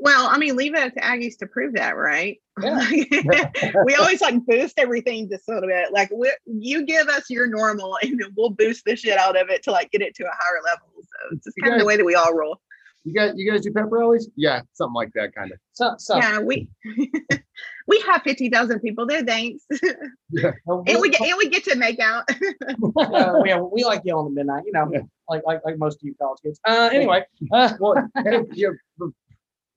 Well, 0.00 0.28
I 0.28 0.38
mean, 0.38 0.54
leave 0.54 0.74
it 0.74 0.94
to 0.94 1.00
Aggies 1.00 1.38
to 1.38 1.46
prove 1.46 1.74
that, 1.74 1.96
right? 1.96 2.40
Yeah. 2.62 2.88
we 3.84 3.94
always 3.96 4.20
like 4.20 4.44
boost 4.46 4.78
everything 4.78 5.28
just 5.28 5.48
a 5.48 5.54
little 5.54 5.68
bit. 5.68 5.92
Like, 5.92 6.10
we, 6.14 6.32
you 6.46 6.86
give 6.86 7.08
us 7.08 7.28
your 7.28 7.46
normal, 7.48 7.98
and 8.02 8.20
then 8.20 8.32
we'll 8.36 8.50
boost 8.50 8.84
the 8.84 8.94
shit 8.94 9.18
out 9.18 9.36
of 9.36 9.48
it 9.50 9.62
to 9.64 9.72
like 9.72 9.90
get 9.90 10.02
it 10.02 10.14
to 10.16 10.24
a 10.24 10.30
higher 10.30 10.60
level. 10.64 10.86
So 11.00 11.34
it's 11.36 11.44
just 11.44 11.56
kind 11.60 11.74
of 11.74 11.80
the 11.80 11.84
way 11.84 11.96
that 11.96 12.04
we 12.04 12.14
all 12.14 12.32
roll. 12.34 12.60
You 13.04 13.14
guys, 13.14 13.32
you 13.36 13.50
guys 13.50 13.62
do 13.62 13.72
pep 13.72 13.86
rallies? 13.90 14.28
Yeah, 14.36 14.60
something 14.74 14.94
like 14.94 15.12
that 15.14 15.34
kind 15.34 15.50
of. 15.50 15.58
So, 15.72 15.94
so 15.98 16.16
Yeah, 16.16 16.40
we 16.40 16.68
we 17.86 18.00
have 18.00 18.22
fifty 18.22 18.50
thousand 18.50 18.80
people 18.80 19.06
there. 19.06 19.24
Thanks, 19.24 19.64
uh, 19.84 20.52
and 20.86 21.00
we 21.00 21.08
get 21.10 21.20
and 21.22 21.38
we 21.38 21.48
get 21.48 21.64
to 21.64 21.76
make 21.76 22.00
out. 22.00 22.24
uh, 22.30 23.42
yeah, 23.46 23.58
we 23.60 23.84
like 23.84 24.02
yelling 24.04 24.26
at 24.26 24.32
midnight, 24.32 24.64
you 24.66 24.72
know, 24.72 24.90
Yeah. 24.92 25.00
like, 25.28 25.42
like 25.46 25.60
like 25.64 25.78
most 25.78 25.94
of 25.94 26.02
you 26.02 26.14
college 26.20 26.38
kids. 26.44 26.60
Uh, 26.66 26.90
anyway, 26.92 27.24
uh, 27.52 27.72
Well, 27.80 28.08
hey, 28.24 28.42
you 28.52 28.76
know, 28.98 29.10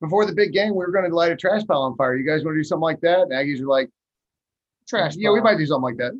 before 0.01 0.25
the 0.25 0.33
big 0.33 0.51
game, 0.51 0.71
we 0.71 0.77
were 0.77 0.91
going 0.91 1.09
to 1.09 1.15
light 1.15 1.31
a 1.31 1.35
trash 1.35 1.65
pile 1.65 1.83
on 1.83 1.95
fire. 1.95 2.15
You 2.17 2.25
guys 2.25 2.43
want 2.43 2.55
to 2.55 2.59
do 2.59 2.63
something 2.63 2.81
like 2.81 2.99
that? 3.01 3.21
And 3.21 3.31
Aggies 3.31 3.61
are 3.61 3.67
like, 3.67 3.89
trash. 4.89 5.15
yeah, 5.15 5.31
we 5.31 5.39
might 5.41 5.57
do 5.57 5.65
something 5.65 5.83
like 5.83 5.97
that. 5.97 6.19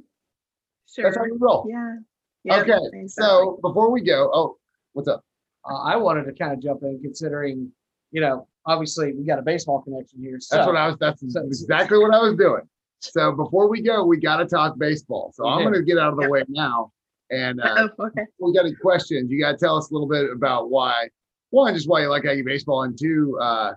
That's 0.98 1.18
how 1.18 1.26
sure. 1.26 1.38
roll. 1.40 1.68
Yeah. 1.70 1.96
Yeah. 2.44 2.62
okay, 2.62 2.72
exactly. 2.74 3.08
so 3.08 3.60
before 3.62 3.92
we 3.92 4.02
go, 4.02 4.30
oh, 4.34 4.58
what's 4.94 5.08
up? 5.08 5.24
Uh, 5.70 5.82
I 5.82 5.96
wanted 5.96 6.26
to 6.26 6.34
kind 6.34 6.54
of 6.54 6.62
jump 6.62 6.82
in, 6.84 7.00
considering, 7.02 7.72
you 8.12 8.22
know, 8.22 8.48
obviously 8.66 9.14
we 9.14 9.26
got 9.26 9.40
a 9.40 9.44
baseball 9.44 9.82
connection 9.82 10.22
here. 10.22 10.40
So 10.40 10.56
That's 10.56 10.68
what 10.68 10.76
I 10.76 10.88
was. 10.88 10.98
That's 11.00 11.34
so- 11.34 11.42
exactly 11.42 11.98
what 11.98 12.14
I 12.14 12.20
was 12.20 12.36
doing. 12.36 12.62
So 13.00 13.32
before 13.32 13.68
we 13.68 13.82
go, 13.82 14.06
we 14.06 14.18
got 14.18 14.38
to 14.38 14.46
talk 14.46 14.78
baseball. 14.78 15.32
So 15.34 15.48
I'm 15.48 15.62
going 15.64 15.74
to 15.74 15.82
get 15.82 15.98
out 15.98 16.10
of 16.14 16.18
the 16.18 16.24
Yep. 16.24 16.32
way 16.32 16.44
now. 16.50 16.92
And 17.32 17.60
uh, 17.62 17.88
oh, 17.98 18.06
okay. 18.08 18.26
we 18.40 18.54
got 18.54 18.66
any 18.66 18.76
questions, 18.76 19.32
you 19.32 19.40
got 19.40 19.54
to 19.54 19.58
tell 19.58 19.78
us 19.78 19.90
a 19.90 19.94
little 19.94 20.08
bit 20.08 20.30
about 20.32 20.70
why. 20.70 21.10
One, 21.52 21.74
just 21.74 21.88
why 21.88 22.02
you 22.02 22.10
like 22.10 22.26
Aggie 22.26 22.42
baseball, 22.42 22.84
and 22.84 22.98
two, 22.98 23.38
uh, 23.40 23.74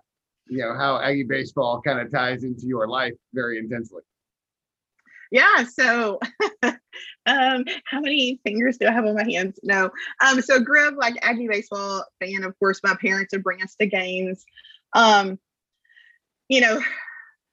you 0.46 0.58
know 0.58 0.74
how 0.74 1.00
Aggie 1.00 1.24
baseball 1.24 1.82
kind 1.82 2.00
of 2.00 2.10
ties 2.10 2.44
into 2.44 2.66
your 2.66 2.88
life 2.88 3.14
very 3.32 3.58
intensely. 3.58 4.02
Yeah. 5.30 5.64
So, 5.64 6.20
um, 7.26 7.64
how 7.84 8.00
many 8.00 8.40
fingers 8.44 8.78
do 8.78 8.86
I 8.86 8.92
have 8.92 9.04
on 9.04 9.16
my 9.16 9.24
hands? 9.24 9.58
No. 9.64 9.90
Um, 10.24 10.40
so 10.40 10.60
grew 10.60 10.86
up 10.86 10.94
like 10.96 11.16
Aggie 11.22 11.48
baseball 11.48 12.04
fan. 12.20 12.44
Of 12.44 12.58
course, 12.58 12.80
my 12.84 12.94
parents 13.00 13.32
would 13.32 13.42
bring 13.42 13.62
us 13.62 13.74
to 13.80 13.86
games. 13.86 14.44
Um, 14.92 15.38
you 16.48 16.60
know, 16.60 16.80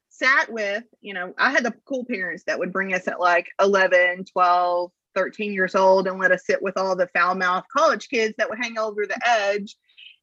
sat 0.10 0.52
with, 0.52 0.84
you 1.02 1.16
know, 1.16 1.34
I 1.40 1.50
had 1.50 1.66
the 1.66 1.74
cool 1.86 2.06
parents 2.06 2.44
that 2.46 2.60
would 2.60 2.72
bring 2.72 2.94
us 2.94 3.08
at 3.08 3.20
like 3.20 3.48
11, 3.60 4.26
12, 4.26 4.92
13 5.16 5.54
years 5.54 5.74
old 5.74 6.08
and 6.08 6.20
let 6.20 6.32
us 6.32 6.46
sit 6.46 6.62
with 6.62 6.78
all 6.78 6.96
the 6.96 7.10
foul 7.16 7.36
mouth 7.36 7.64
college 7.76 8.10
kids 8.10 8.36
that 8.38 8.50
would 8.50 8.60
hang 8.62 8.78
over 8.78 9.06
the 9.06 9.20
edge 9.26 9.76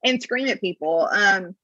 and 0.05 0.23
scream 0.23 0.49
at 0.49 0.61
people. 0.61 1.09
Um, 1.11 1.55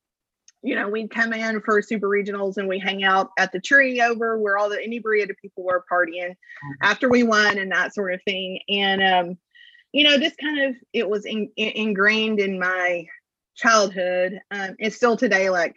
you 0.62 0.75
know, 0.75 0.88
we'd 0.88 1.11
come 1.11 1.35
in 1.35 1.61
for 1.61 1.83
super 1.83 2.09
regionals 2.09 2.57
and 2.57 2.66
we 2.66 2.79
hang 2.79 3.05
out 3.05 3.31
at 3.38 3.53
the 3.53 3.61
tree 3.61 4.01
over 4.01 4.38
where 4.38 4.57
all 4.57 4.70
the 4.70 4.83
inebriated 4.83 5.37
people 5.37 5.62
were 5.62 5.85
partying 5.92 6.35
after 6.83 7.11
we 7.11 7.23
won 7.23 7.59
and 7.59 7.70
that 7.70 7.94
sort 7.94 8.14
of 8.14 8.23
thing. 8.23 8.61
And, 8.70 9.03
um, 9.03 9.38
you 9.92 10.05
know, 10.05 10.18
just 10.18 10.38
kind 10.38 10.61
of 10.61 10.75
it 10.94 11.09
was 11.09 11.27
in, 11.27 11.51
in- 11.57 11.88
ingrained 11.88 12.40
in 12.40 12.59
my 12.59 13.07
childhood. 13.55 14.40
Um, 14.51 14.77
and 14.81 14.92
still 14.92 15.18
today, 15.18 15.51
like, 15.51 15.77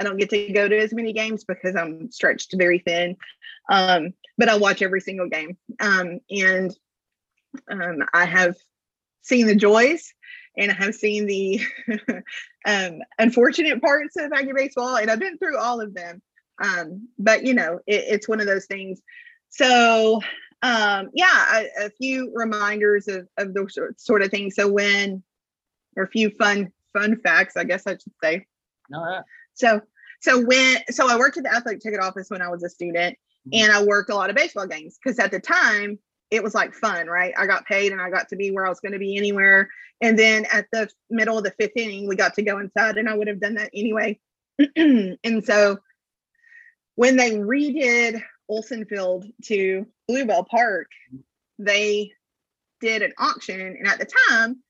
I 0.00 0.02
don't 0.02 0.16
get 0.16 0.30
to 0.30 0.52
go 0.52 0.68
to 0.68 0.78
as 0.78 0.92
many 0.92 1.12
games 1.12 1.44
because 1.44 1.76
I'm 1.76 2.10
stretched 2.10 2.54
very 2.56 2.80
thin. 2.80 3.16
Um, 3.70 4.14
but 4.36 4.48
I 4.48 4.56
watch 4.56 4.82
every 4.82 5.00
single 5.00 5.28
game. 5.28 5.56
Um, 5.78 6.18
and 6.28 6.76
um, 7.70 8.02
I 8.12 8.24
have 8.24 8.56
seen 9.22 9.46
the 9.46 9.54
joys 9.54 10.12
and 10.58 10.70
I 10.70 10.74
have 10.74 10.94
seen 10.94 11.26
the 11.26 11.60
um, 12.66 12.98
unfortunate 13.18 13.80
parts 13.80 14.16
of 14.16 14.32
Aggie 14.32 14.52
baseball, 14.54 14.96
and 14.96 15.10
I've 15.10 15.20
been 15.20 15.38
through 15.38 15.58
all 15.58 15.80
of 15.80 15.94
them. 15.94 16.20
Um, 16.62 17.08
but 17.18 17.44
you 17.46 17.54
know, 17.54 17.80
it, 17.86 18.04
it's 18.08 18.28
one 18.28 18.40
of 18.40 18.46
those 18.46 18.66
things. 18.66 19.00
So 19.50 20.20
um, 20.62 21.10
yeah, 21.14 21.62
a, 21.80 21.86
a 21.86 21.90
few 21.90 22.32
reminders 22.34 23.08
of, 23.08 23.28
of 23.38 23.54
those 23.54 23.74
sort- 23.74 24.00
sort 24.00 24.22
of 24.22 24.30
things. 24.30 24.56
So 24.56 24.70
when, 24.70 25.22
or 25.96 26.02
a 26.04 26.08
few 26.08 26.30
fun 26.30 26.72
fun 26.92 27.20
facts, 27.20 27.56
I 27.56 27.64
guess 27.64 27.86
I 27.86 27.92
should 27.92 28.12
say. 28.22 28.46
No, 28.90 29.22
So 29.54 29.80
so 30.20 30.44
when 30.44 30.78
so 30.90 31.08
I 31.08 31.16
worked 31.16 31.36
at 31.36 31.44
the 31.44 31.54
athletic 31.54 31.80
ticket 31.80 32.00
office 32.00 32.28
when 32.30 32.42
I 32.42 32.48
was 32.48 32.62
a 32.64 32.68
student 32.68 33.16
Mhm. 33.46 33.60
and 33.62 33.72
I 33.72 33.84
worked 33.84 34.10
a 34.10 34.16
lot 34.16 34.30
of 34.30 34.36
baseball 34.36 34.66
games 34.66 34.98
because 35.02 35.18
at 35.20 35.30
the 35.30 35.38
time 35.38 35.98
it 36.30 36.42
was 36.42 36.54
like 36.54 36.74
fun, 36.74 37.06
right? 37.06 37.32
I 37.36 37.46
got 37.46 37.66
paid 37.66 37.92
and 37.92 38.00
I 38.00 38.10
got 38.10 38.28
to 38.28 38.36
be 38.36 38.50
where 38.50 38.66
I 38.66 38.68
was 38.68 38.80
going 38.80 38.92
to 38.92 38.98
be 38.98 39.16
anywhere. 39.16 39.68
And 40.00 40.18
then 40.18 40.46
at 40.52 40.66
the 40.72 40.88
middle 41.10 41.38
of 41.38 41.44
the 41.44 41.52
fifth 41.52 41.76
inning, 41.76 42.06
we 42.06 42.16
got 42.16 42.34
to 42.34 42.42
go 42.42 42.58
inside 42.58 42.98
and 42.98 43.08
I 43.08 43.14
would 43.14 43.28
have 43.28 43.40
done 43.40 43.54
that 43.54 43.70
anyway. 43.74 44.18
and 44.76 45.44
so 45.44 45.78
when 46.96 47.16
they 47.16 47.32
redid 47.32 48.22
Olsen 48.48 48.84
Field 48.84 49.26
to 49.44 49.86
Blue 50.06 50.26
Bell 50.26 50.44
Park, 50.44 50.88
they 51.58 52.12
did 52.80 53.02
an 53.02 53.12
auction. 53.18 53.60
And 53.60 53.86
at 53.86 53.98
the 53.98 54.08
time, 54.28 54.62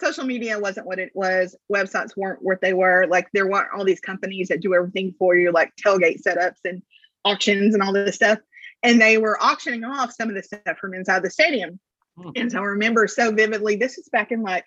social 0.00 0.24
media 0.24 0.58
wasn't 0.58 0.86
what 0.86 0.98
it 0.98 1.12
was. 1.14 1.56
Websites 1.72 2.16
weren't 2.16 2.42
what 2.42 2.60
they 2.60 2.72
were. 2.72 3.06
Like 3.08 3.28
there 3.32 3.46
weren't 3.46 3.68
all 3.74 3.84
these 3.84 4.00
companies 4.00 4.48
that 4.48 4.60
do 4.60 4.74
everything 4.74 5.14
for 5.18 5.36
you, 5.36 5.52
like 5.52 5.72
tailgate 5.76 6.22
setups 6.22 6.60
and 6.64 6.82
auctions 7.24 7.74
and 7.74 7.82
all 7.82 7.92
this 7.92 8.16
stuff. 8.16 8.38
And 8.82 9.00
they 9.00 9.18
were 9.18 9.42
auctioning 9.42 9.84
off 9.84 10.12
some 10.12 10.28
of 10.28 10.34
the 10.34 10.42
stuff 10.42 10.78
from 10.80 10.94
inside 10.94 11.22
the 11.22 11.30
stadium. 11.30 11.78
Hmm. 12.16 12.30
And 12.36 12.52
so 12.52 12.58
I 12.58 12.64
remember 12.64 13.06
so 13.06 13.32
vividly, 13.32 13.76
this 13.76 13.98
is 13.98 14.08
back 14.08 14.32
in 14.32 14.42
like, 14.42 14.64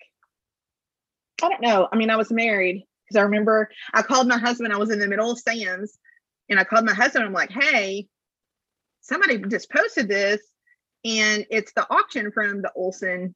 I 1.42 1.48
don't 1.48 1.60
know. 1.60 1.88
I 1.92 1.96
mean, 1.96 2.10
I 2.10 2.16
was 2.16 2.30
married 2.30 2.84
because 3.04 3.20
I 3.20 3.22
remember 3.22 3.70
I 3.92 4.02
called 4.02 4.26
my 4.26 4.38
husband. 4.38 4.72
I 4.72 4.78
was 4.78 4.90
in 4.90 4.98
the 4.98 5.06
middle 5.06 5.30
of 5.30 5.38
Sam's 5.38 5.98
and 6.48 6.58
I 6.58 6.64
called 6.64 6.86
my 6.86 6.94
husband. 6.94 7.24
I'm 7.24 7.32
like, 7.32 7.50
hey, 7.50 8.06
somebody 9.02 9.38
just 9.38 9.70
posted 9.70 10.08
this 10.08 10.40
and 11.04 11.46
it's 11.50 11.72
the 11.74 11.86
auction 11.90 12.32
from 12.32 12.62
the 12.62 12.72
Olsen 12.74 13.34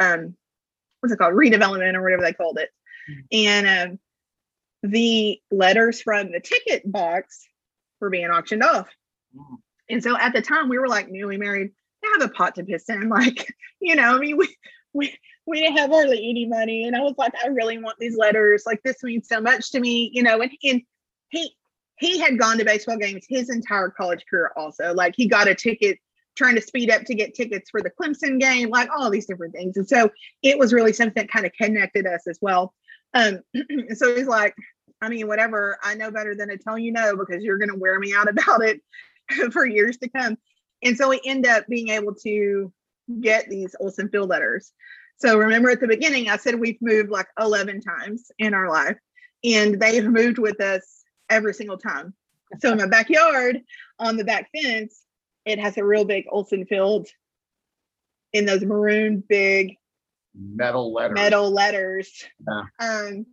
um 0.00 0.36
what's 1.00 1.12
it 1.12 1.18
called 1.18 1.34
redevelopment 1.34 1.94
or 1.94 2.02
whatever 2.02 2.22
they 2.22 2.32
called 2.32 2.58
it 2.58 2.70
and 3.32 3.66
um 3.66 3.98
the 4.82 5.40
letters 5.50 6.00
from 6.00 6.30
the 6.30 6.40
ticket 6.40 6.90
box 6.90 7.46
were 8.00 8.10
being 8.10 8.30
auctioned 8.30 8.62
off. 8.62 8.88
And 9.90 10.02
so 10.02 10.16
at 10.18 10.32
the 10.32 10.42
time 10.42 10.68
we 10.68 10.78
were 10.78 10.88
like 10.88 11.08
newly 11.08 11.36
married 11.36 11.70
I 12.04 12.18
have 12.18 12.30
a 12.30 12.32
pot 12.32 12.54
to 12.56 12.64
piss 12.64 12.88
in. 12.88 13.08
Like, 13.18 13.54
you 13.80 13.96
know, 13.96 14.16
I 14.16 14.18
mean, 14.18 14.36
we 14.36 14.56
we 14.92 15.16
we 15.46 15.60
didn't 15.60 15.78
have 15.78 15.90
hardly 15.90 16.28
any 16.28 16.46
money. 16.46 16.84
And 16.84 16.96
I 16.96 17.00
was 17.00 17.14
like, 17.18 17.32
I 17.42 17.48
really 17.48 17.78
want 17.78 17.96
these 17.98 18.16
letters. 18.16 18.64
Like 18.66 18.82
this 18.82 19.02
means 19.02 19.28
so 19.28 19.40
much 19.40 19.70
to 19.72 19.80
me, 19.80 20.10
you 20.12 20.22
know, 20.22 20.40
and, 20.40 20.50
and 20.62 20.82
he 21.30 21.52
he 21.98 22.18
had 22.18 22.38
gone 22.38 22.58
to 22.58 22.64
baseball 22.64 22.96
games 22.96 23.26
his 23.28 23.50
entire 23.50 23.88
college 23.88 24.24
career 24.28 24.52
also. 24.56 24.94
Like 24.94 25.14
he 25.16 25.26
got 25.26 25.48
a 25.48 25.54
ticket 25.54 25.98
trying 26.36 26.54
to 26.54 26.62
speed 26.62 26.90
up 26.90 27.02
to 27.02 27.14
get 27.14 27.34
tickets 27.34 27.70
for 27.70 27.82
the 27.82 27.90
Clemson 27.90 28.38
game, 28.38 28.70
like 28.70 28.88
all 28.96 29.10
these 29.10 29.26
different 29.26 29.52
things. 29.52 29.76
And 29.76 29.88
so 29.88 30.08
it 30.42 30.56
was 30.56 30.72
really 30.72 30.92
something 30.92 31.14
that 31.20 31.32
kind 31.32 31.44
of 31.44 31.52
connected 31.52 32.06
us 32.06 32.28
as 32.28 32.38
well. 32.40 32.72
Um, 33.14 33.40
so 33.94 34.14
he's 34.14 34.28
like, 34.28 34.54
I 35.00 35.08
mean, 35.08 35.26
whatever, 35.26 35.78
I 35.82 35.94
know 35.94 36.12
better 36.12 36.36
than 36.36 36.48
to 36.48 36.56
tell 36.56 36.78
you 36.78 36.92
no 36.92 37.16
because 37.16 37.42
you're 37.42 37.58
going 37.58 37.70
to 37.70 37.76
wear 37.76 37.98
me 37.98 38.14
out 38.14 38.28
about 38.28 38.62
it 38.62 38.80
for 39.52 39.66
years 39.66 39.96
to 39.98 40.08
come. 40.08 40.36
And 40.82 40.96
so 40.96 41.08
we 41.08 41.20
end 41.24 41.46
up 41.46 41.66
being 41.68 41.88
able 41.88 42.14
to 42.22 42.72
get 43.20 43.48
these 43.48 43.74
Olsen 43.80 44.08
Field 44.08 44.28
letters. 44.28 44.72
So 45.16 45.36
remember 45.36 45.70
at 45.70 45.80
the 45.80 45.88
beginning, 45.88 46.28
I 46.28 46.36
said 46.36 46.58
we've 46.58 46.80
moved 46.80 47.10
like 47.10 47.26
11 47.40 47.80
times 47.80 48.30
in 48.38 48.54
our 48.54 48.68
life, 48.68 48.96
and 49.42 49.80
they've 49.80 50.04
moved 50.04 50.38
with 50.38 50.60
us 50.60 51.02
every 51.28 51.54
single 51.54 51.78
time. 51.78 52.14
So 52.60 52.72
in 52.72 52.78
my 52.78 52.86
backyard, 52.86 53.60
on 53.98 54.16
the 54.16 54.24
back 54.24 54.48
fence, 54.54 55.02
it 55.44 55.58
has 55.58 55.76
a 55.76 55.84
real 55.84 56.04
big 56.04 56.26
Olsen 56.30 56.66
Field 56.66 57.08
in 58.32 58.46
those 58.46 58.62
maroon 58.62 59.22
big 59.28 59.76
Metal 60.34 60.92
letters. 60.92 61.14
metal 61.14 61.50
letters. 61.50 62.24
Yeah. 62.46 62.62
Um, 62.78 63.26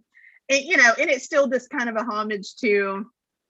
and 0.49 0.63
you 0.63 0.77
know, 0.77 0.93
and 0.99 1.09
it's 1.09 1.25
still 1.25 1.47
just 1.47 1.69
kind 1.69 1.89
of 1.89 1.95
a 1.95 2.03
homage 2.03 2.55
to, 2.61 3.05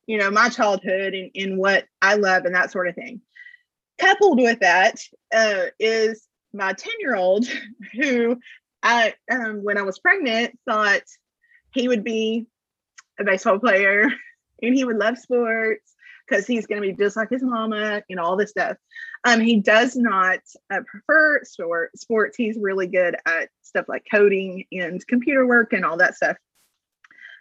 you 0.08 0.18
know, 0.18 0.32
my 0.32 0.50
childhood 0.50 1.14
and, 1.14 1.32
and 1.36 1.58
what 1.58 1.86
I 2.02 2.16
love 2.16 2.46
and 2.46 2.56
that 2.56 2.72
sort 2.72 2.88
of 2.88 2.96
thing. 2.96 3.22
Coupled 3.98 4.40
with 4.40 4.60
that 4.60 5.00
uh, 5.34 5.66
is 5.80 6.28
my 6.54 6.74
10 6.74 6.94
year 7.00 7.16
old 7.16 7.48
who 7.94 8.38
I, 8.84 9.14
um, 9.32 9.64
when 9.64 9.78
I 9.78 9.84
was 9.84 10.00
pregnant, 10.00 10.58
thought 10.68 11.02
he 11.74 11.88
would 11.88 12.04
be 12.04 12.48
a 13.20 13.24
baseball 13.24 13.60
player 13.60 14.04
and 14.62 14.76
he 14.76 14.86
would 14.86 14.98
love 14.98 15.18
sports 15.18 15.96
because 16.28 16.48
he's 16.48 16.66
going 16.66 16.82
to 16.82 16.88
be 16.88 16.94
just 16.94 17.16
like 17.16 17.30
his 17.30 17.44
mama 17.44 18.02
and 18.10 18.20
all 18.20 18.36
this 18.36 18.50
stuff. 18.50 18.78
Um, 19.26 19.40
he 19.40 19.60
does 19.60 19.96
not 19.96 20.40
uh, 20.72 20.82
prefer 20.86 21.44
sport, 21.44 21.98
sports. 21.98 22.36
He's 22.38 22.58
really 22.60 22.88
good 22.88 23.16
at 23.26 23.50
stuff 23.62 23.86
like 23.88 24.06
coding 24.12 24.66
and 24.72 25.06
computer 25.08 25.46
work 25.46 25.74
and 25.74 25.86
all 25.86 25.98
that 25.98 26.16
stuff. 26.16 26.38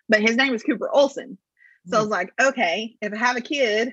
But 0.09 0.21
his 0.21 0.37
name 0.37 0.55
is 0.55 0.63
Cooper 0.63 0.91
Olsen. 0.91 1.39
So 1.87 1.99
I 1.99 2.01
was 2.01 2.11
like, 2.11 2.33
okay, 2.41 2.97
if 3.03 3.13
I 3.13 3.17
have 3.17 3.37
a 3.37 3.43
kid, 3.43 3.93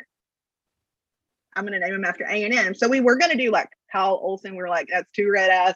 I'm 1.55 1.65
going 1.65 1.79
to 1.79 1.85
name 1.85 1.95
him 1.95 2.05
after 2.05 2.23
A&M. 2.23 2.73
So 2.73 2.87
we 2.87 3.01
were 3.01 3.17
going 3.17 3.31
to 3.31 3.37
do 3.37 3.51
like 3.51 3.69
Kyle 3.91 4.19
Olsen. 4.21 4.55
We 4.55 4.63
are 4.63 4.69
like, 4.69 4.87
that's 4.91 5.11
too 5.11 5.29
red 5.29 5.49
ass. 5.49 5.75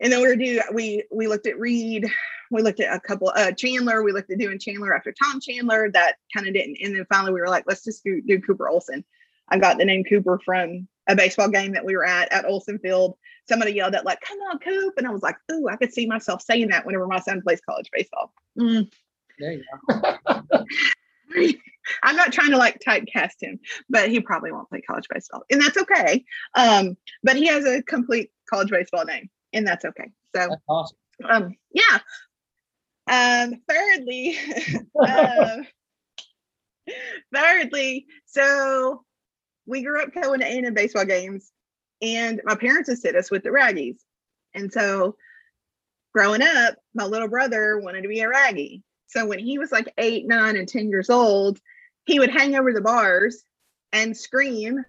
And 0.00 0.12
then 0.12 0.20
we 0.20 0.28
were 0.28 0.36
do 0.36 0.60
we 0.72 1.04
we 1.12 1.28
looked 1.28 1.46
at 1.46 1.58
Reed, 1.58 2.06
we 2.50 2.62
looked 2.62 2.80
at 2.80 2.94
a 2.94 3.00
couple 3.00 3.32
uh 3.36 3.52
Chandler, 3.52 4.02
we 4.02 4.12
looked 4.12 4.30
at 4.30 4.38
doing 4.38 4.58
Chandler 4.58 4.94
after 4.94 5.12
Tom 5.12 5.40
Chandler. 5.40 5.90
That 5.92 6.16
kind 6.34 6.48
of 6.48 6.54
didn't. 6.54 6.78
And 6.82 6.96
then 6.96 7.06
finally 7.12 7.32
we 7.32 7.40
were 7.40 7.48
like, 7.48 7.64
let's 7.66 7.84
just 7.84 8.02
do, 8.02 8.20
do 8.26 8.40
Cooper 8.40 8.68
Olsen. 8.68 9.04
I 9.48 9.58
got 9.58 9.78
the 9.78 9.84
name 9.84 10.04
Cooper 10.04 10.40
from 10.44 10.88
a 11.08 11.14
baseball 11.14 11.48
game 11.48 11.72
that 11.72 11.84
we 11.84 11.96
were 11.96 12.04
at 12.04 12.32
at 12.32 12.44
Olsen 12.44 12.78
Field. 12.78 13.16
Somebody 13.46 13.72
yelled 13.72 13.94
at 13.94 14.06
like, 14.06 14.20
"Come 14.22 14.38
on, 14.38 14.58
Coop!" 14.58 14.94
And 14.96 15.06
I 15.06 15.10
was 15.10 15.22
like, 15.22 15.36
"Ooh, 15.52 15.68
I 15.68 15.76
could 15.76 15.92
see 15.92 16.06
myself 16.06 16.40
saying 16.40 16.68
that 16.68 16.86
whenever 16.86 17.06
my 17.06 17.20
son 17.20 17.42
plays 17.42 17.60
college 17.60 17.90
baseball." 17.92 18.32
Mm. 18.58 18.90
There 19.38 19.52
you 19.52 19.64
go. 19.88 20.64
I'm 22.02 22.16
not 22.16 22.32
trying 22.32 22.50
to 22.50 22.56
like 22.56 22.80
typecast 22.86 23.42
him, 23.42 23.58
but 23.88 24.08
he 24.08 24.20
probably 24.20 24.52
won't 24.52 24.68
play 24.68 24.80
college 24.80 25.06
baseball, 25.12 25.42
and 25.50 25.60
that's 25.60 25.76
okay. 25.76 26.24
Um, 26.54 26.96
but 27.22 27.36
he 27.36 27.46
has 27.46 27.64
a 27.64 27.82
complete 27.82 28.30
college 28.48 28.70
baseball 28.70 29.04
name, 29.04 29.28
and 29.52 29.66
that's 29.66 29.84
okay. 29.84 30.10
So, 30.34 30.48
That's 30.48 30.62
awesome. 30.68 30.96
um, 31.28 31.56
yeah. 31.72 31.98
Um, 33.06 33.60
thirdly, 33.68 34.38
um, 35.08 35.66
thirdly, 37.34 38.06
so 38.24 39.04
we 39.66 39.82
grew 39.82 40.02
up 40.02 40.14
going 40.14 40.40
to 40.40 40.46
A&M 40.46 40.74
baseball 40.74 41.04
games, 41.04 41.52
and 42.00 42.40
my 42.44 42.54
parents 42.54 42.90
sit 43.00 43.16
us 43.16 43.30
with 43.30 43.42
the 43.42 43.50
Raggies, 43.50 43.98
and 44.54 44.72
so 44.72 45.16
growing 46.14 46.42
up, 46.42 46.76
my 46.94 47.04
little 47.04 47.28
brother 47.28 47.78
wanted 47.78 48.02
to 48.02 48.08
be 48.08 48.20
a 48.20 48.28
Raggie. 48.28 48.82
So 49.06 49.26
when 49.26 49.38
he 49.38 49.58
was 49.58 49.72
like 49.72 49.92
eight, 49.98 50.26
nine, 50.26 50.56
and 50.56 50.68
10 50.68 50.88
years 50.88 51.10
old, 51.10 51.60
he 52.06 52.18
would 52.18 52.30
hang 52.30 52.56
over 52.56 52.72
the 52.72 52.80
bars 52.80 53.44
and 53.92 54.16
scream 54.16 54.84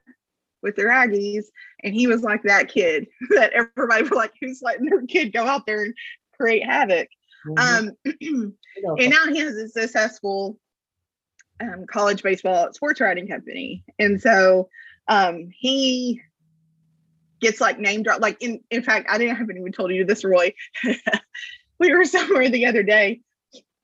with 0.62 0.76
the 0.76 0.84
Raggies. 0.84 1.46
And 1.84 1.94
he 1.94 2.08
was 2.08 2.24
like 2.24 2.44
that 2.44 2.70
kid 2.70 3.08
that 3.32 3.54
everybody 3.54 4.04
was 4.04 4.12
like, 4.12 4.34
who's 4.42 4.62
letting 4.62 4.86
their 4.86 5.06
kid 5.06 5.34
go 5.34 5.46
out 5.46 5.66
there 5.66 5.84
and 5.84 5.94
create 6.38 6.66
havoc? 6.66 7.08
Mhm. 7.46 7.60
Um, 7.60 8.56
and 9.00 9.10
now 9.10 9.28
he 9.32 9.40
has 9.40 9.56
a 9.56 9.70
successful 9.70 10.60
um, 11.62 11.86
college 11.88 12.24
baseball 12.24 12.74
sports 12.74 13.00
writing 13.00 13.28
company. 13.28 13.84
And 14.00 14.20
so 14.20 14.70
um, 15.08 15.50
he 15.52 16.22
gets 17.40 17.62
like 17.62 17.80
name 17.80 18.04
drop. 18.04 18.22
Like 18.22 18.42
in 18.42 18.62
in 18.72 18.82
fact, 18.84 19.08
I 19.10 19.18
didn't 19.18 19.36
haven't 19.36 19.58
even 19.58 19.72
told 19.72 19.92
you 19.92 20.06
this, 20.06 20.24
Roy. 20.24 20.54
we 21.80 21.94
were 21.94 22.06
somewhere 22.06 22.50
the 22.50 22.66
other 22.66 22.84
day, 22.84 23.22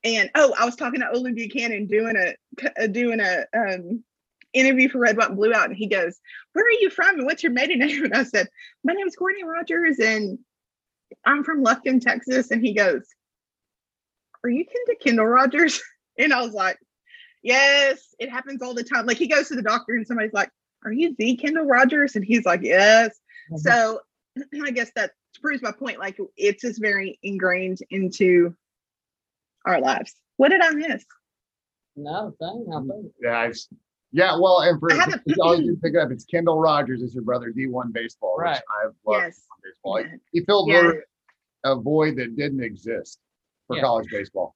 and 0.04 0.30
oh, 0.36 0.54
I 0.58 0.66
was 0.66 0.76
talking 0.76 1.02
to 1.02 1.10
Olin 1.12 1.36
Buchanan 1.36 1.88
doing 1.88 2.16
a 2.16 2.82
uh, 2.82 2.88
doing 2.88 3.20
a 3.20 3.46
um, 3.56 4.04
interview 4.54 4.90
for 4.90 5.00
Red, 5.00 5.18
White, 5.18 5.30
and 5.30 5.38
Blue 5.38 5.54
out, 5.54 5.70
and 5.70 5.78
he 5.78 5.88
goes, 5.88 6.20
"Where 6.54 6.66
are 6.66 6.80
you 6.80 6.90
from? 6.90 7.18
And 7.18 7.26
what's 7.26 7.44
your 7.44 7.52
maiden 7.52 7.80
name?" 7.88 8.06
And 8.06 8.14
I 8.14 8.24
said, 8.24 8.48
"My 8.84 8.94
name 8.94 9.08
is 9.08 9.16
Courtney 9.16 9.44
Rogers, 9.44 10.00
and 10.00 10.40
I'm 11.26 11.44
from 11.44 11.64
Lufkin, 11.64 12.02
Texas." 12.02 12.52
And 12.52 12.64
he 12.64 12.74
goes, 12.74 13.04
"Are 14.44 14.50
you 14.50 14.66
kin 14.66 14.86
to 14.88 14.96
Kendall 14.96 15.28
Rogers?" 15.28 15.82
And 16.18 16.34
I 16.34 16.42
was 16.42 16.54
like, 16.54 16.78
"Yes, 17.42 18.14
it 18.20 18.30
happens 18.30 18.62
all 18.62 18.74
the 18.74 18.84
time." 18.84 19.06
Like 19.06 19.18
he 19.18 19.28
goes 19.28 19.48
to 19.48 19.56
the 19.56 19.62
doctor, 19.62 19.94
and 19.94 20.06
somebody's 20.06 20.34
like, 20.34 20.50
"Are 20.84 20.92
you 20.92 21.16
the 21.18 21.38
Kendall 21.38 21.66
Rogers?" 21.66 22.16
And 22.16 22.26
he's 22.26 22.46
like, 22.46 22.62
"Yes." 22.64 23.18
Mhm. 23.52 23.60
So 23.60 24.02
I 24.64 24.72
guess 24.72 24.92
that 24.96 25.12
proves 25.42 25.62
my 25.62 25.72
point. 25.72 26.00
Like 26.00 26.18
it's 26.36 26.62
just 26.62 26.82
very 26.82 27.18
ingrained 27.24 27.80
into 27.90 28.56
our 29.66 29.80
lives. 29.80 30.14
What 30.38 30.50
did 30.50 30.62
I 30.62 30.72
miss? 30.72 31.06
not 31.98 32.28
a 32.28 32.32
thing. 32.32 32.66
I 32.74 32.80
think. 32.80 33.14
Yeah, 33.22 33.38
I've, 33.40 33.56
yeah. 34.12 34.38
Well, 34.40 34.62
and 34.62 34.80
for 34.80 34.92
I 34.94 34.96
haven't- 34.96 35.22
for 35.28 35.36
all 35.44 35.60
you 35.62 35.76
pick 35.84 35.96
up, 35.96 36.10
it's 36.12 36.26
Kendall 36.26 36.60
Rogers 36.60 37.02
is 37.02 37.14
your 37.14 37.24
brother 37.24 37.52
D1 37.52 37.92
baseball, 37.92 38.36
which 38.38 38.46
Right. 38.46 38.62
I've 38.84 38.94
loved 39.06 39.24
Yes. 39.26 39.46
baseball. 39.64 40.00
Yeah. 40.02 40.16
He 40.32 40.46
filled 40.46 40.70
Yeah. 40.70 40.92
a 41.66 41.76
void 41.76 42.16
that 42.18 42.36
didn't 42.36 42.64
exist 42.64 43.20
for 43.68 43.76
Yeah. 43.76 43.84
college 43.84 44.08
baseball. 44.10 44.56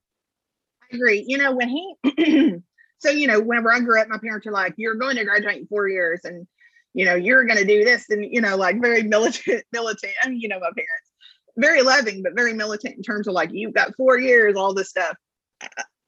I 0.91 0.95
agree. 0.95 1.23
You 1.27 1.37
know, 1.37 1.53
when 1.55 1.67
he, 1.69 1.95
so, 2.99 3.09
you 3.09 3.27
know, 3.27 3.39
whenever 3.41 3.71
I 3.71 3.79
grew 3.81 3.99
up, 3.99 4.07
my 4.07 4.17
parents 4.17 4.45
were 4.45 4.51
like, 4.53 4.73
you're 4.77 4.95
going 4.95 5.17
to 5.17 5.25
graduate 5.25 5.57
in 5.57 5.67
four 5.67 5.87
years 5.89 6.21
and, 6.23 6.47
you 6.93 7.03
know, 7.05 7.15
you're 7.15 7.43
going 7.43 7.59
to 7.59 7.65
do 7.65 7.83
this. 7.83 8.09
And, 8.09 8.23
you 8.25 8.39
know, 8.41 8.55
like 8.55 8.81
very 8.81 9.03
militant, 9.03 9.63
militant. 9.73 10.13
I 10.23 10.29
mean, 10.29 10.39
you 10.39 10.47
know, 10.47 10.59
my 10.59 10.71
parents, 10.73 11.11
very 11.57 11.81
loving, 11.81 12.23
but 12.23 12.35
very 12.35 12.53
militant 12.53 12.95
in 12.95 13.03
terms 13.03 13.27
of 13.27 13.33
like, 13.33 13.51
you've 13.53 13.73
got 13.73 13.95
four 13.95 14.19
years, 14.19 14.55
all 14.55 14.73
this 14.73 14.89
stuff. 14.89 15.15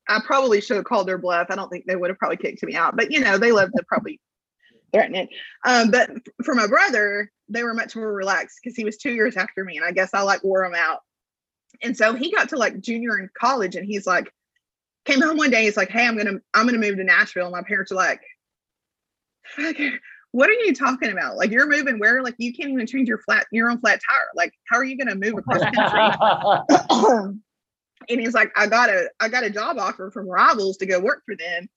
I, 0.09 0.19
probably 0.25 0.61
should 0.61 0.77
have 0.77 0.85
called 0.85 1.07
their 1.07 1.17
bluff. 1.17 1.47
I 1.49 1.55
don't 1.55 1.69
think 1.69 1.85
they 1.85 1.95
would 1.95 2.09
have 2.09 2.17
probably 2.17 2.37
kicked 2.37 2.63
me 2.63 2.75
out, 2.75 2.95
but, 2.95 3.11
you 3.11 3.19
know, 3.19 3.37
they 3.37 3.51
love 3.51 3.71
to 3.75 3.83
probably 3.87 4.19
threaten 4.93 5.15
it. 5.15 5.29
Um, 5.65 5.91
but 5.91 6.09
for 6.43 6.53
my 6.53 6.67
brother, 6.67 7.31
they 7.49 7.63
were 7.63 7.73
much 7.73 7.95
more 7.95 8.13
relaxed 8.13 8.59
because 8.63 8.75
he 8.75 8.85
was 8.85 8.97
two 8.97 9.11
years 9.11 9.35
after 9.37 9.63
me. 9.63 9.77
And 9.77 9.85
I 9.85 9.91
guess 9.91 10.13
I 10.13 10.21
like 10.21 10.43
wore 10.43 10.63
him 10.63 10.75
out. 10.75 10.99
And 11.81 11.95
so 11.95 12.13
he 12.13 12.31
got 12.31 12.49
to 12.49 12.57
like 12.57 12.79
junior 12.79 13.19
in 13.19 13.29
college 13.37 13.75
and 13.75 13.85
he's 13.85 14.07
like, 14.07 14.31
came 15.07 15.21
home 15.21 15.37
one 15.37 15.49
day. 15.49 15.63
He's 15.63 15.77
like, 15.77 15.89
"Hey, 15.89 16.05
I'm 16.05 16.17
gonna 16.17 16.39
I'm 16.53 16.65
gonna 16.65 16.77
move 16.77 16.97
to 16.97 17.03
Nashville." 17.03 17.47
And 17.47 17.55
my 17.55 17.63
parents 17.63 17.91
are 17.91 17.95
like, 17.95 18.21
"Fuck, 19.55 19.77
"What 20.31 20.49
are 20.49 20.53
you 20.53 20.73
talking 20.73 21.11
about? 21.11 21.37
Like, 21.37 21.51
you're 21.51 21.67
moving 21.67 21.99
where? 21.99 22.21
Like, 22.21 22.35
you 22.37 22.53
can't 22.53 22.69
even 22.69 22.87
change 22.87 23.07
your 23.07 23.19
flat 23.19 23.47
your 23.51 23.69
own 23.69 23.79
flat 23.79 23.99
tire. 24.07 24.27
Like, 24.35 24.53
how 24.69 24.77
are 24.77 24.83
you 24.83 24.97
gonna 24.97 25.15
move 25.15 25.37
across 25.37 25.59
the 25.59 25.71
country?" 25.71 27.39
and 28.09 28.21
he's 28.21 28.33
like, 28.33 28.51
"I 28.55 28.67
got 28.67 28.89
a 28.89 29.09
I 29.19 29.29
got 29.29 29.43
a 29.43 29.49
job 29.49 29.77
offer 29.77 30.11
from 30.11 30.29
Rivals 30.29 30.77
to 30.77 30.85
go 30.85 30.99
work 30.99 31.23
for 31.25 31.35
them, 31.35 31.69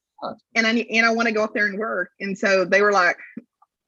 and 0.55 0.67
I 0.67 0.73
need 0.73 0.89
and 0.91 1.07
I 1.07 1.13
want 1.13 1.29
to 1.29 1.35
go 1.35 1.45
up 1.45 1.55
there 1.55 1.67
and 1.67 1.79
work." 1.79 2.11
And 2.21 2.37
so 2.37 2.65
they 2.65 2.83
were 2.83 2.93
like, 2.93 3.17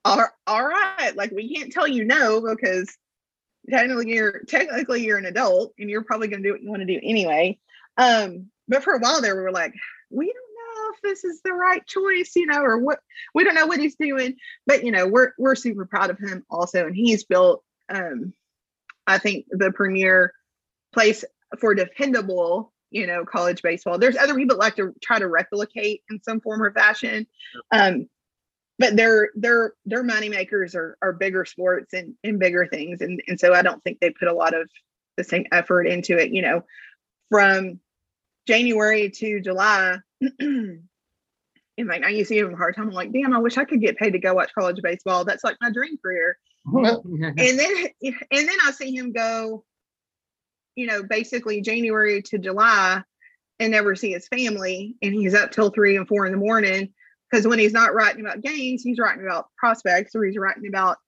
"All 0.04 0.24
all 0.46 0.66
right, 0.66 1.14
like 1.16 1.30
we 1.32 1.54
can't 1.54 1.72
tell 1.72 1.86
you 1.86 2.04
no 2.04 2.40
because." 2.40 2.96
Technically, 3.70 4.12
you're 4.12 4.40
technically 4.48 5.04
you're 5.04 5.18
an 5.18 5.24
adult, 5.24 5.72
and 5.78 5.88
you're 5.88 6.02
probably 6.02 6.26
going 6.26 6.42
to 6.42 6.48
do 6.48 6.52
what 6.52 6.62
you 6.62 6.68
want 6.68 6.80
to 6.80 6.84
do 6.84 6.98
anyway. 7.00 7.56
Um, 7.96 8.50
but 8.66 8.82
for 8.82 8.94
a 8.94 8.98
while 8.98 9.20
there, 9.20 9.36
we 9.36 9.42
were 9.42 9.52
like, 9.52 9.74
we 10.10 10.26
don't 10.26 10.51
if 10.92 11.00
this 11.02 11.24
is 11.24 11.40
the 11.42 11.52
right 11.52 11.84
choice, 11.86 12.32
you 12.36 12.46
know, 12.46 12.62
or 12.62 12.78
what 12.78 13.00
we 13.34 13.44
don't 13.44 13.54
know 13.54 13.66
what 13.66 13.80
he's 13.80 13.96
doing. 13.96 14.36
But 14.66 14.84
you 14.84 14.92
know, 14.92 15.06
we're 15.06 15.32
we're 15.38 15.54
super 15.54 15.86
proud 15.86 16.10
of 16.10 16.18
him 16.18 16.44
also, 16.50 16.86
and 16.86 16.96
he's 16.96 17.24
built 17.24 17.62
um 17.88 18.32
I 19.06 19.18
think 19.18 19.46
the 19.50 19.72
premier 19.72 20.32
place 20.92 21.24
for 21.58 21.74
dependable, 21.74 22.72
you 22.90 23.06
know, 23.06 23.24
college 23.24 23.62
baseball. 23.62 23.98
There's 23.98 24.16
other 24.16 24.34
people 24.34 24.56
like 24.56 24.76
to 24.76 24.94
try 25.02 25.18
to 25.18 25.28
replicate 25.28 26.02
in 26.10 26.22
some 26.22 26.40
form 26.40 26.62
or 26.62 26.72
fashion. 26.72 27.26
Um, 27.70 28.08
but 28.78 28.96
their 28.96 29.30
their 29.34 29.74
their 29.84 30.02
money 30.02 30.28
makers 30.28 30.74
are 30.74 30.96
are 31.02 31.12
bigger 31.12 31.44
sports 31.44 31.92
and 31.92 32.14
and 32.24 32.38
bigger 32.38 32.66
things, 32.66 33.00
and 33.00 33.22
and 33.28 33.38
so 33.38 33.54
I 33.54 33.62
don't 33.62 33.82
think 33.84 34.00
they 34.00 34.10
put 34.10 34.28
a 34.28 34.34
lot 34.34 34.54
of 34.54 34.68
the 35.16 35.24
same 35.24 35.46
effort 35.52 35.84
into 35.84 36.16
it. 36.16 36.32
You 36.32 36.42
know, 36.42 36.64
from 37.30 37.80
January 38.46 39.10
to 39.10 39.40
July. 39.40 39.98
And 41.78 41.88
like 41.88 42.04
I 42.04 42.10
used 42.10 42.28
to 42.28 42.34
give 42.34 42.46
him 42.46 42.54
a 42.54 42.58
hard 42.58 42.76
time. 42.76 42.88
I'm 42.88 42.94
like, 42.94 43.12
damn, 43.12 43.32
I 43.32 43.38
wish 43.38 43.56
I 43.56 43.64
could 43.64 43.80
get 43.80 43.96
paid 43.96 44.10
to 44.10 44.18
go 44.18 44.34
watch 44.34 44.52
college 44.56 44.80
baseball. 44.82 45.24
That's 45.24 45.42
like 45.42 45.56
my 45.60 45.70
dream 45.70 45.96
career. 46.04 46.36
and 47.38 47.58
then 47.58 47.86
and 48.02 48.48
then 48.48 48.56
I 48.64 48.72
see 48.72 48.94
him 48.94 49.12
go, 49.12 49.64
you 50.76 50.86
know, 50.86 51.02
basically 51.02 51.60
January 51.60 52.22
to 52.22 52.38
July 52.38 53.02
and 53.58 53.72
never 53.72 53.96
see 53.96 54.12
his 54.12 54.28
family. 54.28 54.96
And 55.02 55.14
he's 55.14 55.34
up 55.34 55.50
till 55.50 55.70
three 55.70 55.96
and 55.96 56.06
four 56.06 56.26
in 56.26 56.32
the 56.32 56.38
morning. 56.38 56.92
Because 57.30 57.46
when 57.46 57.58
he's 57.58 57.72
not 57.72 57.94
writing 57.94 58.20
about 58.20 58.42
games, 58.42 58.82
he's 58.82 58.98
writing 58.98 59.24
about 59.24 59.46
prospects 59.56 60.14
or 60.14 60.22
he's 60.22 60.36
writing 60.36 60.66
about, 60.68 60.98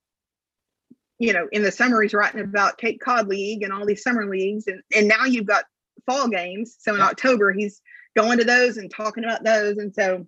you 1.19 1.33
know, 1.33 1.47
in 1.51 1.61
the 1.61 1.71
summer, 1.71 2.01
he's 2.01 2.15
writing 2.15 2.41
about 2.41 2.79
Cape 2.79 2.99
Cod 2.99 3.27
League 3.27 3.61
and 3.61 3.71
all 3.71 3.85
these 3.85 4.01
summer 4.01 4.25
leagues. 4.25 4.65
And, 4.65 4.81
and 4.95 5.07
now 5.07 5.25
you've 5.25 5.45
got 5.45 5.65
fall 6.05 6.27
games. 6.27 6.77
So 6.79 6.95
in 6.95 7.01
October, 7.01 7.51
he's 7.51 7.81
going 8.15 8.37
to 8.39 8.45
those 8.45 8.77
and 8.77 8.89
talking 8.89 9.23
about 9.23 9.43
those. 9.43 9.77
And 9.77 9.93
so, 9.93 10.25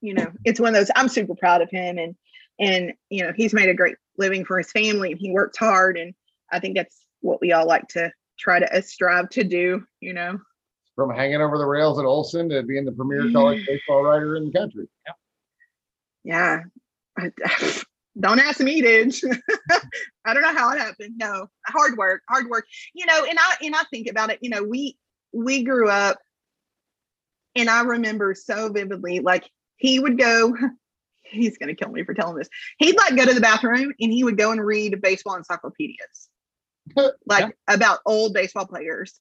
you 0.00 0.14
know, 0.14 0.30
it's 0.44 0.60
one 0.60 0.70
of 0.70 0.74
those, 0.74 0.90
I'm 0.94 1.08
super 1.08 1.34
proud 1.34 1.62
of 1.62 1.70
him. 1.70 1.98
And, 1.98 2.14
and, 2.58 2.92
you 3.10 3.24
know, 3.24 3.32
he's 3.34 3.54
made 3.54 3.68
a 3.68 3.74
great 3.74 3.96
living 4.18 4.44
for 4.44 4.58
his 4.58 4.70
family 4.70 5.12
and 5.12 5.20
he 5.20 5.32
works 5.32 5.58
hard. 5.58 5.96
And 5.96 6.14
I 6.52 6.60
think 6.60 6.76
that's 6.76 7.04
what 7.20 7.40
we 7.40 7.52
all 7.52 7.66
like 7.66 7.88
to 7.88 8.12
try 8.38 8.58
to 8.58 8.76
uh, 8.76 8.80
strive 8.80 9.28
to 9.30 9.44
do, 9.44 9.84
you 10.00 10.12
know. 10.12 10.38
From 10.94 11.10
hanging 11.10 11.40
over 11.40 11.58
the 11.58 11.66
rails 11.66 11.98
at 11.98 12.04
Olsen 12.04 12.48
to 12.50 12.62
being 12.62 12.84
the 12.84 12.92
premier 12.92 13.30
college 13.32 13.62
mm. 13.62 13.66
baseball 13.66 14.04
writer 14.04 14.36
in 14.36 14.46
the 14.46 14.52
country. 14.52 14.88
Yeah. 16.22 16.60
I, 17.18 17.32
don't 18.18 18.38
ask 18.38 18.60
me, 18.60 18.80
dude. 18.80 19.14
I 20.24 20.34
don't 20.34 20.42
know 20.42 20.54
how 20.54 20.70
it 20.72 20.78
happened. 20.78 21.14
No, 21.16 21.48
hard 21.66 21.96
work, 21.96 22.22
hard 22.28 22.48
work. 22.48 22.66
You 22.94 23.06
know, 23.06 23.24
and 23.28 23.38
I 23.38 23.54
and 23.62 23.74
I 23.74 23.82
think 23.90 24.08
about 24.08 24.30
it. 24.30 24.38
You 24.40 24.50
know, 24.50 24.62
we 24.62 24.96
we 25.32 25.64
grew 25.64 25.88
up, 25.88 26.18
and 27.56 27.68
I 27.68 27.82
remember 27.82 28.34
so 28.34 28.70
vividly. 28.70 29.20
Like 29.20 29.48
he 29.76 29.98
would 29.98 30.18
go. 30.18 30.56
He's 31.22 31.58
gonna 31.58 31.74
kill 31.74 31.90
me 31.90 32.04
for 32.04 32.14
telling 32.14 32.36
this. 32.36 32.48
He'd 32.78 32.96
like 32.96 33.16
go 33.16 33.24
to 33.24 33.34
the 33.34 33.40
bathroom 33.40 33.92
and 33.98 34.12
he 34.12 34.22
would 34.22 34.38
go 34.38 34.52
and 34.52 34.64
read 34.64 35.00
baseball 35.00 35.34
encyclopedias, 35.34 36.28
like 37.26 37.46
yeah. 37.46 37.74
about 37.74 38.00
old 38.06 38.34
baseball 38.34 38.66
players, 38.66 39.18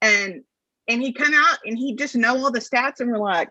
and 0.00 0.42
and 0.86 1.02
he'd 1.02 1.14
come 1.14 1.32
out 1.34 1.58
and 1.64 1.76
he'd 1.76 1.98
just 1.98 2.14
know 2.14 2.36
all 2.36 2.52
the 2.52 2.60
stats, 2.60 3.00
and 3.00 3.10
we're 3.10 3.18
like, 3.18 3.48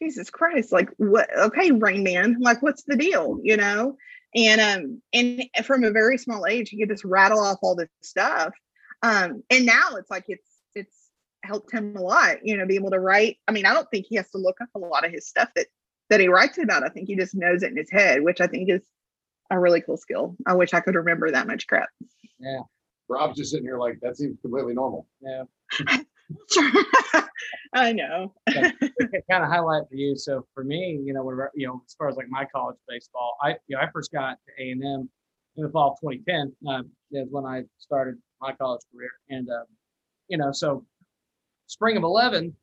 Jesus 0.00 0.30
Christ, 0.30 0.72
like 0.72 0.90
what 0.96 1.28
okay, 1.36 1.70
Rain 1.70 2.02
Man, 2.02 2.36
like 2.40 2.62
what's 2.62 2.84
the 2.84 2.96
deal? 2.96 3.40
You 3.42 3.56
know? 3.56 3.96
And 4.34 4.60
um, 4.60 5.02
and 5.12 5.48
from 5.64 5.84
a 5.84 5.90
very 5.90 6.18
small 6.18 6.46
age, 6.46 6.70
he 6.70 6.78
could 6.78 6.90
just 6.90 7.04
rattle 7.04 7.40
off 7.40 7.58
all 7.62 7.74
this 7.74 7.88
stuff. 8.02 8.52
Um, 9.02 9.42
and 9.50 9.64
now 9.64 9.96
it's 9.96 10.10
like 10.10 10.24
it's 10.28 10.48
it's 10.74 10.96
helped 11.42 11.72
him 11.72 11.96
a 11.96 12.02
lot, 12.02 12.44
you 12.44 12.56
know, 12.56 12.66
be 12.66 12.74
able 12.74 12.90
to 12.90 13.00
write. 13.00 13.38
I 13.48 13.52
mean, 13.52 13.64
I 13.64 13.72
don't 13.72 13.88
think 13.90 14.06
he 14.06 14.16
has 14.16 14.30
to 14.30 14.38
look 14.38 14.60
up 14.60 14.68
a 14.74 14.78
lot 14.78 15.04
of 15.04 15.12
his 15.12 15.26
stuff 15.26 15.48
that 15.56 15.66
that 16.10 16.20
he 16.20 16.28
writes 16.28 16.58
about. 16.58 16.84
I 16.84 16.88
think 16.88 17.08
he 17.08 17.16
just 17.16 17.34
knows 17.34 17.62
it 17.62 17.70
in 17.70 17.76
his 17.76 17.90
head, 17.90 18.22
which 18.22 18.40
I 18.40 18.46
think 18.46 18.70
is 18.70 18.82
a 19.50 19.58
really 19.58 19.80
cool 19.80 19.96
skill. 19.96 20.36
I 20.46 20.54
wish 20.54 20.74
I 20.74 20.80
could 20.80 20.94
remember 20.94 21.30
that 21.30 21.46
much 21.46 21.66
crap. 21.66 21.88
Yeah. 22.38 22.60
Rob's 23.08 23.38
just 23.38 23.50
sitting 23.50 23.66
here 23.66 23.78
like 23.78 23.98
that 24.02 24.16
seems 24.16 24.38
completely 24.40 24.74
normal. 24.74 25.06
Yeah. 25.20 25.44
I 27.74 27.92
know. 27.92 28.32
kind 28.48 29.44
of 29.44 29.48
highlight 29.48 29.88
for 29.88 29.94
you. 29.94 30.16
So 30.16 30.46
for 30.54 30.64
me, 30.64 31.00
you 31.04 31.12
know, 31.12 31.22
whenever, 31.22 31.50
you 31.54 31.66
know, 31.66 31.82
as 31.86 31.94
far 31.94 32.08
as 32.08 32.16
like 32.16 32.28
my 32.28 32.44
college 32.44 32.76
baseball, 32.88 33.36
I, 33.42 33.56
you 33.66 33.76
know, 33.76 33.80
I 33.80 33.90
first 33.92 34.12
got 34.12 34.38
to 34.46 34.62
A 34.62 34.70
and 34.70 34.82
M 34.82 35.08
in 35.56 35.64
the 35.64 35.70
fall 35.70 35.92
of 35.92 36.00
2010. 36.00 36.52
Uh, 36.68 36.82
is 37.12 37.28
when 37.30 37.44
I 37.44 37.62
started 37.78 38.16
my 38.40 38.52
college 38.52 38.82
career, 38.92 39.10
and 39.30 39.48
uh, 39.48 39.64
you 40.28 40.36
know, 40.36 40.52
so 40.52 40.84
spring 41.66 41.96
of 41.96 42.02
11, 42.02 42.54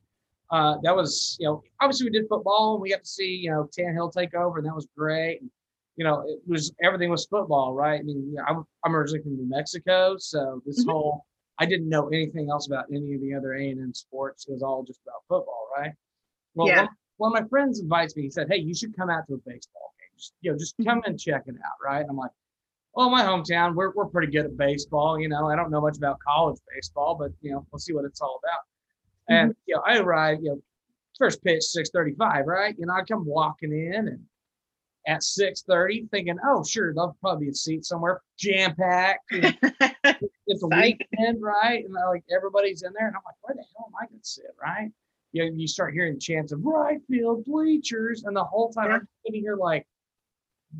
uh, 0.50 0.76
that 0.82 0.94
was, 0.94 1.36
you 1.40 1.46
know, 1.46 1.62
obviously 1.80 2.06
we 2.06 2.10
did 2.10 2.28
football 2.28 2.74
and 2.74 2.82
we 2.82 2.90
got 2.90 3.02
to 3.02 3.08
see, 3.08 3.34
you 3.34 3.50
know, 3.50 3.68
Tannehill 3.76 4.12
take 4.12 4.34
over, 4.34 4.58
and 4.58 4.66
that 4.66 4.74
was 4.74 4.86
great. 4.96 5.40
And, 5.40 5.50
you 5.96 6.04
know, 6.04 6.22
it 6.26 6.40
was 6.46 6.72
everything 6.82 7.10
was 7.10 7.26
football, 7.26 7.74
right? 7.74 7.98
I 7.98 8.02
mean, 8.02 8.28
you 8.30 8.34
know, 8.34 8.44
I'm, 8.46 8.64
I'm 8.84 8.94
originally 8.94 9.22
from 9.22 9.36
New 9.36 9.48
Mexico, 9.48 10.16
so 10.18 10.62
this 10.64 10.80
mm-hmm. 10.82 10.90
whole 10.90 11.24
I 11.58 11.66
didn't 11.66 11.88
know 11.88 12.08
anything 12.08 12.50
else 12.50 12.66
about 12.66 12.86
any 12.92 13.14
of 13.14 13.20
the 13.20 13.34
other 13.34 13.54
A 13.54 13.70
and 13.70 13.80
M 13.80 13.94
sports. 13.94 14.46
It 14.48 14.52
was 14.52 14.62
all 14.62 14.82
just 14.82 15.00
about 15.02 15.22
football, 15.28 15.68
right? 15.76 15.92
Well, 16.54 16.68
yeah. 16.68 16.86
one, 17.16 17.32
one, 17.32 17.36
of 17.36 17.42
my 17.42 17.48
friends 17.48 17.80
invites 17.80 18.16
me. 18.16 18.22
He 18.24 18.30
said, 18.30 18.48
"Hey, 18.50 18.58
you 18.58 18.74
should 18.74 18.96
come 18.96 19.10
out 19.10 19.26
to 19.28 19.34
a 19.34 19.38
baseball 19.38 19.94
game. 19.98 20.16
Just, 20.16 20.34
you 20.40 20.52
know, 20.52 20.58
just 20.58 20.74
come 20.84 21.02
and 21.06 21.18
check 21.18 21.44
it 21.46 21.54
out, 21.64 21.76
right?" 21.82 22.00
And 22.00 22.10
I'm 22.10 22.16
like, 22.16 22.30
"Well, 22.94 23.10
my 23.10 23.22
hometown, 23.22 23.74
we're 23.74 23.92
we're 23.94 24.06
pretty 24.06 24.30
good 24.30 24.44
at 24.44 24.56
baseball. 24.56 25.18
You 25.18 25.28
know, 25.28 25.48
I 25.48 25.56
don't 25.56 25.70
know 25.70 25.80
much 25.80 25.96
about 25.96 26.18
college 26.26 26.58
baseball, 26.74 27.16
but 27.18 27.32
you 27.40 27.52
know, 27.52 27.66
we'll 27.72 27.78
see 27.78 27.94
what 27.94 28.04
it's 28.04 28.20
all 28.20 28.40
about." 28.42 28.60
And 29.28 29.50
mm-hmm. 29.50 29.60
you 29.66 29.74
know, 29.76 29.82
I 29.86 29.98
arrive, 29.98 30.38
you 30.42 30.50
know, 30.50 30.62
first 31.18 31.42
pitch 31.42 31.62
six 31.62 31.90
thirty 31.90 32.14
five, 32.14 32.46
right? 32.46 32.74
You 32.78 32.86
know, 32.86 32.94
I 32.94 33.02
come 33.02 33.24
walking 33.26 33.72
in 33.72 34.08
and 34.08 34.20
at 35.06 35.20
6.30 35.20 36.10
thinking 36.10 36.36
oh 36.44 36.64
sure 36.64 36.92
there'll 36.92 37.16
probably 37.20 37.46
be 37.46 37.50
a 37.50 37.54
seat 37.54 37.84
somewhere 37.84 38.22
jam 38.38 38.74
packed 38.74 39.20
it's 39.30 40.62
a 40.62 40.66
weekend 40.66 41.40
right? 41.40 41.84
And 41.84 41.94
like 41.94 42.24
everybody's 42.34 42.82
in 42.82 42.92
there 42.96 43.08
and 43.08 43.16
i'm 43.16 43.22
like 43.24 43.36
where 43.42 43.54
the 43.54 43.64
hell 43.76 43.86
am 43.88 43.94
i 44.00 44.06
going 44.06 44.20
to 44.20 44.26
sit 44.26 44.44
right? 44.62 44.90
You 45.32 45.44
know, 45.44 45.56
you 45.56 45.68
start 45.68 45.94
hearing 45.94 46.18
chants 46.18 46.52
of 46.52 46.60
right 46.64 46.98
field 47.08 47.44
bleachers 47.44 48.24
and 48.24 48.36
the 48.36 48.44
whole 48.44 48.70
time 48.70 48.90
i'm 48.90 49.08
sitting 49.24 49.42
here 49.42 49.56
like 49.56 49.86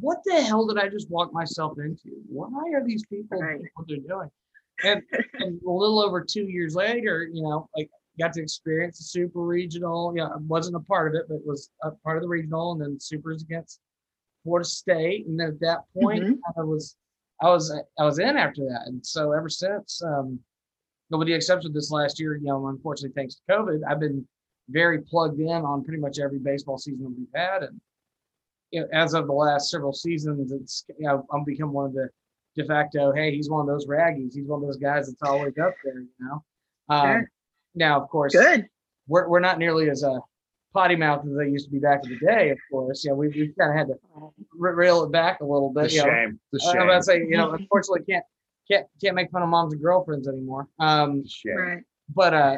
what 0.00 0.18
the 0.24 0.42
hell 0.42 0.66
did 0.66 0.78
i 0.78 0.88
just 0.88 1.10
walk 1.10 1.32
myself 1.32 1.78
into? 1.78 2.10
Why 2.28 2.72
are 2.74 2.84
these 2.84 3.04
people 3.06 3.38
right. 3.38 3.58
doing 3.58 3.68
what 3.74 3.88
they're 3.88 3.98
doing? 3.98 4.30
And, 4.84 5.02
and 5.40 5.62
a 5.62 5.70
little 5.70 6.00
over 6.00 6.22
two 6.22 6.44
years 6.44 6.74
later 6.74 7.28
you 7.32 7.42
know 7.42 7.68
like 7.76 7.90
got 8.18 8.32
to 8.32 8.42
experience 8.42 8.98
the 8.98 9.04
super 9.04 9.40
regional. 9.40 10.12
Yeah, 10.16 10.28
I 10.28 10.36
wasn't 10.38 10.76
a 10.76 10.80
part 10.80 11.08
of 11.08 11.20
it, 11.20 11.26
but 11.28 11.44
was 11.44 11.70
a 11.82 11.90
part 11.90 12.16
of 12.16 12.22
the 12.22 12.28
regional, 12.28 12.72
and 12.72 12.80
then 12.80 12.98
supers 12.98 13.42
against 13.42 13.80
Florida 14.46 14.64
State, 14.64 15.26
and 15.26 15.40
at 15.40 15.58
that 15.60 15.80
point, 16.00 16.22
mm-hmm. 16.22 16.60
I 16.60 16.62
was 16.62 16.96
I 17.42 17.50
was 17.50 17.76
I 17.98 18.04
was 18.04 18.18
in 18.20 18.36
after 18.36 18.64
that, 18.68 18.82
and 18.86 19.04
so 19.04 19.32
ever 19.32 19.48
since, 19.48 20.00
um, 20.02 20.38
nobody 21.10 21.34
exception 21.34 21.72
this 21.72 21.90
last 21.90 22.20
year, 22.20 22.36
you 22.36 22.44
know, 22.44 22.68
unfortunately 22.68 23.14
thanks 23.14 23.34
to 23.34 23.52
COVID, 23.52 23.80
I've 23.88 23.98
been 23.98 24.26
very 24.68 25.02
plugged 25.02 25.40
in 25.40 25.48
on 25.48 25.84
pretty 25.84 26.00
much 26.00 26.20
every 26.20 26.38
baseball 26.38 26.78
season 26.78 27.14
we've 27.18 27.26
had, 27.34 27.64
and 27.64 27.80
you 28.70 28.80
know, 28.80 28.86
as 28.92 29.14
of 29.14 29.26
the 29.26 29.32
last 29.32 29.68
several 29.68 29.92
seasons, 29.92 30.52
it's 30.52 30.84
you 30.96 31.06
know 31.06 31.26
I'm 31.32 31.42
become 31.42 31.72
one 31.72 31.86
of 31.86 31.92
the 31.92 32.08
de 32.54 32.64
facto. 32.64 33.12
Hey, 33.12 33.34
he's 33.34 33.50
one 33.50 33.62
of 33.62 33.66
those 33.66 33.86
raggies. 33.86 34.32
He's 34.32 34.46
one 34.46 34.62
of 34.62 34.66
those 34.66 34.78
guys 34.78 35.08
that's 35.08 35.28
always 35.28 35.58
up 35.58 35.74
there. 35.84 35.98
You 35.98 36.08
know. 36.20 36.44
Um, 36.88 37.06
sure. 37.06 37.30
Now, 37.74 38.00
of 38.00 38.08
course, 38.08 38.32
good. 38.32 38.68
We're 39.08 39.28
we're 39.28 39.40
not 39.40 39.58
nearly 39.58 39.90
as 39.90 40.04
uh, 40.04 40.20
potty 40.76 40.94
mouth 40.94 41.24
as 41.26 41.34
they 41.36 41.48
used 41.48 41.64
to 41.66 41.72
be 41.72 41.78
back 41.78 42.04
in 42.04 42.10
the 42.10 42.18
day, 42.18 42.50
of 42.50 42.58
course. 42.70 43.02
You 43.04 43.10
know, 43.10 43.16
we, 43.16 43.28
we 43.28 43.52
kind 43.58 43.70
of 43.70 43.76
had 43.76 43.86
to 43.88 43.94
reel 44.52 45.04
it 45.04 45.12
back 45.12 45.40
a 45.40 45.44
little 45.44 45.72
bit. 45.72 45.88
The 45.88 45.94
you 45.94 46.00
shame. 46.02 46.30
Know. 46.30 46.38
The 46.52 46.60
shame. 46.60 46.82
I'm 46.82 46.88
about 46.88 46.96
to 46.98 47.02
say, 47.02 47.18
you 47.18 47.36
know, 47.36 47.52
unfortunately 47.52 48.04
can't 48.08 48.24
can't 48.70 48.86
can't 49.02 49.14
make 49.14 49.30
fun 49.30 49.42
of 49.42 49.48
moms 49.48 49.72
and 49.72 49.82
girlfriends 49.82 50.28
anymore. 50.28 50.68
Um, 50.78 51.24
right. 51.46 51.82
But 52.14 52.34
uh, 52.34 52.56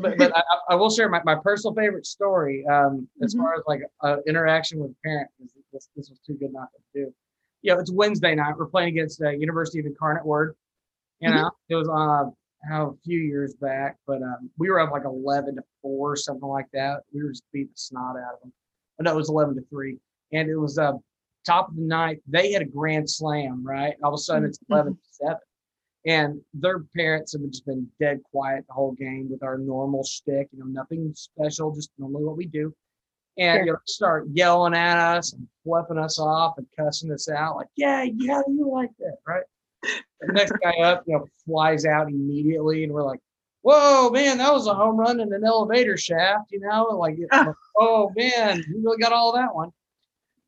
but, 0.00 0.16
but 0.16 0.36
I, 0.36 0.42
I, 0.70 0.74
will 0.76 0.90
share 0.90 1.08
my, 1.08 1.20
my 1.24 1.34
personal 1.34 1.74
favorite 1.74 2.06
story 2.06 2.64
um, 2.66 3.08
as 3.22 3.34
mm-hmm. 3.34 3.42
far 3.42 3.54
as 3.54 3.62
like 3.66 3.80
uh, 4.02 4.16
interaction 4.26 4.80
with 4.80 4.92
a 4.92 4.96
parent. 5.04 5.28
This, 5.72 5.88
this 5.94 6.08
was 6.08 6.18
too 6.26 6.34
good 6.34 6.52
not 6.52 6.68
to 6.72 7.00
do. 7.04 7.14
You 7.62 7.74
know, 7.74 7.80
it's 7.80 7.90
Wednesday 7.90 8.34
night. 8.34 8.54
We're 8.56 8.66
playing 8.66 8.90
against 8.90 9.18
the 9.18 9.36
University 9.36 9.80
of 9.80 9.86
Incarnate 9.86 10.24
Word. 10.24 10.54
You 11.20 11.30
know, 11.30 11.36
mm-hmm. 11.36 11.72
it 11.72 11.74
was 11.74 11.88
uh, 11.88 12.30
how 12.68 12.88
a 12.88 12.94
few 13.04 13.18
years 13.18 13.54
back, 13.54 13.96
but 14.06 14.22
um, 14.22 14.50
we 14.58 14.70
were 14.70 14.80
up 14.80 14.90
like 14.90 15.04
11 15.04 15.56
to 15.56 15.62
4, 15.82 16.16
something 16.16 16.48
like 16.48 16.66
that. 16.72 17.02
We 17.12 17.22
were 17.22 17.30
just 17.30 17.44
beating 17.52 17.68
the 17.72 17.78
snot 17.78 18.16
out 18.16 18.34
of 18.34 18.40
them. 18.42 18.52
No, 19.00 19.12
it 19.12 19.16
was 19.16 19.30
11 19.30 19.54
to 19.56 19.62
3. 19.70 19.96
And 20.32 20.50
it 20.50 20.56
was 20.56 20.78
uh, 20.78 20.92
top 21.46 21.68
of 21.68 21.76
the 21.76 21.82
night. 21.82 22.20
They 22.26 22.52
had 22.52 22.62
a 22.62 22.66
grand 22.66 23.08
slam, 23.08 23.64
right? 23.64 23.94
All 24.02 24.12
of 24.12 24.18
a 24.18 24.22
sudden 24.22 24.44
it's 24.44 24.58
11 24.68 24.94
to 24.94 24.98
7. 25.12 25.36
And 26.06 26.40
their 26.54 26.80
parents 26.96 27.32
have 27.32 27.42
just 27.50 27.66
been 27.66 27.86
dead 28.00 28.20
quiet 28.30 28.64
the 28.66 28.74
whole 28.74 28.92
game 28.92 29.28
with 29.30 29.42
our 29.42 29.58
normal 29.58 30.04
shtick, 30.04 30.48
you 30.52 30.58
know, 30.58 30.66
nothing 30.66 31.12
special, 31.14 31.74
just 31.74 31.90
normally 31.98 32.24
what 32.24 32.36
we 32.36 32.46
do. 32.46 32.74
And 33.36 33.58
sure. 33.58 33.66
you 33.66 33.72
know, 33.72 33.78
start 33.86 34.26
yelling 34.32 34.74
at 34.74 34.98
us 34.98 35.32
and 35.32 35.46
flipping 35.64 35.98
us 35.98 36.18
off 36.18 36.54
and 36.58 36.66
cussing 36.76 37.12
us 37.12 37.28
out, 37.28 37.56
like, 37.56 37.68
yeah, 37.76 38.02
yeah, 38.02 38.42
you 38.48 38.68
like 38.68 38.90
that, 38.98 39.18
right? 39.26 39.44
the 40.20 40.32
next 40.32 40.52
guy 40.62 40.76
up, 40.82 41.04
you 41.06 41.14
know, 41.14 41.26
flies 41.46 41.84
out 41.84 42.08
immediately, 42.08 42.84
and 42.84 42.92
we're 42.92 43.04
like, 43.04 43.20
"Whoa, 43.62 44.10
man, 44.10 44.38
that 44.38 44.52
was 44.52 44.66
a 44.66 44.74
home 44.74 44.96
run 44.96 45.20
in 45.20 45.32
an 45.32 45.44
elevator 45.44 45.96
shaft," 45.96 46.50
you 46.50 46.60
know, 46.60 46.84
like, 46.84 47.18
"Oh 47.76 48.12
man, 48.16 48.64
you 48.68 48.82
really 48.82 48.98
got 48.98 49.12
all 49.12 49.32
that 49.32 49.54
one." 49.54 49.68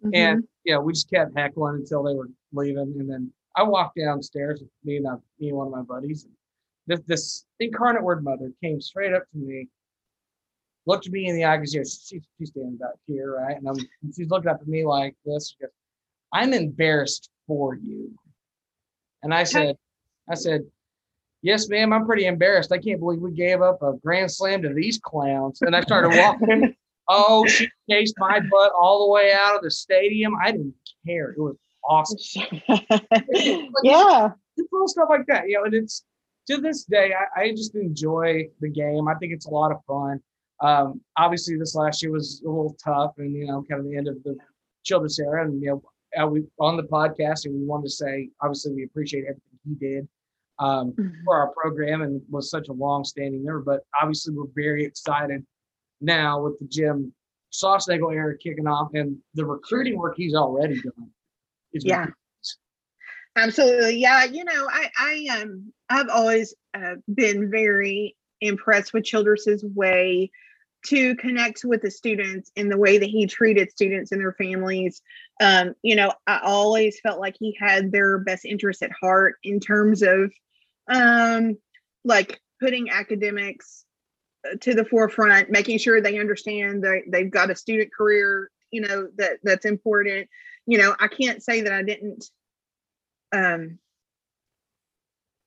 Mm-hmm. 0.04 0.10
And 0.14 0.48
yeah, 0.64 0.78
we 0.78 0.92
just 0.92 1.10
kept 1.10 1.36
heckling 1.36 1.76
until 1.76 2.02
they 2.02 2.14
were 2.14 2.28
leaving, 2.52 2.94
and 2.98 3.10
then 3.10 3.32
I 3.56 3.62
walked 3.62 3.96
downstairs 3.96 4.60
with 4.60 4.70
me 4.84 4.96
and 4.96 5.06
uh, 5.06 5.16
me 5.38 5.48
and 5.48 5.56
one 5.56 5.66
of 5.66 5.72
my 5.72 5.82
buddies. 5.82 6.24
And 6.24 6.34
this, 6.86 7.00
this 7.06 7.44
incarnate 7.58 8.02
word 8.02 8.24
mother 8.24 8.52
came 8.62 8.80
straight 8.80 9.12
up 9.12 9.24
to 9.32 9.38
me, 9.38 9.68
looked 10.86 11.08
me 11.10 11.26
in 11.26 11.36
the 11.36 11.44
eye 11.44 11.56
because 11.56 11.72
she, 12.06 12.20
she's 12.38 12.50
standing 12.50 12.76
back 12.76 12.94
here, 13.06 13.36
right? 13.36 13.56
And, 13.56 13.68
I'm, 13.68 13.76
she's 14.14 14.30
looking 14.30 14.50
up 14.50 14.60
at 14.60 14.68
me 14.68 14.84
like 14.84 15.16
this. 15.24 15.54
Goes, 15.60 15.70
I'm 16.32 16.52
embarrassed 16.52 17.30
for 17.46 17.74
you. 17.74 18.12
And 19.22 19.34
I 19.34 19.44
said, 19.44 19.76
I 20.28 20.34
said, 20.34 20.62
yes, 21.42 21.68
ma'am, 21.68 21.92
I'm 21.92 22.06
pretty 22.06 22.26
embarrassed. 22.26 22.72
I 22.72 22.78
can't 22.78 23.00
believe 23.00 23.20
we 23.20 23.32
gave 23.32 23.62
up 23.62 23.82
a 23.82 23.94
grand 24.02 24.30
slam 24.30 24.62
to 24.62 24.72
these 24.72 24.98
clowns. 24.98 25.62
And 25.62 25.74
I 25.74 25.80
started 25.80 26.16
walking. 26.16 26.74
oh, 27.08 27.46
she 27.46 27.68
chased 27.90 28.14
my 28.18 28.40
butt 28.40 28.72
all 28.80 29.06
the 29.06 29.12
way 29.12 29.32
out 29.32 29.56
of 29.56 29.62
the 29.62 29.70
stadium. 29.70 30.34
I 30.42 30.52
didn't 30.52 30.74
care. 31.06 31.32
It 31.32 31.40
was 31.40 31.56
awesome. 31.84 32.18
yeah. 33.82 34.30
Little 34.72 34.88
stuff 34.88 35.08
like 35.08 35.26
that, 35.26 35.48
you 35.48 35.56
know, 35.56 35.64
and 35.64 35.74
it's 35.74 36.04
to 36.48 36.60
this 36.60 36.84
day, 36.84 37.12
I, 37.14 37.40
I 37.40 37.50
just 37.50 37.74
enjoy 37.74 38.48
the 38.60 38.68
game. 38.68 39.08
I 39.08 39.14
think 39.14 39.32
it's 39.32 39.46
a 39.46 39.50
lot 39.50 39.72
of 39.72 39.78
fun. 39.86 40.20
Um, 40.60 41.00
obviously, 41.16 41.56
this 41.56 41.74
last 41.74 42.02
year 42.02 42.12
was 42.12 42.42
a 42.44 42.48
little 42.48 42.76
tough, 42.82 43.14
and 43.18 43.32
you 43.32 43.46
know, 43.46 43.64
kind 43.68 43.80
of 43.80 43.90
the 43.90 43.96
end 43.96 44.08
of 44.08 44.22
the 44.24 44.36
Childress 44.84 45.18
era. 45.18 45.44
And 45.44 45.60
you 45.62 45.68
know, 45.68 45.82
uh, 46.20 46.26
we 46.26 46.44
on 46.58 46.76
the 46.76 46.82
podcast, 46.84 47.44
and 47.44 47.54
we 47.54 47.64
wanted 47.64 47.84
to 47.84 47.90
say, 47.90 48.30
obviously, 48.40 48.72
we 48.74 48.84
appreciate 48.84 49.24
everything 49.24 49.42
he 49.64 49.74
did 49.74 50.08
um, 50.58 50.92
Mhm. 50.92 51.24
for 51.24 51.36
our 51.36 51.48
program, 51.52 52.02
and 52.02 52.22
was 52.30 52.50
such 52.50 52.68
a 52.68 52.72
long-standing 52.72 53.44
member. 53.44 53.60
But 53.60 53.84
obviously, 54.00 54.34
we're 54.34 54.46
very 54.54 54.84
excited 54.84 55.46
now 56.00 56.42
with 56.42 56.58
the 56.58 56.66
Jim 56.66 57.14
Schlossnagle 57.52 58.14
era 58.14 58.36
kicking 58.38 58.66
off, 58.66 58.90
and 58.94 59.18
the 59.34 59.44
recruiting 59.44 59.96
work 59.98 60.16
he's 60.16 60.34
already 60.34 60.80
done. 60.80 61.10
is 61.72 61.84
Yeah. 61.84 62.06
Absolutely. 63.36 63.96
Yeah. 63.96 64.24
You 64.24 64.44
know, 64.44 64.68
I, 64.70 64.90
I, 64.98 65.40
um, 65.40 65.72
I've 65.88 66.08
always 66.08 66.52
uh, 66.74 66.96
been 67.14 67.48
very 67.50 68.16
impressed 68.40 68.92
with 68.92 69.04
Childress's 69.04 69.64
way 69.64 70.30
to 70.86 71.14
connect 71.16 71.64
with 71.64 71.82
the 71.82 71.90
students 71.90 72.50
in 72.56 72.68
the 72.68 72.78
way 72.78 72.98
that 72.98 73.08
he 73.08 73.26
treated 73.26 73.70
students 73.70 74.12
and 74.12 74.20
their 74.20 74.32
families. 74.32 75.02
Um, 75.40 75.74
you 75.82 75.94
know, 75.94 76.12
I 76.26 76.40
always 76.42 77.00
felt 77.00 77.20
like 77.20 77.36
he 77.38 77.56
had 77.58 77.92
their 77.92 78.18
best 78.18 78.44
interest 78.44 78.82
at 78.82 78.90
heart 78.92 79.36
in 79.42 79.60
terms 79.60 80.02
of, 80.02 80.32
um, 80.88 81.58
like 82.04 82.40
putting 82.60 82.90
academics 82.90 83.84
uh, 84.46 84.56
to 84.60 84.74
the 84.74 84.84
forefront, 84.84 85.50
making 85.50 85.78
sure 85.78 86.00
they 86.00 86.18
understand 86.18 86.84
that 86.84 87.02
they've 87.08 87.30
got 87.30 87.50
a 87.50 87.56
student 87.56 87.92
career, 87.92 88.50
you 88.70 88.80
know, 88.80 89.08
that 89.16 89.38
that's 89.42 89.66
important. 89.66 90.28
You 90.66 90.78
know, 90.78 90.94
I 90.98 91.08
can't 91.08 91.42
say 91.42 91.60
that 91.62 91.72
I 91.72 91.82
didn't 91.82 92.24
um 93.32 93.78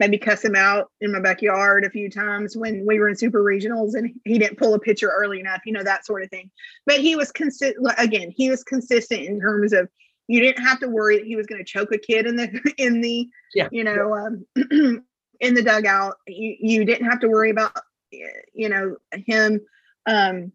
maybe 0.03 0.17
cuss 0.17 0.43
him 0.43 0.55
out 0.55 0.91
in 0.99 1.13
my 1.13 1.19
backyard 1.21 1.85
a 1.85 1.89
few 1.89 2.09
times 2.09 2.57
when 2.57 2.85
we 2.85 2.99
were 2.99 3.07
in 3.07 3.15
super 3.15 3.41
regionals 3.41 3.93
and 3.93 4.13
he 4.25 4.37
didn't 4.37 4.57
pull 4.57 4.73
a 4.73 4.79
pitcher 4.79 5.09
early 5.09 5.39
enough, 5.39 5.61
you 5.65 5.71
know, 5.71 5.83
that 5.83 6.05
sort 6.05 6.23
of 6.23 6.29
thing. 6.29 6.51
But 6.85 6.99
he 6.99 7.15
was 7.15 7.31
consistent 7.31 7.77
again, 7.97 8.29
he 8.35 8.49
was 8.49 8.63
consistent 8.65 9.21
in 9.21 9.39
terms 9.39 9.71
of 9.71 9.87
you 10.27 10.41
didn't 10.41 10.63
have 10.63 10.79
to 10.81 10.89
worry 10.89 11.17
that 11.17 11.25
he 11.25 11.37
was 11.37 11.47
going 11.47 11.63
to 11.63 11.69
choke 11.69 11.93
a 11.93 11.97
kid 11.97 12.25
in 12.25 12.35
the 12.35 12.73
in 12.77 12.99
the 13.01 13.29
Yeah. 13.55 13.69
you 13.71 13.83
know 13.83 14.13
um 14.13 14.45
in 15.39 15.53
the 15.53 15.63
dugout. 15.63 16.15
You 16.27 16.55
you 16.59 16.85
didn't 16.85 17.09
have 17.09 17.21
to 17.21 17.29
worry 17.29 17.49
about 17.49 17.77
you 18.11 18.69
know 18.69 18.97
him 19.25 19.61
um 20.05 20.51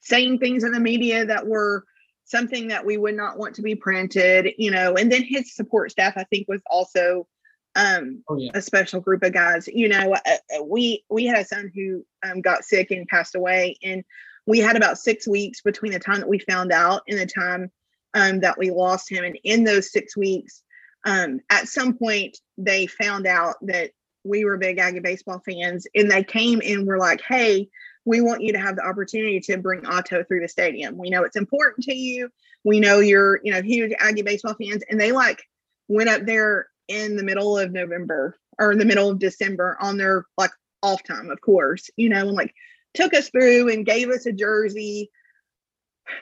saying 0.00 0.38
things 0.38 0.64
in 0.64 0.72
the 0.72 0.80
media 0.80 1.24
that 1.26 1.46
were 1.46 1.84
something 2.24 2.68
that 2.68 2.84
we 2.84 2.96
would 2.96 3.14
not 3.16 3.38
want 3.38 3.54
to 3.54 3.62
be 3.62 3.76
printed, 3.76 4.54
you 4.58 4.70
know, 4.70 4.94
and 4.96 5.12
then 5.12 5.22
his 5.22 5.54
support 5.54 5.92
staff, 5.92 6.14
I 6.16 6.24
think, 6.24 6.48
was 6.48 6.62
also 6.68 7.28
um, 7.74 8.22
Oh 8.28 8.36
yeah. 8.36 8.50
a 8.54 8.62
special 8.62 9.00
group 9.00 9.22
of 9.22 9.32
guys. 9.32 9.68
You 9.68 9.88
know, 9.88 10.14
uh, 10.14 10.36
uh, 10.58 10.64
we 10.64 11.04
we 11.08 11.24
had 11.26 11.38
a 11.38 11.44
son 11.44 11.70
who 11.74 12.04
um, 12.22 12.40
got 12.40 12.64
sick 12.64 12.90
and 12.90 13.06
passed 13.08 13.34
away, 13.34 13.76
and 13.82 14.04
we 14.46 14.58
had 14.58 14.76
about 14.76 14.98
six 14.98 15.26
weeks 15.26 15.62
between 15.62 15.92
the 15.92 15.98
time 15.98 16.20
that 16.20 16.28
we 16.28 16.38
found 16.38 16.72
out 16.72 17.02
and 17.08 17.18
the 17.18 17.26
time 17.26 17.70
um, 18.14 18.40
that 18.40 18.58
we 18.58 18.70
lost 18.70 19.10
him. 19.10 19.24
And 19.24 19.38
in 19.44 19.64
those 19.64 19.90
six 19.92 20.16
weeks, 20.16 20.62
um, 21.04 21.40
at 21.50 21.68
some 21.68 21.94
point, 21.94 22.36
they 22.58 22.86
found 22.86 23.26
out 23.26 23.56
that 23.62 23.92
we 24.24 24.44
were 24.44 24.58
big 24.58 24.78
Aggie 24.78 25.00
baseball 25.00 25.42
fans, 25.44 25.86
and 25.94 26.10
they 26.10 26.24
came 26.24 26.60
and 26.64 26.86
were 26.86 26.98
like, 26.98 27.20
"Hey." 27.26 27.68
we 28.04 28.20
want 28.20 28.42
you 28.42 28.52
to 28.52 28.58
have 28.58 28.74
the 28.74 28.84
opportunity 28.84 29.38
to 29.38 29.58
bring 29.58 29.86
Otto 29.86 30.24
through 30.24 30.40
the 30.40 30.48
stadium. 30.48 30.98
We 30.98 31.08
know 31.08 31.22
it's 31.22 31.36
important 31.36 31.84
to 31.84 31.94
you. 31.94 32.30
We 32.64 32.80
know 32.80 32.98
you're, 32.98 33.40
you 33.44 33.52
know, 33.52 33.62
huge 33.62 33.92
Aggie 33.98 34.22
baseball 34.22 34.56
fans. 34.60 34.82
And 34.90 35.00
they 35.00 35.12
like 35.12 35.40
went 35.88 36.08
up 36.08 36.26
there 36.26 36.66
in 36.88 37.16
the 37.16 37.22
middle 37.22 37.58
of 37.58 37.72
November 37.72 38.38
or 38.58 38.72
in 38.72 38.78
the 38.78 38.84
middle 38.84 39.10
of 39.10 39.18
December 39.18 39.76
on 39.80 39.96
their 39.96 40.26
like 40.36 40.50
off 40.82 41.02
time, 41.02 41.30
of 41.30 41.40
course, 41.40 41.90
you 41.96 42.08
know, 42.08 42.28
and 42.28 42.32
like 42.32 42.54
took 42.94 43.14
us 43.14 43.30
through 43.30 43.70
and 43.70 43.86
gave 43.86 44.10
us 44.10 44.26
a 44.26 44.32
jersey 44.32 45.10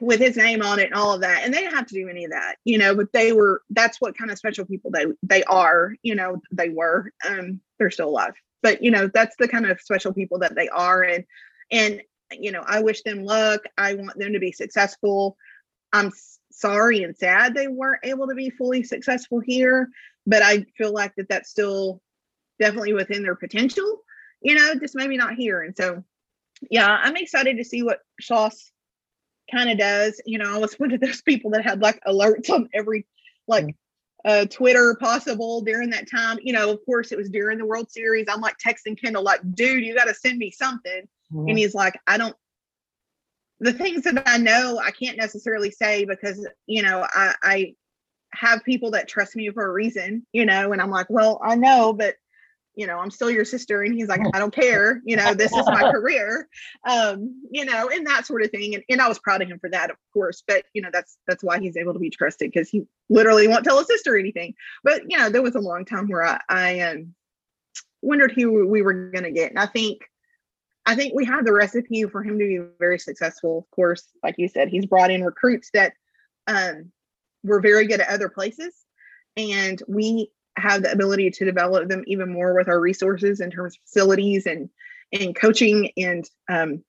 with 0.01 0.21
his 0.21 0.37
name 0.37 0.63
on 0.63 0.79
it 0.79 0.87
and 0.87 0.95
all 0.95 1.15
of 1.15 1.23
that. 1.23 1.43
And 1.43 1.53
they 1.53 1.61
didn't 1.61 1.75
have 1.75 1.87
to 1.87 1.95
do 1.95 2.09
any 2.09 2.25
of 2.25 2.31
that, 2.31 2.57
you 2.65 2.79
know, 2.79 2.95
but 2.95 3.13
they 3.13 3.33
were 3.33 3.63
that's 3.71 4.01
what 4.01 4.17
kind 4.17 4.31
of 4.31 4.39
special 4.39 4.65
people 4.65 4.91
they 4.91 5.07
they 5.23 5.43
are, 5.45 5.95
you 6.03 6.15
know, 6.15 6.41
they 6.53 6.69
were. 6.69 7.11
Um, 7.29 7.61
they're 7.79 7.91
still 7.91 8.11
alive. 8.11 8.35
But 8.63 8.83
you 8.83 8.91
know, 8.91 9.11
that's 9.13 9.37
the 9.39 9.49
kind 9.49 9.67
of 9.67 9.81
special 9.81 10.13
people 10.13 10.39
that 10.41 10.55
they 10.55 10.69
are. 10.69 11.03
And 11.03 11.25
and 11.71 12.03
you 12.33 12.53
know 12.53 12.63
i 12.67 12.81
wish 12.81 13.03
them 13.03 13.25
luck 13.25 13.63
i 13.79 13.95
want 13.95 14.19
them 14.19 14.33
to 14.33 14.39
be 14.39 14.53
successful 14.53 15.37
i'm 15.93 16.13
sorry 16.53 17.03
and 17.03 17.17
sad 17.17 17.55
they 17.55 17.69
weren't 17.69 18.05
able 18.05 18.29
to 18.29 18.35
be 18.35 18.51
fully 18.51 18.83
successful 18.83 19.41
here 19.41 19.89
but 20.27 20.43
i 20.43 20.65
feel 20.77 20.93
like 20.93 21.15
that 21.17 21.29
that's 21.29 21.51
still 21.51 22.01
definitely 22.59 22.93
within 22.93 23.23
their 23.23 23.35
potential 23.35 24.03
you 24.41 24.55
know 24.55 24.75
just 24.75 24.95
maybe 24.95 25.17
not 25.17 25.35
here. 25.35 25.63
And 25.63 25.77
so 25.77 26.03
yeah 26.71 26.99
i'm 27.03 27.17
excited 27.17 27.57
to 27.57 27.65
see 27.65 27.83
what 27.83 28.01
Schloss 28.21 28.71
kind 29.51 29.71
of 29.71 29.79
does. 29.79 30.21
You 30.27 30.39
know 30.39 30.55
i 30.55 30.59
was 30.59 30.75
one 30.79 30.93
of 30.93 31.01
those 31.01 31.23
people 31.23 31.51
that 31.53 31.65
had 31.65 31.81
like 31.81 32.01
alerts 32.07 32.51
on 32.51 32.69
every 32.75 33.07
like 33.47 33.75
uh 34.25 34.45
twitter 34.47 34.97
possible 35.01 35.63
during 35.63 35.91
that 35.91 36.11
time. 36.11 36.39
You 36.43 36.53
know 36.53 36.71
of 36.71 36.85
course 36.85 37.13
it 37.13 37.19
was 37.19 37.31
during 37.31 37.59
the 37.59 37.67
world 37.67 37.91
series. 37.91 38.27
I'm 38.29 38.41
like 38.41 38.57
texting 38.65 39.01
kendall 39.01 39.23
like 39.23 39.41
dude 39.55 39.85
you 39.85 39.95
got 39.95 40.05
to 40.05 40.15
send 40.15 40.39
me 40.39 40.51
something. 40.51 41.09
And 41.33 41.57
he's 41.57 41.75
like 41.75 41.99
i 42.07 42.19
don't 42.19 42.37
the 43.61 43.73
things 43.73 44.03
that 44.03 44.25
i 44.27 44.37
know 44.37 44.81
i 44.83 44.91
can't 44.91 45.17
necessarily 45.17 45.71
say 45.71 46.05
because 46.05 46.45
you 46.67 46.83
know 46.83 47.07
i 47.09 47.35
i 47.43 47.75
have 48.33 48.65
people 48.65 48.93
that 48.93 49.09
trust 49.09 49.37
me 49.37 49.51
for 49.51 49.67
a 49.67 49.73
reason 49.73 50.25
you 50.33 50.47
know 50.47 50.73
and 50.73 50.81
i'm 50.81 50.91
like 50.91 51.07
well 51.11 51.41
i 51.45 51.57
know 51.57 51.93
but 51.93 52.17
you 52.75 52.87
know 52.87 52.99
i'm 52.99 53.11
still 53.11 53.31
your 53.31 53.45
sister. 53.45 53.83
And 53.83 53.95
he's 53.95 54.09
like 54.09 54.23
i 54.33 54.39
don't 54.39 54.55
care. 54.55 55.03
You 55.05 55.17
know 55.17 55.35
this 55.35 55.53
is 55.53 55.67
my 55.67 55.91
career. 55.93 56.49
Um 56.89 57.43
you 57.51 57.65
know 57.65 57.91
and 57.93 58.07
that 58.07 58.27
sort 58.27 58.43
of 58.43 58.51
thing. 58.51 58.75
And, 58.75 58.85
and 58.89 59.03
i 59.03 59.09
was 59.09 59.19
proud 59.19 59.43
of 59.43 59.49
him 59.49 59.59
for 59.59 59.71
that 59.71 59.91
of 59.91 59.97
course. 60.13 60.43
But 60.47 60.65
you 60.73 60.83
know 60.83 60.91
that's 60.93 61.19
that's 61.27 61.45
why 61.45 61.59
he's 61.61 61.77
able 61.77 61.93
to 61.93 61.99
be 61.99 62.11
trusted 62.11 62.51
because 62.51 62.71
he 62.71 62.83
literally 63.09 63.49
won't 63.49 63.65
tell 63.65 63.79
his 63.79 63.87
sister 63.87 64.17
anything. 64.17 64.55
But 64.85 65.03
you 65.09 65.19
know 65.19 65.29
there 65.31 65.43
was 65.43 65.57
a 65.57 65.61
long 65.61 65.85
time 65.85 66.09
where 66.09 66.25
i 66.25 66.41
i 66.49 66.81
um 66.81 67.15
wondered 68.03 68.33
who 68.33 68.67
we 68.67 68.83
were 68.83 69.11
going 69.11 69.25
to 69.25 69.31
get. 69.31 69.51
And 69.51 69.59
i 69.59 69.67
think 69.67 70.01
I 70.87 70.95
think 70.95 71.13
we 71.15 71.27
have 71.27 71.45
the 71.45 71.53
recipe 71.53 72.05
for 72.05 72.23
him 72.23 72.39
to 72.39 72.47
be 72.47 72.59
very 72.79 72.99
successful. 72.99 73.59
Of 73.59 73.71
course, 73.71 74.09
like 74.25 74.37
you 74.39 74.49
said, 74.49 74.69
he's 74.69 74.87
brought 74.87 75.11
in 75.11 75.23
recruits 75.23 75.71
that 75.75 75.93
um, 76.47 76.91
were 77.43 77.61
very 77.61 77.87
good 77.87 78.01
at 78.01 78.09
other 78.09 78.29
places, 78.29 78.75
and 79.37 79.83
we 79.89 80.31
have 80.57 80.83
the 80.83 80.93
ability 80.93 81.31
to 81.31 81.45
develop 81.45 81.89
them 81.89 82.05
even 82.07 82.33
more 82.33 82.55
with 82.55 82.69
our 82.69 82.81
resources 82.81 83.41
in 83.41 83.51
terms 83.51 83.75
of 83.75 83.83
facilities 83.83 84.47
and 84.47 84.69
and 85.13 85.35
coaching 85.35 85.91
and 85.97 86.29
um, 86.49 86.85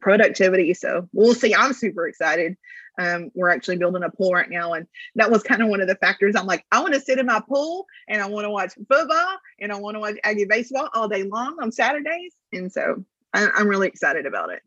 productivity. 0.00 0.74
So 0.74 1.08
we'll 1.12 1.34
see. 1.34 1.54
I'm 1.54 1.72
super 1.72 2.08
excited. 2.08 2.56
Um, 2.98 3.30
we're 3.34 3.50
actually 3.50 3.76
building 3.76 4.02
a 4.02 4.10
pool 4.10 4.32
right 4.32 4.50
now, 4.50 4.72
and 4.72 4.88
that 5.14 5.30
was 5.30 5.44
kind 5.44 5.62
of 5.62 5.68
one 5.68 5.80
of 5.80 5.86
the 5.86 5.94
factors. 5.94 6.34
I'm 6.34 6.46
like, 6.46 6.66
I 6.72 6.80
want 6.80 6.94
to 6.94 7.00
sit 7.00 7.20
in 7.20 7.26
my 7.26 7.40
pool 7.48 7.86
and 8.08 8.20
I 8.20 8.26
want 8.26 8.44
to 8.44 8.50
watch 8.50 8.72
football 8.88 9.36
and 9.60 9.70
I 9.70 9.76
want 9.76 9.94
to 9.94 10.00
watch 10.00 10.16
Aggie 10.24 10.46
baseball 10.46 10.88
all 10.94 11.08
day 11.08 11.22
long 11.22 11.58
on 11.62 11.70
Saturdays, 11.70 12.34
and 12.52 12.72
so 12.72 13.04
I, 13.32 13.48
I'm 13.54 13.68
really 13.68 13.86
excited 13.86 14.26
about 14.26 14.50
it. 14.50 14.62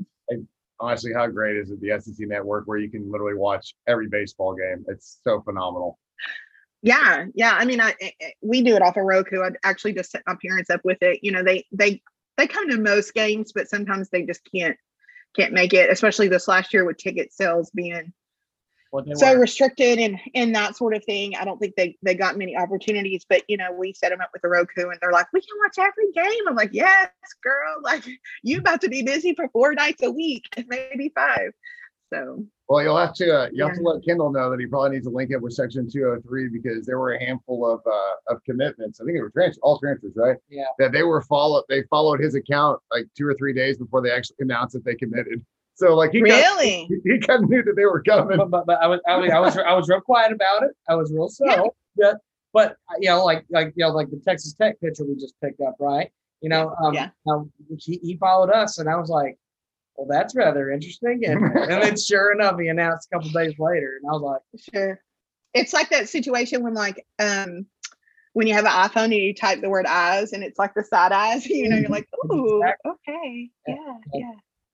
Honestly, 0.82 1.14
how 1.14 1.28
great 1.28 1.58
is 1.58 1.70
it 1.70 1.80
the 1.80 2.00
SEC 2.02 2.28
network 2.28 2.66
where 2.66 2.80
you 2.80 2.90
can 2.90 3.12
literally 3.12 3.36
watch 3.36 3.76
every 3.88 4.08
baseball 4.10 4.56
game? 4.56 4.84
It's 4.88 5.20
so 5.24 5.42
phenomenal. 5.42 6.00
Yeah, 6.82 7.26
yeah. 7.36 7.54
I 7.54 7.66
mean, 7.66 7.80
I, 7.80 7.94
I- 8.02 8.34
we 8.42 8.64
do 8.64 8.76
it 8.76 8.82
off 8.82 8.98
of 8.98 9.04
Roku. 9.04 9.42
I 9.42 9.52
actually 9.64 9.94
just 9.94 10.12
set 10.12 10.24
my 10.26 10.36
parents 10.44 10.70
up 10.72 10.82
with 10.84 10.98
it. 11.02 11.20
You 11.22 11.32
know, 11.32 11.44
they 11.44 11.66
they 11.72 12.02
they 12.38 12.48
come 12.48 12.68
to 12.70 12.78
most 12.78 13.14
games, 13.14 13.52
but 13.54 13.70
sometimes 13.70 14.10
they 14.10 14.24
just 14.24 14.42
can't 14.54 14.76
can't 15.36 15.54
make 15.54 15.74
it. 15.74 15.92
Especially 15.92 16.28
this 16.28 16.48
last 16.48 16.74
year 16.74 16.84
with 16.84 16.98
ticket 16.98 17.32
sales 17.32 17.70
being 17.70 18.12
What 18.92 19.06
they 19.06 19.14
so 19.16 19.34
were. 19.34 19.40
restricted 19.40 20.00
and 20.00 20.20
and 20.36 20.54
that 20.54 20.76
sort 20.76 20.94
of 20.94 21.04
thing. 21.06 21.36
I 21.36 21.46
don't 21.46 21.58
think 21.58 21.76
they 21.76 21.98
they 22.04 22.14
got 22.14 22.38
many 22.38 22.58
opportunities. 22.58 23.26
But 23.28 23.44
you 23.48 23.58
know, 23.58 23.72
we 23.72 23.94
set 23.94 24.10
them 24.10 24.20
up 24.22 24.30
with 24.34 24.42
the 24.42 24.50
Roku, 24.50 24.90
and 24.90 24.98
they're 25.02 25.14
like, 25.14 25.28
we 25.34 25.40
can 25.40 25.50
watch 25.64 25.78
every 25.80 26.12
game. 26.12 26.48
I'm 26.48 26.56
like, 26.56 26.72
yes, 26.74 27.10
girl. 27.42 27.82
Like 27.82 28.04
you 28.44 28.60
about 28.60 28.82
to 28.82 28.90
be 28.90 29.02
busy 29.02 29.34
for 29.34 29.48
four 29.50 29.74
nights 29.74 30.04
a 30.04 30.12
week, 30.12 30.46
maybe 30.68 31.12
five. 31.16 31.54
So 32.14 32.46
Well, 32.68 32.84
you'll 32.84 32.98
have 32.98 33.14
to 33.16 33.44
uh, 33.44 33.50
you 33.54 33.66
have 33.66 33.76
to 33.76 33.82
let 33.82 34.04
Kendall 34.04 34.32
know 34.32 34.52
that 34.52 34.60
he 34.60 34.66
probably 34.66 34.92
needs 34.92 35.08
to 35.08 35.14
link 35.14 35.34
up 35.34 35.42
with 35.42 35.54
Section 35.54 35.90
203 35.90 36.50
because 36.50 36.86
there 36.86 37.00
were 37.00 37.14
a 37.14 37.24
handful 37.24 37.66
of 37.66 37.80
uh, 37.88 38.34
of 38.34 38.44
commitments. 38.44 39.00
I 39.00 39.06
think 39.06 39.18
it 39.18 39.22
were 39.22 39.30
trans- 39.30 39.58
all 39.60 39.80
transfers, 39.80 40.12
right? 40.18 40.36
Yeah. 40.50 40.66
That 40.80 40.92
they 40.92 41.04
were 41.04 41.22
followed. 41.22 41.64
They 41.70 41.84
followed 41.84 42.20
his 42.20 42.36
account 42.36 42.82
like 42.92 43.06
two 43.18 43.26
or 43.26 43.36
three 43.36 43.54
days 43.54 43.78
before 43.78 44.02
they 44.02 44.12
actually 44.12 44.36
announced 44.40 44.74
that 44.74 44.84
they 44.84 44.96
committed. 44.96 45.46
So 45.76 45.96
like 45.96 46.12
he 46.12 46.22
got, 46.22 46.36
Really? 46.38 46.90
he 47.04 47.20
kind 47.20 47.44
of 47.44 47.50
knew 47.50 47.64
that 47.64 47.76
they 47.76 47.86
were 47.86 48.02
coming. 48.04 48.38
but, 48.38 48.50
but, 48.50 48.66
but 48.66 48.82
I 48.82 48.88
was 48.88 49.00
I 49.08 49.18
was 49.18 49.32
I 49.32 49.40
was 49.40 49.58
I 49.58 49.74
was 49.74 49.90
real 49.90 50.02
quiet 50.02 50.32
about 50.32 50.64
it. 50.64 50.72
I 50.88 50.96
was 50.96 51.12
real 51.12 51.30
subtle. 51.30 51.76
But 51.96 52.18
but 52.54 52.72
uh, 52.90 52.96
you 53.00 53.10
know, 53.10 53.24
like 53.24 53.46
like 53.50 53.74
you 53.76 53.86
know, 53.86 53.92
like 53.92 54.10
the 54.10 54.22
Texas 54.26 54.54
Tech 54.54 54.80
pitcher 54.82 55.06
we 55.06 55.16
just 55.16 55.36
picked 55.42 55.62
up, 55.62 55.76
right? 55.80 56.12
You 56.42 56.50
know, 56.50 56.76
um, 56.84 56.94
Yeah. 56.94 57.10
um, 57.28 57.52
he, 57.78 58.00
he 58.02 58.18
followed 58.18 58.50
us, 58.50 58.80
and 58.80 58.90
I 58.90 58.96
was 58.96 59.10
like, 59.10 59.38
well, 59.96 60.08
that's 60.10 60.36
rather 60.36 60.72
interesting. 60.72 61.22
And 61.26 61.44
and 61.56 61.84
then 61.84 61.98
sure 61.98 62.32
enough, 62.34 62.60
he 62.60 62.68
announced 62.68 63.08
a 63.12 63.16
couple 63.16 63.30
days 63.32 63.54
later, 63.60 64.00
and 64.02 64.10
I 64.10 64.14
was 64.14 64.22
like, 64.22 64.62
Sure. 64.74 65.00
It's 65.54 65.74
like 65.74 65.90
that 65.90 66.08
situation 66.10 66.64
when 66.64 66.74
like 66.74 67.06
um 67.20 67.66
when 68.34 68.48
you 68.48 68.54
have 68.54 68.64
an 68.66 68.72
iPhone 68.72 69.06
and 69.06 69.14
you 69.16 69.34
type 69.34 69.60
the 69.60 69.70
word 69.70 69.86
eyes 69.86 70.32
and 70.32 70.44
it's 70.44 70.58
like 70.58 70.74
the 70.74 70.84
side 70.84 71.12
eyes, 71.12 71.46
you 71.46 71.68
know, 71.68 71.76
you're 71.78 71.90
like, 71.90 72.08
ooh, 72.32 72.64
okay. 72.86 73.50
Yeah, 73.68 73.76
yeah. 74.14 74.32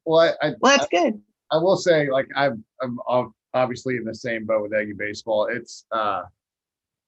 Well, 0.07 0.19
I, 0.41 0.47
I, 0.47 0.53
Well, 0.61 0.77
that's 0.77 0.87
good. 0.87 1.21
I 1.51 1.57
will 1.57 1.75
say, 1.75 2.09
like, 2.09 2.27
I'm, 2.35 2.63
I'm 2.81 2.97
obviously 3.53 3.97
in 3.97 4.05
the 4.05 4.15
same 4.15 4.45
boat 4.45 4.61
with 4.61 4.73
Aggie 4.73 4.93
baseball. 4.93 5.47
It's, 5.51 5.85
uh, 5.91 6.23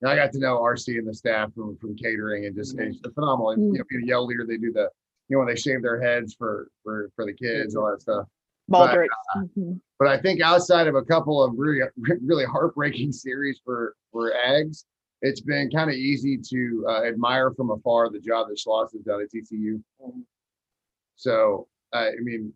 I 0.06 0.16
got 0.16 0.32
to 0.34 0.40
know 0.40 0.60
RC 0.60 0.98
and 0.98 1.08
the 1.08 1.14
staff 1.14 1.54
from, 1.54 1.78
from 1.78 1.96
catering 1.96 2.46
and 2.46 2.56
just 2.56 2.78
it's 2.78 3.00
phenomenal. 3.14 3.52
And, 3.52 3.74
you 3.74 3.80
know, 3.80 3.86
being 3.90 4.04
a 4.04 4.08
yell 4.08 4.26
leader, 4.26 4.46
they 4.46 4.58
do 4.58 4.72
the, 4.74 4.90
you 5.30 5.36
know, 5.36 5.40
when 5.40 5.48
they 5.48 5.60
shave 5.60 5.82
their 5.82 6.02
heads 6.02 6.36
for, 6.38 6.70
for, 6.84 7.10
for 7.16 7.26
the 7.26 7.34
kids, 7.34 7.76
all 7.76 7.90
that 7.90 8.02
stuff. 8.02 8.26
Baldrich. 8.70 9.08
Mhm. 9.38 9.80
But 9.98 10.10
I 10.10 10.18
think 10.20 10.42
outside 10.42 10.88
of 10.88 10.96
a 10.96 11.04
couple 11.04 11.44
of 11.44 11.54
really, 11.58 11.82
really 12.22 12.46
heartbreaking 12.46 13.12
series 13.14 13.60
for, 13.64 13.96
for 14.12 14.34
Ags, 14.46 14.84
it's 15.22 15.42
been 15.42 15.70
kind 15.70 15.90
of 15.90 15.96
easy 15.96 16.38
to 16.38 16.86
uh, 16.88 17.04
admire 17.04 17.52
from 17.52 17.72
afar 17.72 18.10
the 18.10 18.20
job 18.20 18.48
that 18.48 18.58
Schloss 18.58 18.94
has 18.94 19.02
done 19.02 19.22
at 19.22 19.32
TCU. 19.32 19.82
So, 21.16 21.68
uh, 21.94 21.98
I 21.98 22.22
mean, 22.22 22.54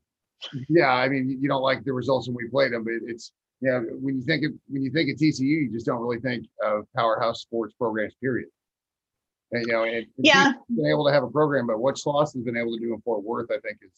yeah, 0.69 0.89
I 0.91 1.09
mean, 1.09 1.37
you 1.41 1.47
don't 1.47 1.61
like 1.61 1.83
the 1.83 1.93
results 1.93 2.27
when 2.27 2.35
we 2.35 2.47
played 2.49 2.73
them, 2.73 2.83
but 2.83 2.93
it's, 3.05 3.31
yeah, 3.61 3.79
when 4.01 4.15
you 4.17 4.23
think 4.23 4.43
of, 4.45 4.51
when 4.67 4.83
you 4.83 4.91
think 4.91 5.09
of 5.09 5.17
TCU, 5.17 5.41
you 5.41 5.71
just 5.71 5.85
don't 5.85 6.01
really 6.01 6.19
think 6.19 6.45
of 6.63 6.85
powerhouse 6.95 7.41
sports 7.41 7.73
programs, 7.77 8.13
period. 8.21 8.49
And, 9.51 9.65
you 9.67 9.73
know, 9.73 9.83
and 9.83 9.95
and 9.95 10.05
Yeah. 10.17 10.51
TCU's 10.53 10.75
been 10.77 10.85
able 10.87 11.05
to 11.07 11.13
have 11.13 11.23
a 11.23 11.29
program, 11.29 11.67
but 11.67 11.79
what 11.79 11.95
Schloss 11.95 12.33
has 12.33 12.43
been 12.43 12.57
able 12.57 12.73
to 12.75 12.79
do 12.79 12.93
in 12.93 13.01
Fort 13.01 13.23
Worth, 13.23 13.49
I 13.51 13.59
think 13.59 13.77
is, 13.81 13.91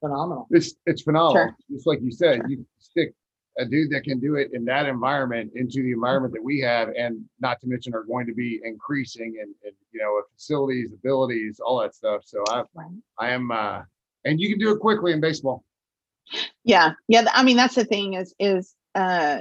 phenomenal. 0.00 0.46
it's, 0.50 0.74
it's 0.86 1.02
phenomenal. 1.02 1.48
Sure. 1.48 1.56
Just 1.70 1.86
like 1.86 2.00
you 2.02 2.10
said, 2.10 2.42
you 2.48 2.66
stick 2.78 3.14
a 3.56 3.64
dude 3.64 3.88
that 3.92 4.02
can 4.02 4.18
do 4.18 4.34
it 4.34 4.50
in 4.52 4.64
that 4.64 4.86
environment 4.86 5.52
into 5.54 5.80
the 5.82 5.92
environment 5.92 6.34
that 6.34 6.42
we 6.42 6.58
have, 6.60 6.88
and 6.98 7.24
not 7.40 7.60
to 7.60 7.68
mention 7.68 7.94
are 7.94 8.02
going 8.02 8.26
to 8.26 8.34
be 8.34 8.60
increasing 8.64 9.36
and, 9.40 9.54
and 9.64 9.72
you 9.92 10.00
know, 10.00 10.20
facilities, 10.34 10.92
abilities, 10.92 11.60
all 11.64 11.78
that 11.80 11.94
stuff. 11.94 12.22
So 12.24 12.42
I, 12.48 12.64
Right. 12.74 12.90
I 13.18 13.30
am, 13.30 13.52
uh, 13.52 13.82
and 14.24 14.40
you 14.40 14.48
can 14.48 14.58
do 14.58 14.72
it 14.72 14.80
quickly 14.80 15.12
in 15.12 15.20
baseball. 15.20 15.62
Yeah, 16.64 16.92
yeah. 17.08 17.24
I 17.32 17.42
mean, 17.42 17.56
that's 17.56 17.74
the 17.74 17.84
thing 17.84 18.14
is 18.14 18.34
is 18.38 18.74
uh 18.94 19.38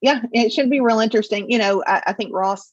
yeah, 0.00 0.20
it 0.32 0.52
should 0.52 0.70
be 0.70 0.80
real 0.80 1.00
interesting. 1.00 1.50
You 1.50 1.58
know, 1.58 1.82
I, 1.86 2.02
I 2.08 2.12
think 2.12 2.32
Ross 2.32 2.72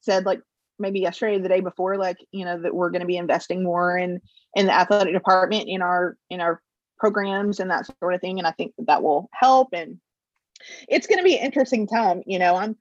said 0.00 0.24
like 0.26 0.40
maybe 0.78 1.00
yesterday, 1.00 1.36
or 1.36 1.40
the 1.40 1.48
day 1.48 1.60
before, 1.60 1.96
like, 1.96 2.16
you 2.32 2.44
know, 2.44 2.60
that 2.62 2.74
we're 2.74 2.90
gonna 2.90 3.06
be 3.06 3.16
investing 3.16 3.62
more 3.62 3.96
in 3.96 4.20
in 4.54 4.66
the 4.66 4.72
athletic 4.74 5.14
department 5.14 5.68
in 5.68 5.82
our 5.82 6.16
in 6.30 6.40
our 6.40 6.60
programs 6.98 7.60
and 7.60 7.70
that 7.70 7.86
sort 8.00 8.14
of 8.14 8.20
thing. 8.20 8.38
And 8.38 8.46
I 8.46 8.52
think 8.52 8.74
that, 8.78 8.86
that 8.86 9.02
will 9.02 9.28
help 9.32 9.68
and 9.72 9.98
it's 10.88 11.06
gonna 11.06 11.22
be 11.24 11.36
an 11.38 11.44
interesting 11.44 11.86
time. 11.86 12.22
You 12.26 12.38
know, 12.38 12.56
I'm 12.56 12.76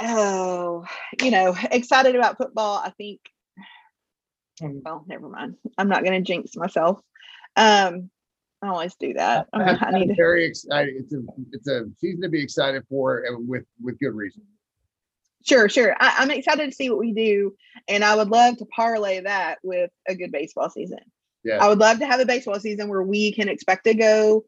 oh, 0.00 0.84
you 1.22 1.30
know, 1.30 1.56
excited 1.70 2.14
about 2.16 2.38
football. 2.38 2.78
I 2.78 2.90
think 2.90 3.20
Mm. 4.60 4.82
well, 4.84 5.04
never 5.08 5.26
mind. 5.26 5.56
I'm 5.78 5.88
not 5.88 6.04
gonna 6.04 6.20
jinx 6.20 6.54
myself. 6.54 7.00
Um 7.56 8.10
I 8.62 8.68
always 8.68 8.94
do 8.96 9.14
that. 9.14 9.48
I'm 9.52 9.78
need 9.92 10.08
to 10.08 10.14
very 10.14 10.44
excited. 10.44 10.94
It's 10.96 11.14
a, 11.14 11.20
it's 11.52 11.68
a 11.68 11.84
season 11.98 12.22
to 12.22 12.28
be 12.28 12.42
excited 12.42 12.84
for 12.88 13.24
and 13.26 13.48
with, 13.48 13.64
with 13.80 13.98
good 13.98 14.14
reason. 14.14 14.42
Sure, 15.46 15.68
sure. 15.68 15.96
I, 15.98 16.16
I'm 16.18 16.30
excited 16.30 16.66
to 16.66 16.76
see 16.76 16.90
what 16.90 16.98
we 16.98 17.12
do, 17.12 17.54
and 17.88 18.04
I 18.04 18.14
would 18.14 18.28
love 18.28 18.58
to 18.58 18.66
parlay 18.66 19.20
that 19.20 19.58
with 19.62 19.90
a 20.06 20.14
good 20.14 20.32
baseball 20.32 20.68
season. 20.68 20.98
Yeah. 21.44 21.64
I 21.64 21.68
would 21.68 21.78
love 21.78 21.98
to 22.00 22.06
have 22.06 22.20
a 22.20 22.26
baseball 22.26 22.60
season 22.60 22.88
where 22.88 23.02
we 23.02 23.32
can 23.32 23.48
expect 23.48 23.84
to 23.84 23.94
go 23.94 24.44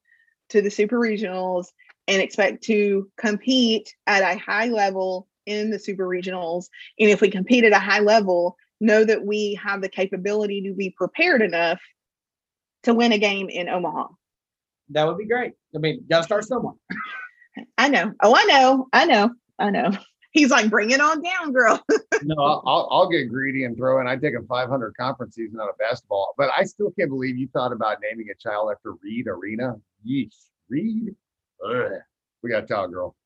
to 0.51 0.61
the 0.61 0.71
super 0.71 0.99
regionals 0.99 1.69
and 2.09 2.21
expect 2.21 2.63
to 2.65 3.11
compete 3.17 3.95
at 4.07 4.23
a 4.23 4.39
high 4.39 4.67
level 4.67 5.29
in 5.47 5.71
the 5.71 5.79
super 5.79 6.07
regionals. 6.07 6.67
And 6.99 7.09
if 7.09 7.23
we 7.23 7.31
compete 7.31 7.65
at 7.65 7.73
a 7.73 7.79
high 7.79 8.01
level, 8.01 8.57
know 8.81 9.05
that 9.05 9.25
we 9.25 9.59
have 9.63 9.81
the 9.81 9.89
capability 9.89 10.61
to 10.63 10.75
be 10.75 10.91
prepared 10.91 11.41
enough 11.41 11.81
to 12.85 12.95
win 12.95 13.13
a 13.13 13.19
game 13.19 13.49
in 13.49 13.69
Omaha. 13.69 14.09
That 14.91 15.07
would 15.07 15.19
be 15.19 15.27
great. 15.27 15.53
I 15.75 15.79
mean, 15.79 16.05
gotta 16.09 16.25
start 16.25 16.45
somewhere. 16.45 16.75
I 17.79 17.89
know. 17.89 18.13
Oh, 18.23 18.35
I 18.37 18.45
know. 18.45 18.89
I 18.93 19.07
know. 19.07 19.31
I 19.59 19.71
know. 19.71 19.91
He's 20.33 20.51
like, 20.51 20.71
bring 20.71 20.91
it 20.91 21.01
on 21.01 21.23
down, 21.23 21.53
girl. 21.53 21.83
No, 22.25 22.41
I'll, 22.41 22.63
I'll, 22.65 22.89
I'll 22.93 23.09
get 23.09 23.29
greedy 23.29 23.65
and 23.65 23.77
throw 23.77 24.01
in, 24.01 24.07
I 24.07 24.15
take 24.15 24.35
a 24.35 24.47
500 24.47 24.97
conference 24.97 25.35
season 25.35 25.59
out 25.61 25.69
of 25.69 25.77
basketball, 25.77 26.35
but 26.39 26.51
I 26.57 26.63
still 26.63 26.93
can't 26.97 27.11
believe 27.11 27.37
you 27.37 27.49
thought 27.49 27.73
about 27.73 27.99
naming 28.01 28.29
a 28.31 28.35
child 28.37 28.71
after 28.71 28.93
Reed 29.03 29.27
Arena. 29.27 29.75
Yeesh, 30.09 30.37
Reed. 30.69 31.17
Ugh. 31.67 31.91
We 32.45 32.51
got 32.51 32.61
to 32.61 32.67
talk, 32.69 32.93
girl. 32.93 33.17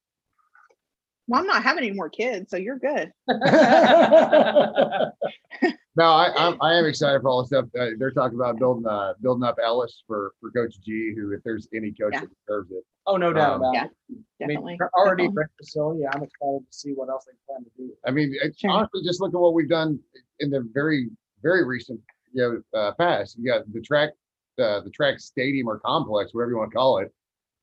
Well, 1.27 1.41
I'm 1.41 1.47
not 1.47 1.63
having 1.63 1.85
any 1.85 1.93
more 1.93 2.09
kids, 2.09 2.51
so 2.51 2.57
you're 2.57 2.79
good. 2.79 3.13
No, 5.97 6.05
I, 6.05 6.31
I'm, 6.37 6.61
I 6.61 6.75
am 6.75 6.85
excited 6.85 7.23
for 7.23 7.31
all 7.31 7.41
the 7.43 7.47
stuff. 7.47 7.65
Uh, 7.79 7.91
they're 7.99 8.11
talking 8.11 8.39
about 8.39 8.59
building, 8.59 8.87
uh, 8.87 9.15
building 9.23 9.45
up 9.45 9.57
Ellis 9.65 10.03
for, 10.07 10.33
for 10.41 10.51
Coach 10.51 10.79
G, 10.85 11.15
who, 11.17 11.33
if 11.33 11.43
there's 11.43 11.69
any 11.75 11.91
coach 11.93 12.11
Yeah. 12.13 12.21
that 12.21 12.29
deserves 12.47 12.71
it. 12.71 12.85
Oh, 13.07 13.17
no 13.17 13.33
doubt 13.33 13.55
Um, 13.55 13.61
about 13.63 13.75
Yeah, 13.75 13.85
it. 13.85 13.91
I 14.11 14.13
mean, 14.13 14.25
Definitely. 14.41 14.77
they're 14.79 14.91
already 14.95 15.25
a 15.25 15.29
definitely. 15.29 15.35
great 15.35 15.49
facility. 15.59 16.07
I'm 16.07 16.23
excited 16.23 16.61
to 16.71 16.79
see 16.79 16.93
what 16.93 17.09
else 17.09 17.25
they 17.25 17.33
plan 17.47 17.65
to 17.65 17.71
do. 17.79 17.93
I 18.07 18.11
mean, 18.11 18.35
it's 18.43 18.59
Sure. 18.59 18.71
honestly, 18.71 19.03
just 19.05 19.23
look 19.23 19.33
at 19.35 19.41
what 19.41 19.55
we've 19.55 19.69
done 19.71 19.99
in 20.41 20.51
the 20.51 20.69
very, 20.75 21.09
very 21.43 21.65
recent, 21.65 21.99
you 22.33 22.63
know, 22.75 22.79
uh, 22.79 22.93
past. 22.93 23.39
You 23.39 23.47
got 23.47 23.73
the 23.73 23.81
track, 23.81 24.11
uh, 24.59 24.81
the 24.81 24.91
track 24.91 25.19
stadium 25.19 25.67
or 25.67 25.79
complex, 25.79 26.35
whatever 26.35 26.51
you 26.51 26.59
want 26.59 26.73
to 26.73 26.77
call 26.77 26.99
it. 26.99 27.15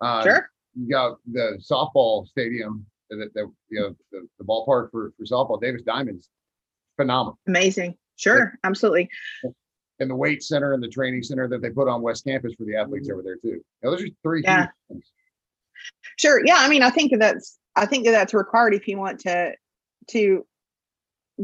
Uh, 0.02 0.24
Sure. 0.24 0.50
You 0.76 0.90
got 0.90 1.20
the 1.32 1.60
softball 1.62 2.26
stadium, 2.28 2.84
that, 3.12 3.32
that, 3.36 3.52
you 3.70 3.80
know, 3.80 3.96
the, 4.12 4.28
the 4.40 4.44
ballpark 4.44 4.90
for, 4.90 5.14
for 5.18 5.24
softball, 5.24 5.62
Davis 5.62 5.84
Diamonds, 5.84 6.30
phenomenal. 6.96 7.38
Amazing. 7.48 7.96
Sure. 8.24 8.58
Absolutely. 8.64 9.10
And 10.00 10.10
the 10.10 10.16
weight 10.16 10.44
center 10.44 10.74
and 10.74 10.82
the 10.82 10.88
training 10.88 11.24
center 11.24 11.48
that 11.48 11.62
they 11.62 11.70
put 11.70 11.88
on 11.88 12.02
West 12.02 12.26
Campus 12.26 12.54
for 12.58 12.64
the 12.66 12.76
athletes 12.76 13.08
mm-hmm. 13.08 13.20
over 13.20 13.24
there 13.24 13.36
too. 13.38 13.64
Now, 13.84 13.92
those 13.92 14.02
are 14.02 14.08
three. 14.24 14.40
huge 14.40 14.46
Yeah. 14.46 14.68
things. 14.90 15.12
Sure. 16.18 16.42
Yeah. 16.46 16.58
I 16.60 16.70
mean, 16.70 16.82
I 16.82 16.90
think 16.90 17.12
that's 17.20 17.60
I 17.76 17.86
think 17.86 18.06
that 18.06 18.12
that's 18.12 18.34
required 18.34 18.74
if 18.74 18.88
you 18.88 18.98
want 18.98 19.20
to 19.22 19.54
to 20.12 20.46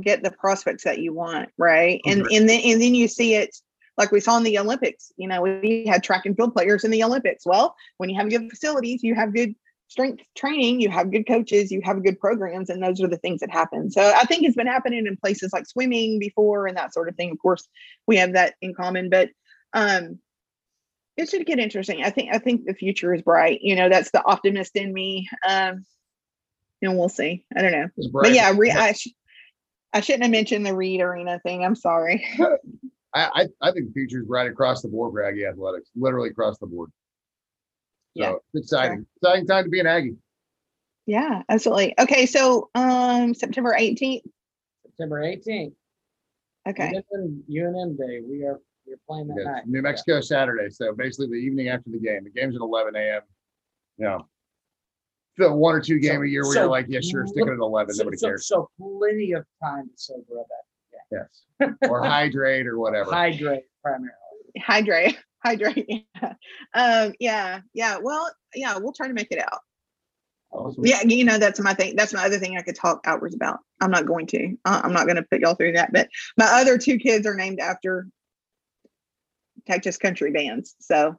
get 0.01 0.23
the 0.23 0.31
prospects 0.31 0.83
that 0.83 0.99
you 0.99 1.13
want, 1.13 1.49
right? 1.57 2.01
Oh, 2.05 2.11
and 2.11 2.21
and 2.31 2.49
then 2.49 2.61
and 2.63 2.81
then 2.81 2.95
you 2.95 3.07
see 3.07 3.35
it 3.35 3.55
like 3.97 4.11
we 4.11 4.21
saw 4.21 4.37
in 4.37 4.43
the 4.43 4.57
Olympics. 4.57 5.11
You 5.17 5.27
know, 5.27 5.41
we 5.41 5.85
had 5.85 6.03
track 6.03 6.25
and 6.25 6.35
field 6.35 6.53
players 6.53 6.83
in 6.83 6.91
the 6.91 7.03
Olympics. 7.03 7.45
Well, 7.45 7.75
when 7.97 8.09
you 8.09 8.15
have 8.15 8.29
good 8.29 8.49
facilities, 8.49 9.03
you 9.03 9.15
have 9.15 9.33
good 9.33 9.53
strength 9.89 10.23
training, 10.37 10.79
you 10.79 10.89
have 10.89 11.11
good 11.11 11.27
coaches, 11.27 11.71
you 11.71 11.81
have 11.83 12.03
good 12.03 12.19
programs, 12.19 12.69
and 12.69 12.81
those 12.81 13.01
are 13.01 13.07
the 13.07 13.17
things 13.17 13.41
that 13.41 13.51
happen. 13.51 13.91
So 13.91 14.13
I 14.15 14.23
think 14.23 14.43
it's 14.43 14.55
been 14.55 14.67
happening 14.67 15.05
in 15.05 15.17
places 15.17 15.51
like 15.51 15.67
swimming 15.67 16.19
before 16.19 16.67
and 16.67 16.77
that 16.77 16.93
sort 16.93 17.09
of 17.09 17.15
thing. 17.15 17.31
Of 17.31 17.39
course, 17.39 17.67
we 18.07 18.15
have 18.17 18.33
that 18.33 18.53
in 18.61 18.73
common, 18.73 19.09
but 19.09 19.29
um 19.73 20.19
it 21.17 21.29
should 21.29 21.45
get 21.45 21.59
interesting. 21.59 22.01
I 22.03 22.11
think 22.11 22.33
I 22.33 22.37
think 22.37 22.65
the 22.65 22.73
future 22.73 23.13
is 23.13 23.21
bright. 23.21 23.59
You 23.61 23.75
know, 23.75 23.89
that's 23.89 24.11
the 24.11 24.23
optimist 24.23 24.77
in 24.77 24.93
me. 24.93 25.27
Um, 25.45 25.85
and 26.81 26.97
we'll 26.97 27.09
see. 27.09 27.43
I 27.57 27.61
don't 27.61 27.73
know, 27.73 27.89
It's 27.97 28.07
but 28.07 28.31
yeah, 28.31 28.53
re- 28.55 28.71
I, 28.71 28.93
sh- 28.93 29.09
I 29.91 29.99
shouldn't 29.99 30.23
have 30.23 30.31
mentioned 30.31 30.65
the 30.65 30.75
Reed 30.75 31.01
Arena 31.01 31.39
thing. 31.39 31.65
I'm 31.65 31.75
sorry. 31.75 32.25
I, 33.13 33.29
I, 33.33 33.47
I 33.61 33.71
think 33.71 33.87
the 33.87 33.93
future 33.93 34.21
is 34.21 34.29
right 34.29 34.49
across 34.49 34.81
the 34.81 34.87
board 34.87 35.11
for 35.11 35.23
Aggie 35.23 35.45
athletics, 35.45 35.89
literally 35.95 36.29
across 36.29 36.57
the 36.59 36.67
board. 36.67 36.91
Yeah, 38.19 38.31
So 38.31 38.41
it's 38.53 38.65
exciting, 38.73 39.05
exciting 39.15 39.47
time 39.47 39.63
to 39.63 39.69
be 39.69 39.79
an 39.79 39.87
Aggie. 39.87 40.15
yeah, 41.05 41.41
absolutely. 41.49 41.97
Okay, 41.99 42.25
so 42.25 42.69
um, 42.75 43.33
September 43.33 43.75
18th. 43.79 44.21
September 44.85 45.21
18th. 45.21 45.71
Okay, 46.67 46.91
UNM, 47.13 47.41
UNM 47.49 47.97
Day. 47.97 48.19
We 48.27 48.43
are 48.43 48.59
we're 48.85 48.97
playing 49.07 49.27
that 49.29 49.35
Yes, 49.37 49.45
night. 49.45 49.67
New 49.67 49.81
Mexico 49.81 50.19
Saturday. 50.19 50.69
So 50.69 50.93
basically 50.93 51.27
the 51.27 51.35
evening 51.35 51.69
after 51.69 51.89
the 51.89 51.99
game. 51.99 52.23
The 52.25 52.29
game's 52.31 52.55
at 52.55 52.61
11 52.61 52.95
a.m. 52.95 53.21
Yeah. 53.97 54.05
know, 54.07 54.27
the 55.37 55.53
one 55.53 55.75
or 55.75 55.79
two 55.81 55.99
game 55.99 56.15
So- 56.17 56.21
a 56.23 56.27
year 56.27 56.43
where 56.43 56.53
so 56.53 56.59
you're 56.61 56.69
like, 56.69 56.87
yeah, 56.89 56.99
sure, 56.99 57.25
stick 57.27 57.45
it 57.45 57.49
at 57.53 57.59
11. 57.59 57.93
So, 57.93 58.03
Nobody 58.03 58.17
so, 58.17 58.27
cares. 58.27 58.47
so 58.47 58.69
plenty 58.79 59.31
of 59.33 59.45
time 59.63 59.85
to 59.85 59.93
sober 59.95 60.39
up. 60.39 60.47
Yes. 61.11 61.69
or 61.89 62.03
hydrate 62.03 62.67
or 62.67 62.77
whatever. 62.83 63.09
hydrate 63.11 63.63
primarily. 63.81 64.11
hydrate. 64.59 65.17
Hydrate. 65.43 65.87
Yeah. 66.21 66.33
Um, 66.73 67.13
yeah, 67.19 67.61
yeah. 67.73 67.97
Well, 68.01 68.29
yeah, 68.55 68.77
we'll 68.77 68.93
try 68.93 69.07
to 69.07 69.13
make 69.13 69.31
it 69.31 69.39
out. 69.39 69.59
Awesome. 70.51 70.85
Yeah, 70.85 71.01
you 71.05 71.23
know, 71.23 71.37
that's 71.37 71.59
my 71.59 71.73
thing. 71.73 71.95
That's 71.95 72.13
my 72.13 72.25
other 72.25 72.39
thing 72.39 72.57
I 72.57 72.61
could 72.61 72.75
talk 72.75 73.01
hours 73.05 73.33
about. 73.35 73.59
I'm 73.81 73.91
not 73.91 74.05
going 74.05 74.25
to. 74.27 74.55
I'm 74.65 74.91
not 74.93 75.05
going 75.05 75.15
to 75.15 75.23
put 75.23 75.41
y'all 75.41 75.55
through 75.55 75.73
that. 75.73 75.91
But 75.93 76.09
my 76.37 76.45
other 76.45 76.77
two 76.77 76.97
kids 76.97 77.25
are 77.27 77.35
named 77.35 77.59
after 77.59 78.07
Texas 79.67 79.97
country 79.97 80.31
bands. 80.31 80.75
So 80.79 81.15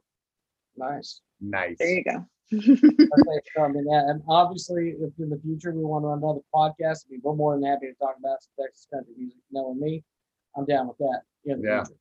Nice. 0.77 1.21
Nice. 1.41 1.77
there 1.79 1.91
you 1.91 2.05
go. 2.05 2.27
Okay, 2.53 2.81
so, 3.57 3.62
I 3.62 3.68
mean, 3.68 3.87
and 3.89 4.23
obviously, 4.29 4.95
if 5.01 5.12
in 5.18 5.31
the 5.31 5.39
future 5.45 5.73
we 5.73 5.85
want 5.85 6.03
to 6.03 6.09
run 6.09 6.18
another 6.18 6.41
podcast, 6.55 7.07
I 7.07 7.12
mean, 7.12 7.21
we're 7.23 7.35
more 7.37 7.55
than 7.55 7.64
happy 7.64 7.87
to 7.87 7.95
talk 7.95 8.16
about 8.18 8.39
some 8.43 8.64
Texas 8.66 8.87
country 8.93 9.14
music. 9.16 9.39
Knowing 9.53 9.79
me, 9.81 10.03
I'm 10.57 10.64
down 10.64 10.89
with 10.89 10.99
that. 10.99 11.21
In 11.45 11.61
the 11.62 11.68
Yeah. 11.68 11.85
future. 11.85 11.99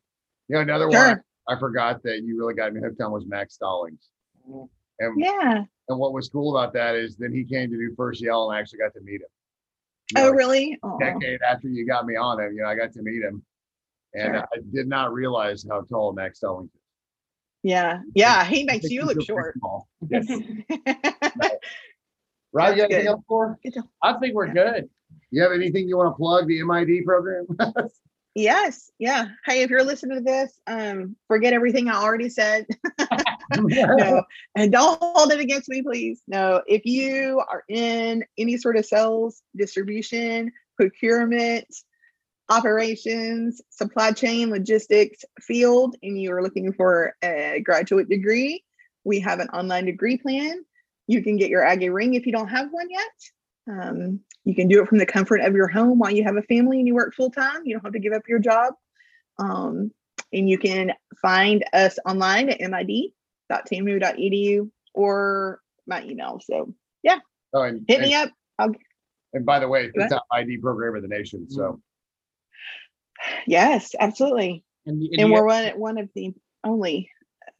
You 0.47 0.55
know, 0.55 0.61
another 0.61 0.88
one 0.89 0.93
Sure. 0.93 1.26
I 1.49 1.57
forgot 1.59 2.01
that 2.03 2.21
you 2.23 2.37
really 2.37 2.53
got 2.53 2.73
me 2.73 2.79
hooked 2.81 3.01
on 3.01 3.11
was 3.11 3.25
Max 3.25 3.55
Stallings. 3.55 4.09
And 4.99 5.13
Yeah. 5.19 5.63
and 5.89 5.99
what 5.99 6.13
was 6.13 6.29
cool 6.29 6.55
about 6.57 6.73
that 6.73 6.95
is 6.95 7.15
then 7.17 7.33
he 7.33 7.43
came 7.43 7.69
to 7.71 7.75
do 7.77 7.93
first 7.95 8.21
yell 8.21 8.49
and 8.49 8.57
I 8.57 8.59
actually 8.61 8.79
got 8.79 8.93
to 8.93 9.01
meet 9.01 9.21
him. 9.21 9.27
You 10.15 10.23
Oh, 10.23 10.31
really? 10.31 10.77
Aw. 10.83 10.97
decade 10.99 11.39
after 11.41 11.67
you 11.67 11.85
got 11.87 12.05
me 12.05 12.15
on 12.15 12.39
him, 12.39 12.53
you 12.53 12.61
know, 12.61 12.67
I 12.67 12.75
got 12.75 12.91
to 12.93 13.01
meet 13.01 13.21
him. 13.23 13.43
And 14.13 14.35
Sure. 14.35 14.47
I 14.53 14.57
did 14.73 14.87
not 14.87 15.13
realize 15.13 15.65
how 15.69 15.81
tall 15.81 16.13
Max 16.13 16.37
Stallings 16.39 16.71
is. 16.73 16.79
Yeah. 17.63 18.01
Yeah. 18.15 18.45
He 18.45 18.63
makes 18.63 18.89
you 18.89 19.03
look 19.03 19.21
short. 19.23 19.55
Right? 22.51 22.75
You 22.75 22.81
That's 22.81 22.93
anything 22.93 23.05
good. 23.05 23.11
else 23.11 23.23
for? 23.27 23.59
Good. 23.63 23.75
I 24.01 24.13
think 24.19 24.33
we're 24.33 24.51
good. 24.51 24.89
You 25.29 25.43
have 25.43 25.51
anything 25.51 25.87
you 25.87 25.97
want 25.97 26.11
to 26.13 26.17
plug 26.17 26.47
the 26.47 26.63
MID 26.63 27.05
program? 27.05 27.45
Yes. 28.36 28.91
Yeah. 28.99 29.30
Hey, 29.45 29.63
if 29.63 29.69
you're 29.69 29.84
listening 29.84 30.17
to 30.17 30.23
this, 30.23 30.59
um, 30.67 31.15
forget 31.27 31.53
everything 31.53 31.89
I 31.89 31.95
already 31.95 32.30
said. 32.30 32.67
no, 33.57 34.23
and 34.55 34.71
don't 34.71 34.99
hold 35.01 35.32
it 35.32 35.39
against 35.39 35.67
me, 35.67 35.82
please. 35.82 36.21
No, 36.27 36.61
if 36.67 36.86
you 36.86 37.41
are 37.49 37.63
in 37.67 38.23
any 38.38 38.57
sort 38.57 38.77
of 38.77 38.86
sales, 38.86 39.41
distribution, 39.55 40.51
procurement, 40.77 41.67
operations, 42.49 43.61
supply 43.69 44.11
chain, 44.11 44.49
logistics 44.49 45.23
field, 45.41 45.95
and 46.03 46.19
you 46.19 46.32
are 46.32 46.43
looking 46.43 46.71
for 46.73 47.15
a 47.23 47.61
graduate 47.63 48.09
degree, 48.09 48.63
we 49.03 49.19
have 49.19 49.39
an 49.39 49.49
online 49.49 49.86
degree 49.86 50.17
plan. 50.17 50.63
You 51.07 51.23
can 51.23 51.38
get 51.38 51.49
your 51.49 51.65
Aggie 51.65 51.89
ring 51.89 52.13
if 52.13 52.25
you 52.25 52.32
don't 52.32 52.49
have 52.49 52.69
one 52.71 52.89
yet. 52.89 53.11
Um, 53.70 54.22
you 54.45 54.55
can 54.55 54.67
do 54.67 54.82
it 54.82 54.88
from 54.88 54.97
the 54.97 55.05
comfort 55.05 55.41
of 55.41 55.53
your 55.53 55.67
home 55.67 55.99
while 55.99 56.11
you 56.11 56.24
have 56.24 56.38
a 56.38 56.41
family 56.43 56.80
and 56.80 56.88
you 56.88 56.95
work 56.95 57.13
full 57.13 57.30
time. 57.30 57.61
You 57.65 57.76
don't 57.76 57.84
have 57.84 57.93
to 57.93 57.99
give 57.99 58.13
up 58.13 58.24
your 58.28 58.39
job. 58.39 58.74
Um, 59.38 59.91
and 60.34 60.49
you 60.49 60.57
can 60.57 60.93
find 61.22 61.63
us 61.74 61.99
online 62.05 62.49
at 62.49 62.59
mid.tamu.edu 62.61 64.70
or 64.93 65.59
my 65.88 66.03
email. 66.03 66.39
So 66.43 66.74
Oh, 67.51 67.63
and, 67.63 67.84
hit 67.88 68.01
and, 68.01 68.07
me 68.07 68.13
up. 68.13 68.30
and 69.34 69.43
by 69.43 69.57
the 69.57 69.67
way, 69.67 69.86
it's 69.86 69.93
the 69.95 70.07
top 70.07 70.24
ID 70.32 70.59
program 70.59 70.95
of 70.95 71.01
the 71.01 71.07
nation. 71.07 71.49
So 71.49 71.82
Yes, 73.47 73.95
absolutely. 73.99 74.63
And, 74.86 75.01
you- 75.01 75.09
And 75.17 75.32
we're 75.32 75.45
one, 75.45 75.65
one 75.80 75.97
of 75.97 76.09
the 76.13 76.32
only 76.63 77.09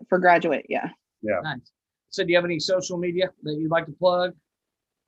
for 0.08 0.20
graduate. 0.20 0.68
Yeah. 0.70 0.90
Nice. 1.24 1.72
So, 2.12 2.24
do 2.24 2.30
you 2.30 2.38
have 2.38 2.46
any 2.46 2.60
social 2.60 2.98
media 2.98 3.32
that 3.44 3.56
you'd 3.56 3.72
like 3.72 3.88
to 3.88 3.92
plug? 3.92 4.34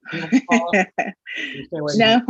no. 0.13 2.21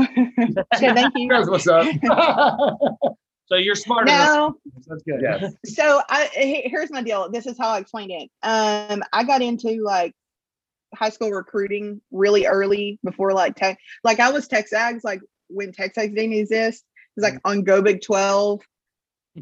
so 0.76 0.94
thank 0.94 1.14
you. 1.16 1.30
That's 1.30 1.50
what's 1.50 1.68
up. 1.68 1.88
so 3.46 3.56
you're 3.56 3.76
smart. 3.76 4.08
No. 4.08 4.56
That's 4.88 5.04
good. 5.04 5.22
yes. 5.22 5.54
so 5.66 6.02
I 6.10 6.30
here's 6.34 6.92
my 6.92 7.02
deal. 7.02 7.30
This 7.30 7.46
is 7.46 7.58
how 7.58 7.70
I 7.70 7.80
explained 7.80 8.12
it. 8.12 8.30
Um, 8.44 9.04
I 9.14 9.24
got 9.24 9.42
into 9.42 9.84
like 9.84 10.14
high 10.94 11.10
school 11.10 11.32
recruiting 11.32 12.02
really 12.12 12.46
early 12.46 13.00
before 13.04 13.34
like 13.34 13.56
tech. 13.56 13.80
Like 14.04 14.20
I 14.20 14.32
was 14.32 14.48
TexAgs 14.48 15.02
like 15.04 15.22
when 15.48 15.72
TexAgs 15.72 16.16
didn't 16.16 16.34
exist. 16.34 16.84
It 16.84 17.22
was 17.22 17.32
like 17.32 17.42
on 17.46 17.64
Go 17.64 17.82
Big 17.82 18.02
12 18.02 18.62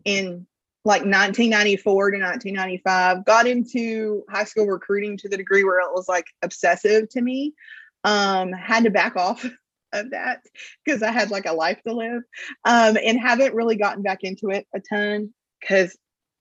in 0.06 0.46
like 0.86 1.02
1994 1.02 2.12
to 2.12 2.18
1995. 2.18 3.26
Got 3.26 3.48
into 3.48 4.24
high 4.30 4.44
school 4.44 4.66
recruiting 4.66 5.18
to 5.18 5.30
the 5.30 5.38
degree 5.38 5.64
where 5.64 5.80
it 5.80 5.94
was 5.94 6.08
like 6.08 6.26
obsessive 6.42 7.10
to 7.10 7.22
me. 7.22 7.54
Um, 8.04 8.54
had 8.54 8.86
to 8.86 8.90
back 8.90 9.16
off 9.16 9.44
of 9.94 10.12
that 10.12 10.42
because 10.86 11.04
I 11.04 11.12
had 11.12 11.32
like 11.32 11.46
a 11.46 11.54
life 11.54 11.82
to 11.86 11.94
live 11.94 12.22
um, 12.66 12.98
and 13.04 13.20
haven't 13.20 13.56
really 13.56 13.76
gotten 13.76 14.04
back 14.04 14.20
into 14.24 14.50
it 14.50 14.68
a 14.74 14.80
ton 14.80 15.34
because 15.60 15.98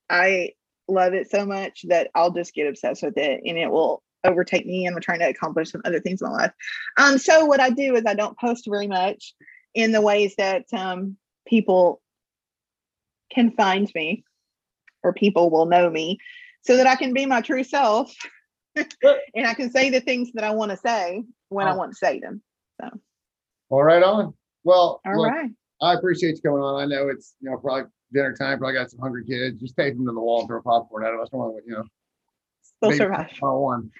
I 0.09 0.51
love 0.87 1.13
it 1.13 1.29
so 1.29 1.45
much 1.45 1.85
that 1.87 2.09
I'll 2.15 2.31
just 2.31 2.53
get 2.53 2.67
obsessed 2.67 3.03
with 3.03 3.17
it 3.17 3.41
and 3.45 3.57
it 3.57 3.69
will 3.69 4.03
overtake 4.23 4.65
me 4.65 4.85
and 4.85 4.95
I'm 4.95 5.01
trying 5.01 5.19
to 5.19 5.29
accomplish 5.29 5.71
some 5.71 5.81
other 5.85 5.99
things 5.99 6.21
in 6.21 6.29
my 6.29 6.33
life. 6.33 6.51
Um, 6.97 7.17
so 7.17 7.45
what 7.45 7.59
I 7.59 7.69
do 7.69 7.95
is 7.95 8.03
I 8.05 8.13
don't 8.13 8.37
post 8.37 8.65
very 8.67 8.87
much 8.87 9.33
in 9.73 9.91
the 9.91 10.01
ways 10.01 10.35
that 10.37 10.65
um, 10.73 11.17
people 11.47 12.01
can 13.31 13.51
find 13.51 13.89
me 13.95 14.23
or 15.03 15.13
people 15.13 15.49
will 15.49 15.65
know 15.65 15.89
me 15.89 16.17
so 16.61 16.77
that 16.77 16.87
I 16.87 16.95
can 16.95 17.13
be 17.13 17.25
my 17.25 17.41
true 17.41 17.63
self 17.63 18.13
and 18.75 19.45
I 19.47 19.53
can 19.53 19.69
say 19.71 19.89
the 19.89 20.01
things 20.01 20.31
that 20.33 20.43
I 20.43 20.51
want 20.51 20.71
to 20.71 20.77
say 20.77 21.23
when 21.49 21.67
I 21.67 21.71
Oh. 21.73 21.77
want 21.77 21.91
to 21.91 21.97
say 21.97 22.19
them. 22.19 22.41
So. 22.81 22.89
All 23.69 23.83
right, 23.83 24.01
on. 24.03 24.33
Well, 24.63 25.01
All 25.05 25.17
look, 25.21 25.31
right. 25.31 25.51
I 25.81 25.93
appreciate 25.93 26.35
you 26.35 26.41
coming 26.41 26.61
on. 26.61 26.81
I 26.81 26.85
know 26.85 27.07
it's 27.09 27.35
you 27.39 27.49
know 27.49 27.57
probably 27.57 27.89
dinner 28.11 28.35
time. 28.35 28.57
Probably 28.59 28.73
got 28.73 28.89
some 28.91 28.99
hungry 28.99 29.25
kids. 29.25 29.59
Just 29.59 29.75
take 29.77 29.95
them 29.95 30.05
to 30.05 30.11
the 30.11 30.19
wall 30.19 30.39
and 30.41 30.47
throw 30.49 30.61
popcorn 30.61 31.05
at 31.05 31.09
them. 31.11 31.19
That's 31.19 31.31
one 31.31 31.55
you 31.65 31.73
know. 31.73 31.83
They'll 32.81 32.91
maybe 32.91 32.97
survive. 32.97 33.27
One. 33.41 33.91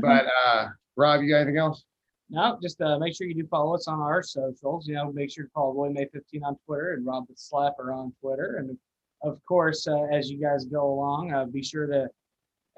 But 0.00 0.26
uh, 0.46 0.68
Rob, 0.96 1.22
you 1.22 1.30
got 1.30 1.38
anything 1.38 1.58
else? 1.58 1.84
No, 2.30 2.58
just 2.62 2.80
uh, 2.82 2.98
make 2.98 3.16
sure 3.16 3.26
you 3.26 3.34
do 3.34 3.46
follow 3.46 3.74
us 3.74 3.88
on 3.88 4.00
our 4.00 4.22
socials. 4.22 4.86
You 4.86 4.94
know, 4.96 5.10
make 5.12 5.32
sure 5.32 5.44
to 5.44 5.50
follow 5.50 5.72
Roy 5.72 5.88
May 5.90 6.06
15 6.12 6.44
on 6.44 6.56
Twitter 6.66 6.92
and 6.92 7.06
Rob 7.06 7.26
the 7.26 7.34
Slapper 7.34 7.94
on 7.94 8.12
Twitter. 8.20 8.56
And 8.58 8.76
of 9.22 9.40
course, 9.46 9.86
uh, 9.88 10.02
as 10.12 10.30
you 10.30 10.38
guys 10.38 10.66
go 10.66 10.92
along, 10.92 11.32
uh, 11.32 11.46
be 11.46 11.62
sure 11.62 11.86
to, 11.86 12.08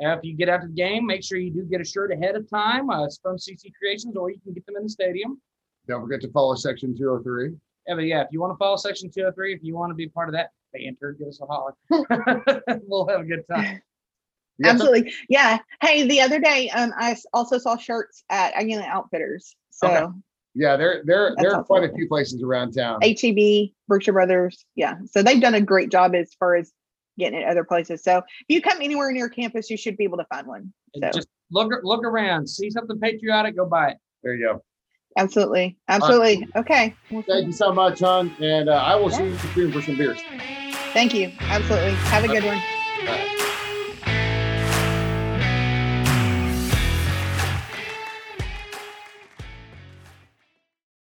uh, 0.05 0.11
if 0.17 0.21
you 0.23 0.35
get 0.35 0.49
out 0.49 0.63
to 0.63 0.67
the 0.69 0.73
game, 0.75 1.07
make 1.07 1.23
sure 1.23 1.39
you 1.39 1.51
do 1.53 1.63
get 1.65 1.81
a 1.81 1.85
shirt 1.85 2.13
ahead 2.13 2.37
of 2.37 2.49
time. 2.49 2.91
Uh, 2.91 3.05
it's 3.05 3.19
from 3.23 3.37
CC 3.37 3.71
Creations, 3.79 4.17
or 4.17 4.31
you 4.31 4.39
can 4.41 4.53
get 4.53 4.65
them 4.67 4.77
in 4.77 4.83
the 4.85 4.89
stadium. 4.89 5.41
Don't 5.89 6.03
forget 6.03 6.21
to 6.23 6.31
follow 6.31 6.55
Section 6.55 6.97
203. 6.97 7.57
Yeah, 7.89 7.95
but 7.95 8.05
yeah, 8.05 8.21
if 8.23 8.29
you 8.31 8.41
want 8.41 8.53
to 8.53 8.57
follow 8.59 8.77
Section 8.77 9.11
203, 9.11 9.55
if 9.55 9.61
you 9.63 9.75
want 9.75 9.91
to 9.91 9.95
be 9.95 10.09
part 10.09 10.29
of 10.29 10.35
that 10.35 10.51
banter, 10.73 11.13
give 11.19 11.29
us 11.29 11.41
a 11.41 11.47
holler. 11.47 11.75
we'll 12.87 13.07
have 13.09 13.21
a 13.21 13.25
good 13.25 13.45
time. 13.53 13.81
You 14.59 14.69
Absolutely. 14.71 15.13
Yeah. 15.29 15.59
Hey, 15.81 16.07
the 16.07 16.21
other 16.21 16.39
day, 16.39 16.69
um, 16.71 16.93
I 16.99 17.13
s- 17.13 17.25
also 17.33 17.57
saw 17.57 17.77
shirts 17.79 18.25
at 18.29 18.53
Aggieland 18.55 18.87
Outfitters. 18.87 19.57
So 19.71 19.89
Okay. 19.89 20.07
Yeah, 20.55 20.77
there 20.77 21.03
there 21.05 21.33
there 21.39 21.55
are 21.55 21.63
quite 21.65 21.85
a 21.89 21.93
few 21.95 22.09
places 22.09 22.43
around 22.43 22.73
town. 22.73 23.01
HEB, 23.03 23.71
Brookshire 23.89 24.13
Brothers. 24.13 24.65
Yeah. 24.75 24.97
So 25.11 25.23
they've 25.23 25.41
done 25.41 25.55
a 25.55 25.61
great 25.61 25.91
job 25.91 26.15
as 26.15 26.35
far 26.35 26.57
as 26.57 26.73
getting 27.21 27.41
it 27.41 27.49
other 27.49 27.65
places. 27.65 28.03
So 28.03 28.19
if 28.19 28.25
you 28.49 28.61
come 28.61 28.79
anywhere 28.81 29.13
near 29.13 29.29
campus, 29.29 29.71
you 29.71 29.77
should 29.77 29.97
be 29.97 30.05
able 30.05 30.19
to 30.19 30.27
find 30.27 30.47
one. 30.47 30.73
So 30.95 31.11
just 31.13 31.29
look 31.51 31.73
look 31.83 32.05
around, 32.05 32.49
see 32.49 32.71
something 32.71 32.99
patriotic, 32.99 33.57
go 33.57 33.67
buy 33.67 33.91
it. 33.91 33.97
There 34.23 34.35
you 34.35 34.47
go. 34.47 34.63
absolutely. 35.17 35.79
Absolutely. 35.89 36.49
Okay. 36.57 36.95
Thank 37.11 37.47
you 37.47 37.53
so 37.53 37.73
much, 37.73 38.01
hon, 38.01 38.35
and 38.41 38.69
uh, 38.69 38.75
I 38.75 38.97
will 38.97 39.11
see 39.11 39.25
you 39.25 39.39
soon 39.55 39.73
for 39.73 39.83
some 39.83 39.97
beers. 39.97 40.21
Thank 40.93 41.15
you. 41.15 41.33
Absolutely. 41.41 41.93
Have 41.93 42.25
a 42.25 42.29
good 42.29 42.45
one. 42.45 42.61
All 43.01 43.07
right. 43.07 43.37